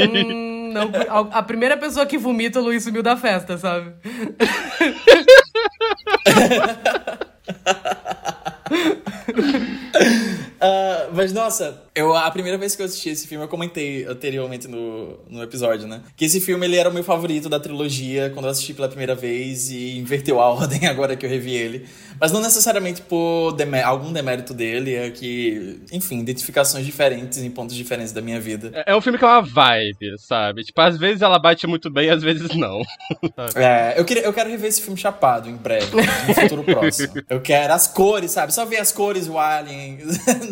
[0.00, 3.92] Hum, não, a, a primeira pessoa que vomita, o Luiz sumiu da festa, sabe?
[10.64, 14.66] Ah, mas nossa, eu, a primeira vez que eu assisti esse filme, eu comentei anteriormente
[14.66, 16.00] no, no episódio, né?
[16.16, 19.14] Que esse filme ele era o meu favorito da trilogia quando eu assisti pela primeira
[19.14, 21.86] vez e inverteu a ordem agora que eu revi ele.
[22.18, 27.76] Mas não necessariamente por demé- algum demérito dele, é que, enfim, identificações diferentes em pontos
[27.76, 28.70] diferentes da minha vida.
[28.86, 30.62] É é um filme que é uma vibe, sabe?
[30.62, 32.80] Tipo, às vezes ela bate muito bem, às vezes não.
[33.56, 35.86] É, eu, queria, eu quero rever esse filme chapado em breve,
[36.26, 37.14] no futuro próximo.
[37.28, 38.54] Eu quero as cores, sabe?
[38.54, 39.98] Só ver as cores, o Alien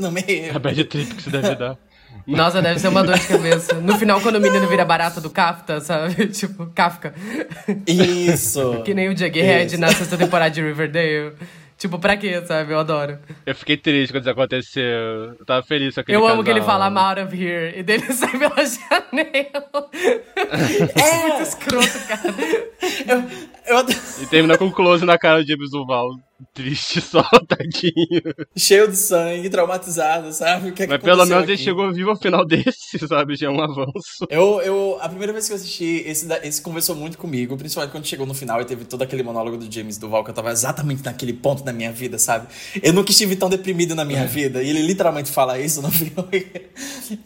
[0.02, 0.54] no meio.
[0.54, 1.76] A bad trip que você deve dar.
[2.26, 3.74] Nossa, deve ser uma dor de cabeça.
[3.80, 6.26] No final, quando o menino vira barato do Kafka, sabe?
[6.30, 7.14] Tipo, Kafka.
[7.86, 8.82] Isso.
[8.84, 9.80] Que nem o Jughead Isso.
[9.80, 11.32] na sexta temporada de Riverdale.
[11.78, 12.72] Tipo, pra quê, sabe?
[12.72, 13.18] Eu adoro.
[13.44, 14.84] Eu fiquei triste quando isso aconteceu.
[14.84, 16.78] Eu tava feliz com aquele Eu amo que ele casal.
[16.78, 17.76] fala I'm out of here.
[17.76, 19.90] E dele sai pela janela.
[20.94, 21.28] É.
[21.28, 22.34] Muito escroto, cara.
[23.08, 23.24] Eu,
[23.66, 26.10] eu adoro- E termina com um close na cara de James Duval.
[26.54, 28.34] Triste só, tadinho.
[28.56, 30.70] cheio de sangue, traumatizado, sabe?
[30.70, 31.62] O que é que Mas pelo menos ele aqui?
[31.62, 33.36] chegou vivo ao final desse, sabe?
[33.36, 34.26] Já é um avanço.
[34.28, 38.06] Eu, eu, a primeira vez que eu assisti, esse, esse conversou muito comigo, principalmente quando
[38.06, 41.04] chegou no final e teve todo aquele monólogo do James Duval, que eu tava exatamente
[41.04, 42.48] naquele ponto da minha vida, sabe?
[42.82, 46.46] Eu nunca estive tão deprimido na minha vida, e ele literalmente fala isso no filme.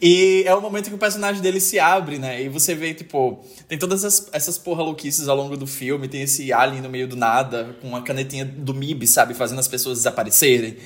[0.01, 2.43] E é o momento que o personagem dele se abre, né?
[2.43, 6.21] E você vê, tipo, tem todas essas, essas porra louquices ao longo do filme, tem
[6.21, 9.33] esse alien no meio do nada, com uma canetinha do MIB, sabe?
[9.33, 10.77] Fazendo as pessoas desaparecerem.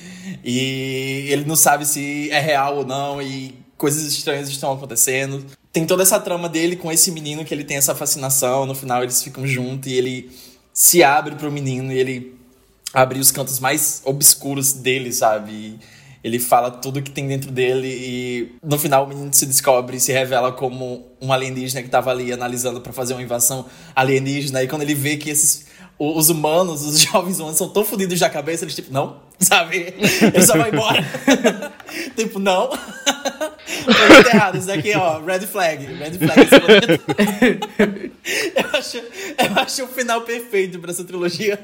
[0.44, 5.44] E ele não sabe se é real ou não, e coisas estranhas estão acontecendo.
[5.72, 9.02] Tem toda essa trama dele com esse menino que ele tem essa fascinação, no final
[9.02, 10.30] eles ficam juntos e ele
[10.72, 12.34] se abre pro menino e ele
[12.94, 15.52] abre os cantos mais obscuros dele, sabe?
[15.52, 15.78] E
[16.22, 20.00] ele fala tudo que tem dentro dele e no final o menino se descobre e
[20.00, 23.66] se revela como um alienígena que tava ali analisando pra fazer uma invasão
[23.96, 25.66] alienígena e quando ele vê que esses
[26.10, 29.94] os humanos, os jovens humanos são tão fodidos da cabeça, eles tipo, não, sabe?
[30.34, 31.04] Eles só vão embora.
[32.16, 32.70] tipo, não.
[34.32, 34.58] Errado.
[34.58, 35.84] Isso daqui, ó, red flag.
[35.84, 37.00] Red flag.
[38.56, 41.58] eu, acho, eu acho o final perfeito pra essa trilogia.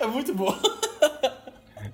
[0.00, 0.56] É muito bom.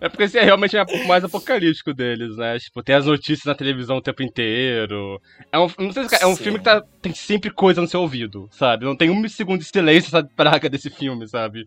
[0.04, 2.58] É porque esse é realmente o mais apocalíptico deles, né?
[2.58, 5.18] Tipo, tem as notícias na televisão o tempo inteiro.
[5.50, 6.42] É um, não sei se, é um Sim.
[6.42, 8.84] filme que tá, tem sempre coisa no seu ouvido, sabe?
[8.84, 11.66] Não tem um segundo de silêncio essa praga desse filme, sabe?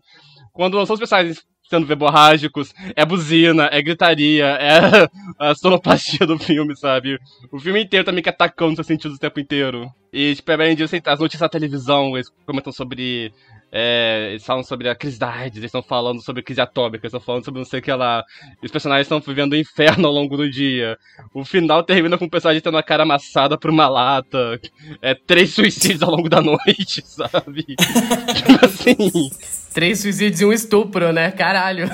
[0.52, 6.76] Quando são os personagens sendo verborrágicos, é buzina, é gritaria, é a sonoplastia do filme,
[6.76, 7.18] sabe?
[7.50, 9.90] O filme inteiro tá meio que atacando seus sentidos o tempo inteiro.
[10.12, 13.32] E, tipo, além disso, as notícias na televisão, eles comentam sobre
[13.70, 16.98] é, eles falam sobre a crise da AIDS, eles estão falando sobre a crise atômica,
[17.04, 18.24] eles estão falando sobre não sei o que lá.
[18.62, 20.96] Os personagens estão vivendo o inferno ao longo do dia.
[21.34, 24.60] O final termina com o personagem tendo a cara amassada por uma lata.
[25.02, 27.62] É, três suicídios ao longo da noite, sabe?
[27.64, 29.30] tipo assim.
[29.74, 31.30] Três suicídios e um estupro, né?
[31.30, 31.88] Caralho.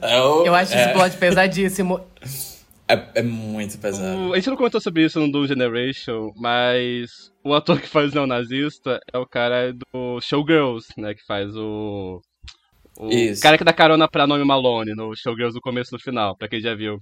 [0.00, 2.00] É o- Eu acho é, esse plot pesadíssimo.
[2.88, 4.28] é, é muito pesado.
[4.28, 8.12] O- a gente não comentou sobre isso no Doom Generation, mas o ator que faz
[8.12, 11.14] o neonazista é o cara do Showgirls, né?
[11.14, 12.20] Que faz o.
[12.98, 13.40] O Isso.
[13.42, 16.48] cara que dá carona pra Nome Malone no Showgirls do começo e no final, pra
[16.48, 16.98] quem já viu.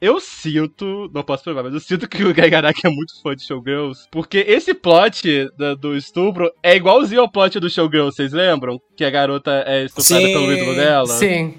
[0.00, 3.44] Eu sinto, não posso provar, mas eu sinto que o Gaigaraki é muito fã de
[3.46, 8.80] Showgirls, porque esse plot da- do estupro é igualzinho ao plot do Showgirls, vocês lembram?
[8.96, 10.32] Que a garota é estuprada Sim.
[10.32, 11.06] pelo ídolo dela?
[11.06, 11.54] Sim.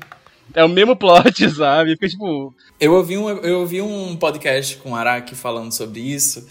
[0.53, 1.91] É o mesmo plot, sabe?
[1.91, 6.49] Fica tipo, Eu ouvi um, eu ouvi um podcast com o Araki falando sobre isso.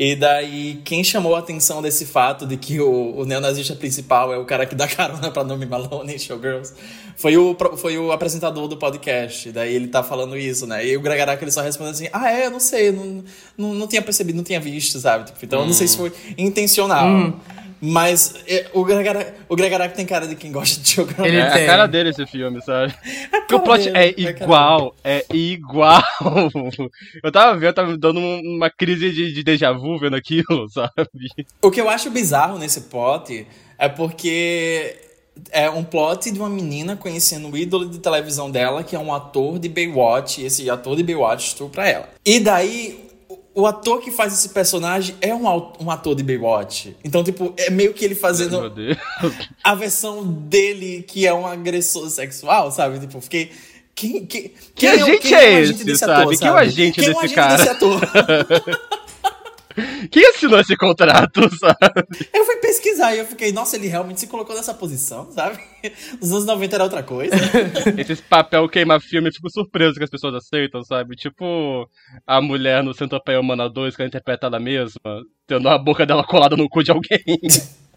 [0.00, 4.38] E daí, quem chamou a atenção desse fato de que o, o neonazista principal é
[4.38, 6.72] o cara que dá carona pra Nomi Malone em Showgirls
[7.18, 9.52] foi o, foi o apresentador do podcast.
[9.52, 10.86] Daí ele tá falando isso, né?
[10.86, 13.22] E o Gregaraki ele só respondeu assim: Ah, é, eu não sei, não,
[13.58, 15.26] não, não tinha percebido, não tinha visto, sabe?
[15.26, 17.34] Tipo, então eu não sei se foi intencional.
[17.80, 21.26] Mas é, o Gregaraki, o Gregaraki tem cara de quem gosta de Showgirls.
[21.26, 21.62] Ele é tem.
[21.64, 22.92] a cara dele esse filme, sabe?
[23.30, 26.02] Porque cara o plot dele, é é igual, é igual.
[27.22, 30.68] Eu tava vendo, tava me dando um- uma crise de, de déjà vu vendo aquilo,
[30.70, 30.92] sabe?
[31.62, 33.46] O que eu acho bizarro nesse plot
[33.78, 34.96] é porque
[35.50, 39.12] é um plot de uma menina conhecendo o ídolo de televisão dela, que é um
[39.14, 42.08] ator de Baywatch, e esse ator de Baywatch estupra ela.
[42.26, 43.08] E daí,
[43.60, 45.44] o- ator que faz esse personagem é um,
[45.80, 46.96] um ator de Baywatch.
[47.04, 48.60] Então, tipo, é meio que ele fazendo
[49.62, 52.98] a versão dele que é um agressor sexual, sabe?
[53.00, 53.50] Tipo, fiquei.
[53.94, 56.12] Quem, quem, Que quem agente quem é o esse, agente desse sabe?
[56.22, 57.56] ator, Quem é o agente Quem é o desse agente cara?
[57.56, 58.00] desse ator?
[60.10, 62.06] Quem assinou esse contrato, sabe?
[62.32, 65.58] Eu fui pesquisar e eu fiquei, nossa, ele realmente se colocou nessa posição, sabe?
[66.20, 67.34] Nos anos 90 era outra coisa.
[67.96, 71.16] Esse papel queima-filme, eu fico surpreso que as pessoas aceitam, sabe?
[71.16, 71.88] Tipo
[72.26, 76.24] a mulher no Centopeia Humana 2, que ela interpreta ela mesma, tendo a boca dela
[76.24, 77.24] colada no cu de alguém.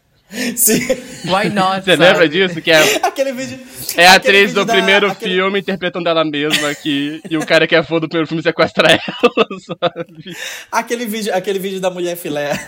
[0.55, 0.79] Sim.
[1.25, 1.83] Why not?
[1.85, 2.03] Você sabe?
[2.03, 2.61] lembra disso?
[2.61, 3.59] Que é, Aquele vídeo.
[3.97, 7.67] é a atriz do da- primeiro aquele- filme interpretando ela mesma aqui, e o cara
[7.67, 8.99] que é fã do primeiro filme sequestra ela,
[9.65, 10.35] sabe?
[10.71, 12.59] Aquele vídeo, aquele vídeo da mulher filé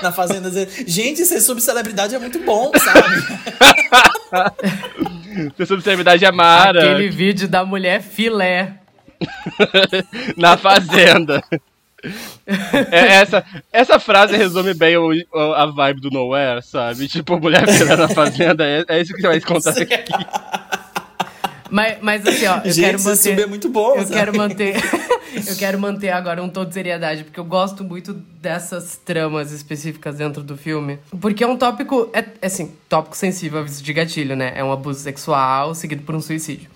[0.00, 3.16] na fazenda dizendo, gente, ser subcelebridade é muito bom, sabe?
[5.56, 8.74] Sua subcelebridade é Mara, Aquele vídeo da mulher filé.
[10.36, 11.42] na fazenda.
[12.90, 17.08] É, essa, essa frase resume bem o, o- a vibe do Nowhere, sabe?
[17.08, 19.86] Tipo, mulher filha na fazenda, é, é isso que você vai encontrar aqui.
[21.70, 23.46] Mas, mas assim, ó, eu gente, quero ser sub é manter.
[23.48, 24.12] muito bom, Eu sabe?
[24.14, 24.76] quero manter.
[25.48, 30.16] eu quero manter agora um tom de seriedade, porque eu gosto muito dessas tramas específicas
[30.16, 31.00] dentro do filme.
[31.20, 32.08] Porque é um tópico.
[32.12, 34.52] É, é assim, tópico sensível, aviso de gatilho, né?
[34.54, 36.70] É um abuso sexual seguido por um suicídio.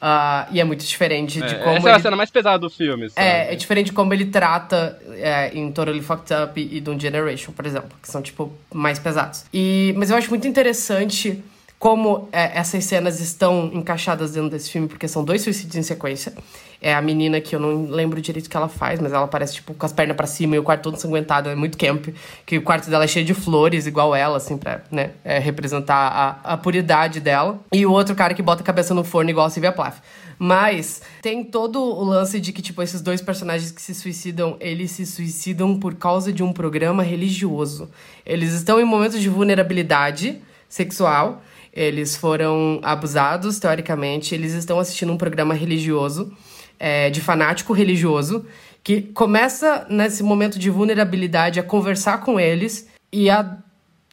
[0.00, 1.76] Ah, e é muito diferente de É, como.
[1.76, 3.26] essa é a ele- cena mais pesada do filme, sabe?
[3.26, 7.52] É, é diferente de como ele trata é, em Totally Fucked Up e Doom Generation,
[7.52, 9.44] por exemplo, que são, tipo, mais pesados.
[9.52, 11.44] E, mas eu acho muito interessante
[11.80, 16.34] como é, essas cenas estão encaixadas dentro desse filme, porque são dois suicídios em sequência.
[16.78, 19.54] É a menina que eu não lembro direito o que ela faz, mas ela parece,
[19.54, 22.08] tipo, com as pernas pra cima e o quarto todo ensanguentado, é muito camp.
[22.44, 26.40] Que o quarto dela é cheio de flores, igual ela, assim, pra, né, é, representar
[26.44, 27.58] a, a puridade dela.
[27.72, 30.02] E o outro cara que bota a cabeça no forno igual a Sylvia Plath.
[30.38, 34.90] Mas tem todo o lance de que, tipo, esses dois personagens que se suicidam, eles
[34.90, 37.90] se suicidam por causa de um programa religioso.
[38.26, 41.42] Eles estão em momentos de vulnerabilidade sexual,
[41.72, 46.32] eles foram abusados, teoricamente, eles estão assistindo um programa religioso,
[46.78, 48.46] é, de fanático religioso,
[48.82, 53.58] que começa nesse momento de vulnerabilidade a conversar com eles e a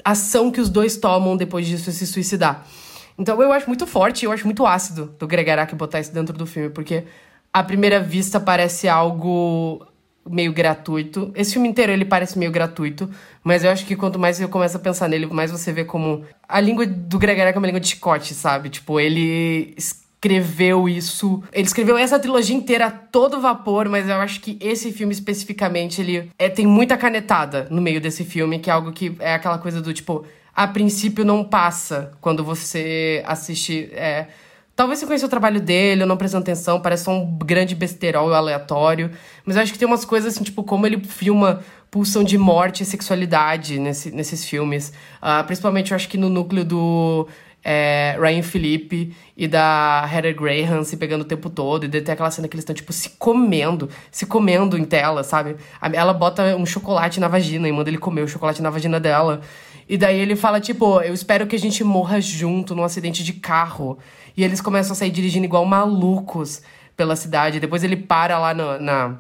[0.04, 2.66] ação que os dois tomam depois disso se suicidar.
[3.18, 6.38] Então eu acho muito forte, eu acho muito ácido do Greg Araki botar isso dentro
[6.38, 7.06] do filme, porque
[7.52, 9.86] à primeira vista parece algo
[10.30, 11.32] meio gratuito.
[11.36, 13.10] Esse filme inteiro ele parece meio gratuito,
[13.44, 16.24] mas eu acho que quanto mais eu começo a pensar nele, mais você vê como
[16.48, 18.70] a língua do Greg Araki é uma língua de chicote, sabe?
[18.70, 21.44] Tipo, ele escreveu isso.
[21.54, 26.02] Ele escreveu essa trilogia inteira a todo vapor, mas eu acho que esse filme especificamente,
[26.02, 29.58] ele é, tem muita canetada no meio desse filme, que é algo que é aquela
[29.58, 30.26] coisa do tipo,
[30.56, 34.28] a princípio não passa quando você assiste é,
[34.78, 38.32] Talvez você conheça o trabalho dele, eu não prestando atenção, parece só um grande besterol
[38.32, 39.10] aleatório.
[39.44, 42.84] Mas eu acho que tem umas coisas assim, tipo, como ele filma pulsão de morte
[42.84, 44.94] e sexualidade nesse, nesses filmes.
[45.20, 47.28] Uh, principalmente, eu acho que no núcleo do
[47.64, 51.86] é, Ryan Philippe e da Heather Graham se pegando o tempo todo.
[51.86, 55.56] E tem aquela cena que eles estão, tipo, se comendo, se comendo em tela, sabe?
[55.82, 59.42] Ela bota um chocolate na vagina e manda ele comer o chocolate na vagina dela.
[59.90, 63.34] E daí ele fala, tipo, eu espero que a gente morra junto num acidente de
[63.34, 63.98] carro.
[64.38, 66.62] E eles começam a sair dirigindo igual malucos
[66.96, 67.60] pela cidade.
[67.60, 69.18] Depois ele para lá no, na,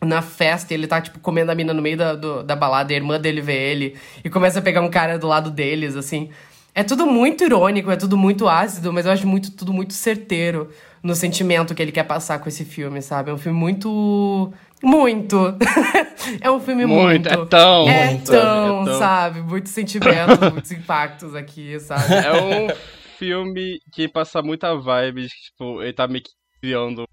[0.00, 2.92] na festa e ele tá, tipo, comendo a mina no meio da, do, da balada
[2.92, 3.96] a irmã dele vê ele.
[4.24, 6.30] E começa a pegar um cara do lado deles, assim.
[6.72, 10.70] É tudo muito irônico, é tudo muito ácido, mas eu acho muito, tudo muito certeiro
[11.02, 13.30] no sentimento que ele quer passar com esse filme, sabe?
[13.30, 14.52] É um filme muito.
[14.82, 15.56] Muito!
[16.40, 17.04] é um filme muito.
[17.04, 17.88] Muito, é tão.
[17.88, 18.98] É muito, tão, é tão.
[18.98, 19.40] sabe?
[19.40, 22.04] Muitos sentimentos, muitos impactos aqui, sabe?
[22.14, 26.30] É um filme que passa muita vibe, tipo, ele tá meio que
[26.60, 27.06] criando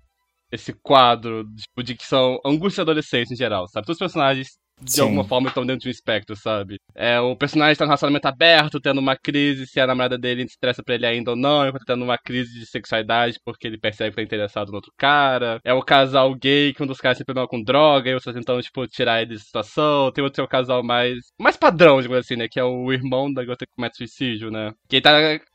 [0.52, 3.86] esse quadro, tipo, de que são angústia adolescentes em geral, sabe?
[3.86, 4.50] Todos os personagens
[4.82, 5.02] de Sim.
[5.02, 6.78] alguma forma estão dentro de um espectro, sabe?
[6.96, 10.56] É, o personagem tá num relacionamento aberto, tendo uma crise se a namorada dele se
[10.58, 13.78] interessa pra ele ainda ou não, enquanto tá tendo uma crise de sexualidade porque ele
[13.78, 15.60] percebe que tá interessado no outro cara.
[15.64, 18.38] É o casal gay que um dos caras tem problema com droga e outros tá
[18.38, 20.12] tentando, tipo, tirar ele da situação.
[20.12, 21.16] Tem outro é o casal mais.
[21.40, 22.48] mais padrão, digamos assim, né?
[22.50, 24.72] Que é o irmão da garota que comete suicídio, né?
[24.90, 25.12] Que ele tá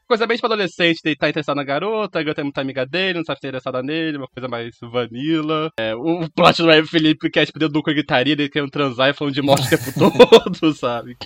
[0.06, 3.18] coisa bem tipo adolescente, ele tá interessado na garota, a garota é muito amiga dele,
[3.18, 5.70] não sabe se é interessada nele, uma coisa mais vanilla.
[5.78, 9.10] É, o plot do Web Felipe que é tipo dedo com gritaria, ele querendo transar
[9.10, 9.92] e falando de morte o tempo
[10.44, 11.16] todo, sabe?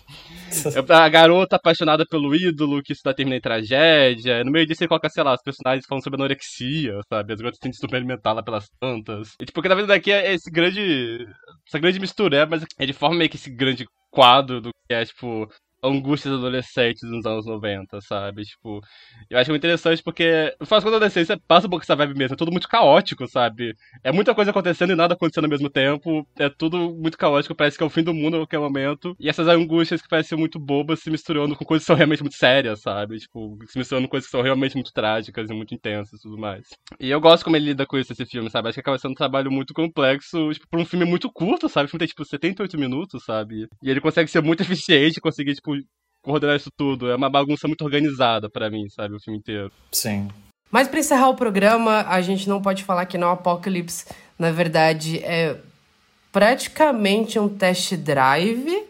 [0.74, 4.42] É A garota apaixonada pelo ídolo, que isso dá termina em tragédia.
[4.44, 7.32] No meio disso ele coloca, sei lá, os personagens falando sobre anorexia, sabe?
[7.32, 9.34] As garotas tentam se superimentar lá pelas tantas.
[9.40, 11.26] E, tipo, na verdade daqui é esse grande.
[11.68, 15.04] Essa grande mistura, é, mas ele forma meio que esse grande quadro do que é,
[15.04, 15.46] tipo,
[15.82, 18.42] angústias adolescentes nos anos 90, sabe?
[18.42, 18.80] Tipo,
[19.28, 21.96] eu acho muito interessante porque, no final das contas, a adolescência passa um pouco essa
[21.96, 22.34] vibe mesmo.
[22.34, 23.74] É tudo muito caótico, sabe?
[24.02, 26.26] É muita coisa acontecendo e nada acontecendo ao mesmo tempo.
[26.38, 29.16] É tudo muito caótico, parece que é o fim do mundo a qualquer momento.
[29.18, 32.36] E essas angústias que parecem muito bobas se misturando com coisas que são realmente muito
[32.36, 33.18] sérias, sabe?
[33.18, 36.38] Tipo, se misturando com coisas que são realmente muito trágicas e muito intensas e tudo
[36.38, 36.66] mais.
[36.98, 38.68] E eu gosto como ele lida com isso, esse filme, sabe?
[38.68, 41.86] Acho que acaba sendo um trabalho muito complexo, tipo, por um filme muito curto, sabe?
[41.86, 43.66] O filme tem, tipo, 78 minutos, sabe?
[43.82, 45.69] E ele consegue ser muito eficiente, conseguir, tipo,
[46.22, 47.10] coordenar isso tudo.
[47.10, 49.14] É uma bagunça muito organizada pra mim, sabe?
[49.14, 49.72] O filme inteiro.
[49.92, 50.28] Sim.
[50.70, 54.06] Mas pra encerrar o programa, a gente não pode falar que não Apocalypse,
[54.38, 55.56] na verdade, é
[56.30, 58.84] praticamente um test drive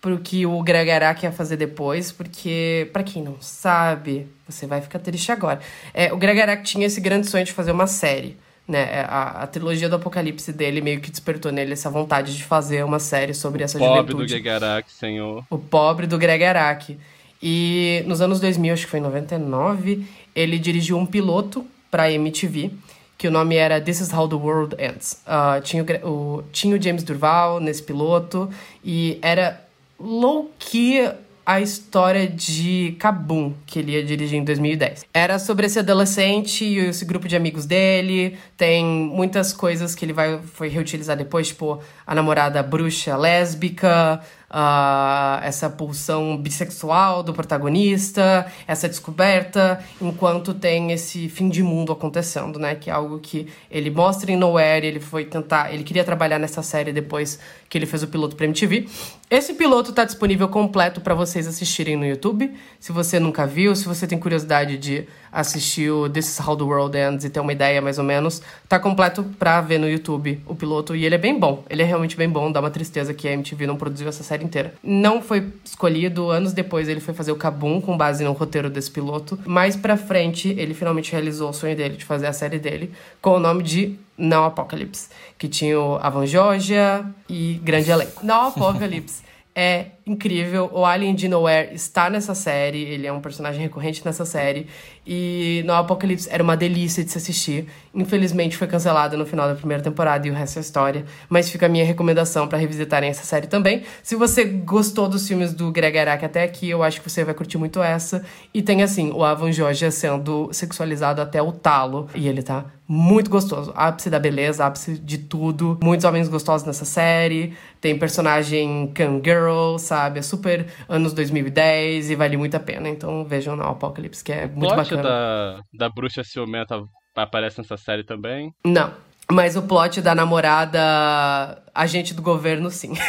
[0.00, 4.80] pro que o Greg Araki ia fazer depois, porque, pra quem não sabe, você vai
[4.80, 5.60] ficar triste agora.
[5.92, 8.38] É, o Greg Araki tinha esse grande sonho de fazer uma série.
[8.68, 12.84] Né, a, a trilogia do Apocalipse dele meio que despertou nele essa vontade de fazer
[12.84, 14.32] uma série sobre essa Pobre do juventude.
[14.34, 15.42] Gegarak, senhor.
[15.48, 16.98] O pobre do Greg Araki.
[17.42, 22.70] E nos anos 2000, acho que foi em 99, ele dirigiu um piloto pra MTV,
[23.16, 25.22] que o nome era This Is How the World Ends.
[25.26, 28.50] Ah, tinha, o, o, tinha o James Durval nesse piloto,
[28.84, 29.64] e era
[29.98, 31.10] low-key
[31.48, 35.06] a história de Kabum, que ele ia dirigir em 2010.
[35.14, 38.36] Era sobre esse adolescente e esse grupo de amigos dele.
[38.54, 44.20] Tem muitas coisas que ele vai foi reutilizar depois, tipo a namorada bruxa lésbica,
[44.50, 52.58] ah, essa pulsão bissexual do protagonista, essa descoberta, enquanto tem esse fim de mundo acontecendo,
[52.58, 52.74] né?
[52.74, 56.62] Que é algo que ele mostra em Nowhere, ele foi tentar, ele queria trabalhar nessa
[56.62, 57.38] série depois
[57.68, 58.88] que ele fez o piloto pra MTV.
[59.30, 62.50] Esse piloto tá disponível completo pra vocês assistirem no YouTube.
[62.80, 66.64] Se você nunca viu, se você tem curiosidade de assistir o This is How the
[66.64, 70.40] World Ends e ter uma ideia mais ou menos, tá completo pra ver no YouTube
[70.46, 71.64] o piloto e ele é bem bom.
[71.68, 74.44] Ele é realmente bem bom, dá uma tristeza que a MTV não produziu essa série
[74.44, 74.74] inteira.
[74.82, 78.90] Não foi escolhido, anos depois ele foi fazer o Kabum com base no roteiro desse
[78.90, 79.38] piloto.
[79.46, 83.30] Mais pra frente, ele finalmente realizou o sonho dele de fazer a série dele com
[83.30, 88.24] o nome de Não Apocalypse, que tinha o Avan Georgia e grande elenco.
[88.24, 89.22] Não Apocalypse
[89.54, 90.70] é incrível.
[90.72, 94.66] O Alien de Nowhere está nessa série, ele é um personagem recorrente nessa série.
[95.06, 97.66] E no Apocalipse era uma delícia de se assistir.
[97.94, 101.04] Infelizmente foi cancelado no final da primeira temporada e o resto é história.
[101.28, 103.84] Mas fica a minha recomendação para revisitarem essa série também.
[104.02, 107.34] Se você gostou dos filmes do Greg Araki até aqui, eu acho que você vai
[107.34, 108.22] curtir muito essa.
[108.52, 112.08] E tem assim, o Avan Georgia sendo sexualizado até o talo.
[112.14, 113.70] E ele tá muito gostoso.
[113.76, 115.78] Ápice da beleza, ápice de tudo.
[115.82, 117.54] Muitos homens gostosos nessa série.
[117.80, 119.97] Tem personagem Cam Girl, sabe?
[120.06, 122.88] É super anos 2010 e vale muito a pena.
[122.88, 125.02] Então vejam no Apocalipse, que é O muito plot bacana.
[125.02, 126.80] da, da bruxa ciumenta
[127.16, 128.52] aparece nessa série também.
[128.64, 128.92] Não.
[129.30, 132.94] Mas o plot da namorada agente do governo, sim.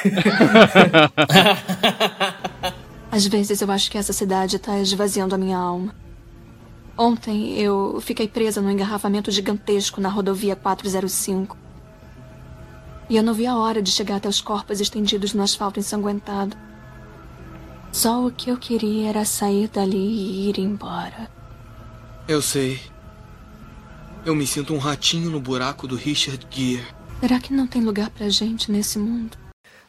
[3.12, 5.96] Às vezes eu acho que essa cidade tá esvaziando a minha alma.
[6.98, 11.58] Ontem eu fiquei presa num engarrafamento gigantesco na rodovia 405.
[13.10, 16.56] E eu não vi a hora de chegar até os corpos estendidos no asfalto ensanguentado.
[17.92, 21.30] Só o que eu queria era sair dali e ir embora.
[22.28, 22.80] Eu sei.
[24.26, 26.86] Eu me sinto um ratinho no buraco do Richard Gere.
[27.20, 29.38] Será que não tem lugar pra gente nesse mundo?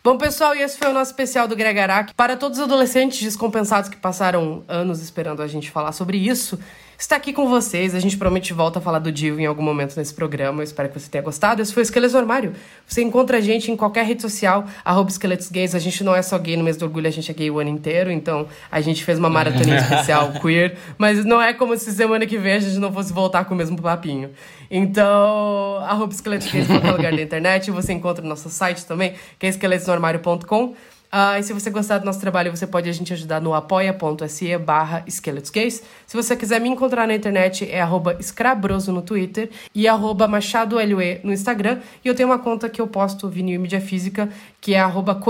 [0.02, 2.14] Bom, pessoal, e esse foi o nosso especial do Gregarac.
[2.14, 6.59] Para todos os adolescentes descompensados que passaram anos esperando a gente falar sobre isso,
[7.02, 7.94] está aqui com vocês.
[7.94, 10.60] A gente promete volta a falar do Dio em algum momento nesse programa.
[10.60, 11.62] Eu espero que você tenha gostado.
[11.62, 12.52] Esse foi o Esqueleto Armário.
[12.86, 15.74] Você encontra a gente em qualquer rede social, arroba Esqueletos Gays.
[15.74, 17.59] A gente não é só gay no mês do orgulho, a gente é gay o
[17.59, 18.10] ano inteiro.
[18.10, 20.77] Então, a gente fez uma maratona especial queer.
[20.98, 23.56] Mas não é como se semana que vem a gente não fosse voltar com o
[23.56, 24.31] mesmo papinho.
[24.70, 27.70] Então, arroba Esqueletos Gays em qualquer lugar da internet.
[27.70, 30.74] Você encontra o nosso site também, que é esqueletosnoarmário.com.
[31.12, 34.56] Ah, e se você gostar do nosso trabalho, você pode a gente ajudar no apoia.se
[34.58, 35.82] barra esqueletosgays.
[36.06, 41.20] Se você quiser me encontrar na internet, é arroba escrabroso no Twitter e arroba machadolue
[41.24, 41.80] no Instagram.
[42.04, 44.28] E eu tenho uma conta que eu posto vinil e mídia física,
[44.60, 45.20] que é arroba.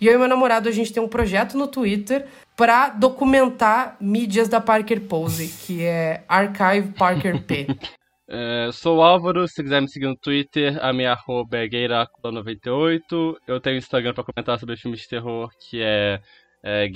[0.00, 2.26] E eu e meu namorado, a gente tem um projeto no Twitter
[2.56, 7.66] para documentar mídias da Parker Pose, que é Archive Parker P.
[8.26, 13.36] É, sou Álvaro, se quiser me seguir no Twitter, a minha arroba é Geiracula98.
[13.46, 16.20] Eu tenho Instagram para comentar sobre filmes de terror, que é,
[16.62, 16.88] é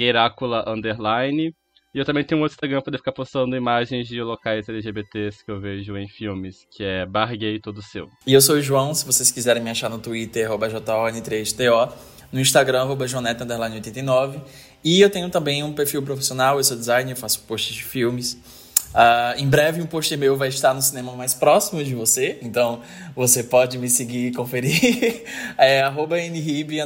[0.67, 1.55] Underline.
[1.95, 5.45] E eu também tenho um outro Instagram para poder ficar postando imagens de locais LGBTs
[5.45, 8.09] que eu vejo em filmes, que é Bar Gay Todo Seu.
[8.27, 11.93] E eu sou o João, se vocês quiserem me achar no Twitter, arroba JON3TO,
[12.31, 14.41] no Instagram, arroba Joneta89.
[14.85, 18.58] E eu tenho também um perfil profissional, eu sou designer, faço posts de filmes.
[18.95, 22.81] Uh, em breve um post meu vai estar no cinema mais próximo de você, então
[23.15, 25.25] você pode me seguir e conferir.
[25.59, 25.89] é
[26.31, 26.81] nrib,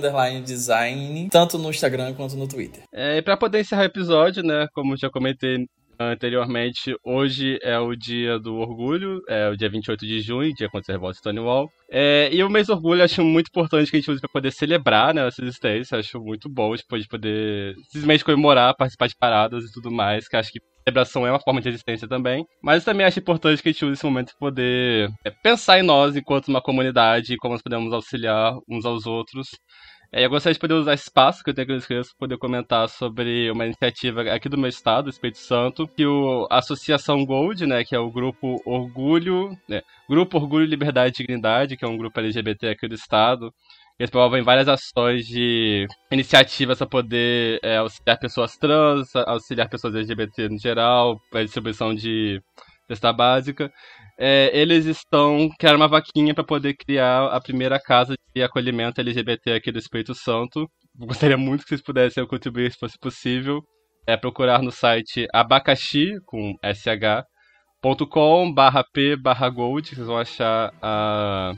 [0.45, 2.83] design, tanto no Instagram quanto no Twitter.
[2.93, 5.67] É, e pra poder encerrar o episódio, né, como já comentei
[6.11, 10.93] anteriormente, hoje é o dia do orgulho, é o dia 28 de junho, dia contra
[10.93, 11.71] a revolta Stonewall.
[11.91, 14.31] É, e o mês do orgulho eu acho muito importante que a gente use para
[14.31, 19.65] poder celebrar né, essa existência, acho muito bom de poder simplesmente comemorar, participar de paradas
[19.65, 22.45] e tudo mais, que acho que celebração é uma forma de resistência também.
[22.63, 25.83] Mas também acho importante que a gente use esse momento para poder é, pensar em
[25.83, 29.49] nós enquanto uma comunidade como nós podemos auxiliar uns aos outros.
[30.15, 32.19] É, eu gostaria de poder usar esse espaço que eu tenho aqui no escrito para
[32.19, 37.25] poder comentar sobre uma iniciativa aqui do meu estado, Espírito Santo, que o a Associação
[37.25, 41.89] Gold, né, que é o grupo Orgulho, né, Grupo Orgulho, Liberdade e Dignidade, que é
[41.89, 43.51] um grupo LGBT aqui do estado,
[43.99, 50.51] eles promovem várias ações de iniciativas para poder é, auxiliar pessoas trans, auxiliar pessoas LGBT
[50.51, 52.39] no geral, para distribuição de
[52.87, 53.73] cesta básica.
[54.25, 59.55] É, eles estão criando uma vaquinha para poder criar a primeira casa de acolhimento LGBT
[59.55, 60.71] aqui do Espírito Santo.
[60.95, 63.61] Gostaria muito que vocês pudessem contribuir se fosse possível.
[64.07, 69.89] É procurar no site abacaxi com sh.com barra p barra gold.
[69.89, 71.53] Vocês vão achar a,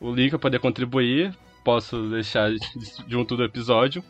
[0.00, 2.50] o link para poder contribuir posso deixar
[3.08, 4.02] junto do episódio.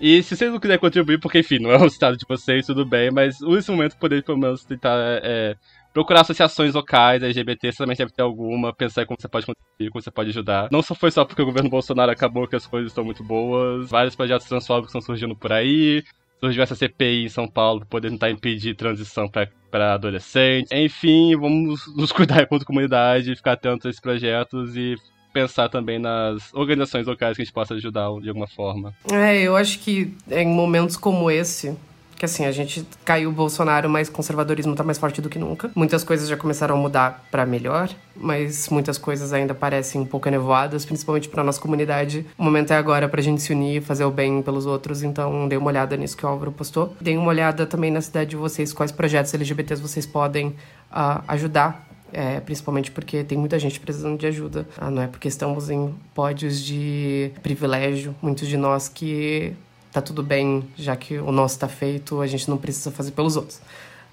[0.00, 2.84] E se vocês não quiserem contribuir, porque enfim, não é o estado de vocês, tudo
[2.84, 5.56] bem, mas nesse momento poder pelo menos tentar é,
[5.92, 10.10] procurar associações locais LGBT, certamente deve ter alguma, pensar como você pode contribuir, como você
[10.10, 10.68] pode ajudar.
[10.70, 13.90] Não só foi só porque o governo Bolsonaro acabou que as coisas estão muito boas,
[13.90, 16.02] vários projetos transfóbicos estão surgindo por aí,
[16.40, 19.28] surgiu essa CPI em São Paulo para poder tentar impedir transição
[19.70, 20.70] para adolescentes.
[20.72, 24.94] Enfim, vamos nos cuidar enquanto comunidade, ficar atentos a esses projetos e
[25.32, 28.94] pensar também nas organizações locais que a gente possa ajudar de alguma forma.
[29.12, 31.76] É, eu acho que em momentos como esse,
[32.18, 35.70] que assim, a gente caiu o Bolsonaro, mas conservadorismo tá mais forte do que nunca.
[35.74, 40.28] Muitas coisas já começaram a mudar para melhor, mas muitas coisas ainda parecem um pouco
[40.28, 42.26] enevoadas, principalmente para nossa comunidade.
[42.36, 45.56] O momento é agora pra gente se unir, fazer o bem pelos outros, então dê
[45.56, 46.94] uma olhada nisso que o Álvaro postou.
[47.00, 50.48] Dê uma olhada também na cidade de vocês, quais projetos LGBTs vocês podem
[50.90, 54.66] uh, ajudar é, principalmente porque tem muita gente precisando de ajuda.
[54.78, 59.54] Ah, não é porque estamos em pódios de privilégio, muitos de nós que
[60.00, 63.36] tá tudo bem, já que o nosso está feito, a gente não precisa fazer pelos
[63.36, 63.56] outros.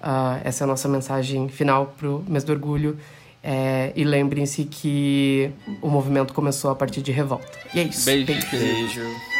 [0.00, 2.98] Uh, essa é a nossa mensagem final pro mês do orgulho.
[3.42, 7.46] É, e lembrem-se que o movimento começou a partir de revolta.
[7.72, 8.04] E é isso.
[8.04, 8.26] Beijo.
[8.26, 8.48] Beijo.
[8.50, 9.35] Beijo.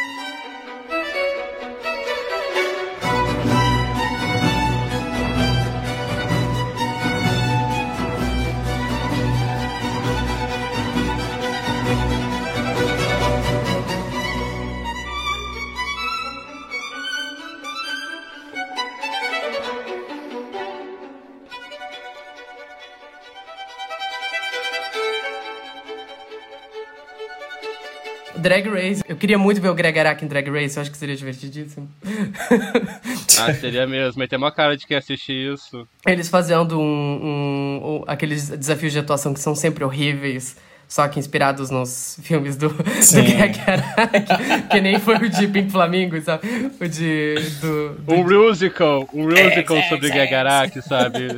[28.47, 29.01] Drag Race.
[29.07, 31.89] Eu queria muito ver o Greg Araki em Drag Race, eu acho que seria divertidíssimo.
[33.39, 34.13] Ah, seria mesmo.
[34.19, 35.87] Mas tem uma cara de quem assiste isso.
[36.05, 40.55] Eles fazendo um, um- um- aqueles desafios de atuação que são sempre horríveis,
[40.87, 42.83] só que inspirados nos filmes do, do.
[42.83, 46.47] Greg Araki, que nem foi o de Pink Flamingo, sabe?
[46.79, 47.35] O de...
[47.59, 51.37] Do, do- Um musical, um musical sobre Greg Araki, sabe?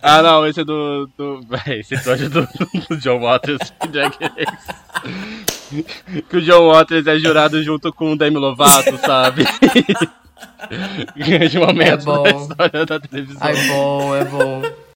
[0.00, 1.08] ah, não, esse é do.
[1.18, 2.48] do véi, esse episódio é do,
[2.88, 5.82] do John Waters em Drag Race.
[6.28, 9.44] Que o John Waters é jurado junto com o Demi Lovato, sabe?
[11.16, 12.22] Grande momento É bom.
[12.22, 13.38] da história da televisão.
[13.40, 14.62] Ai, bom, é bom.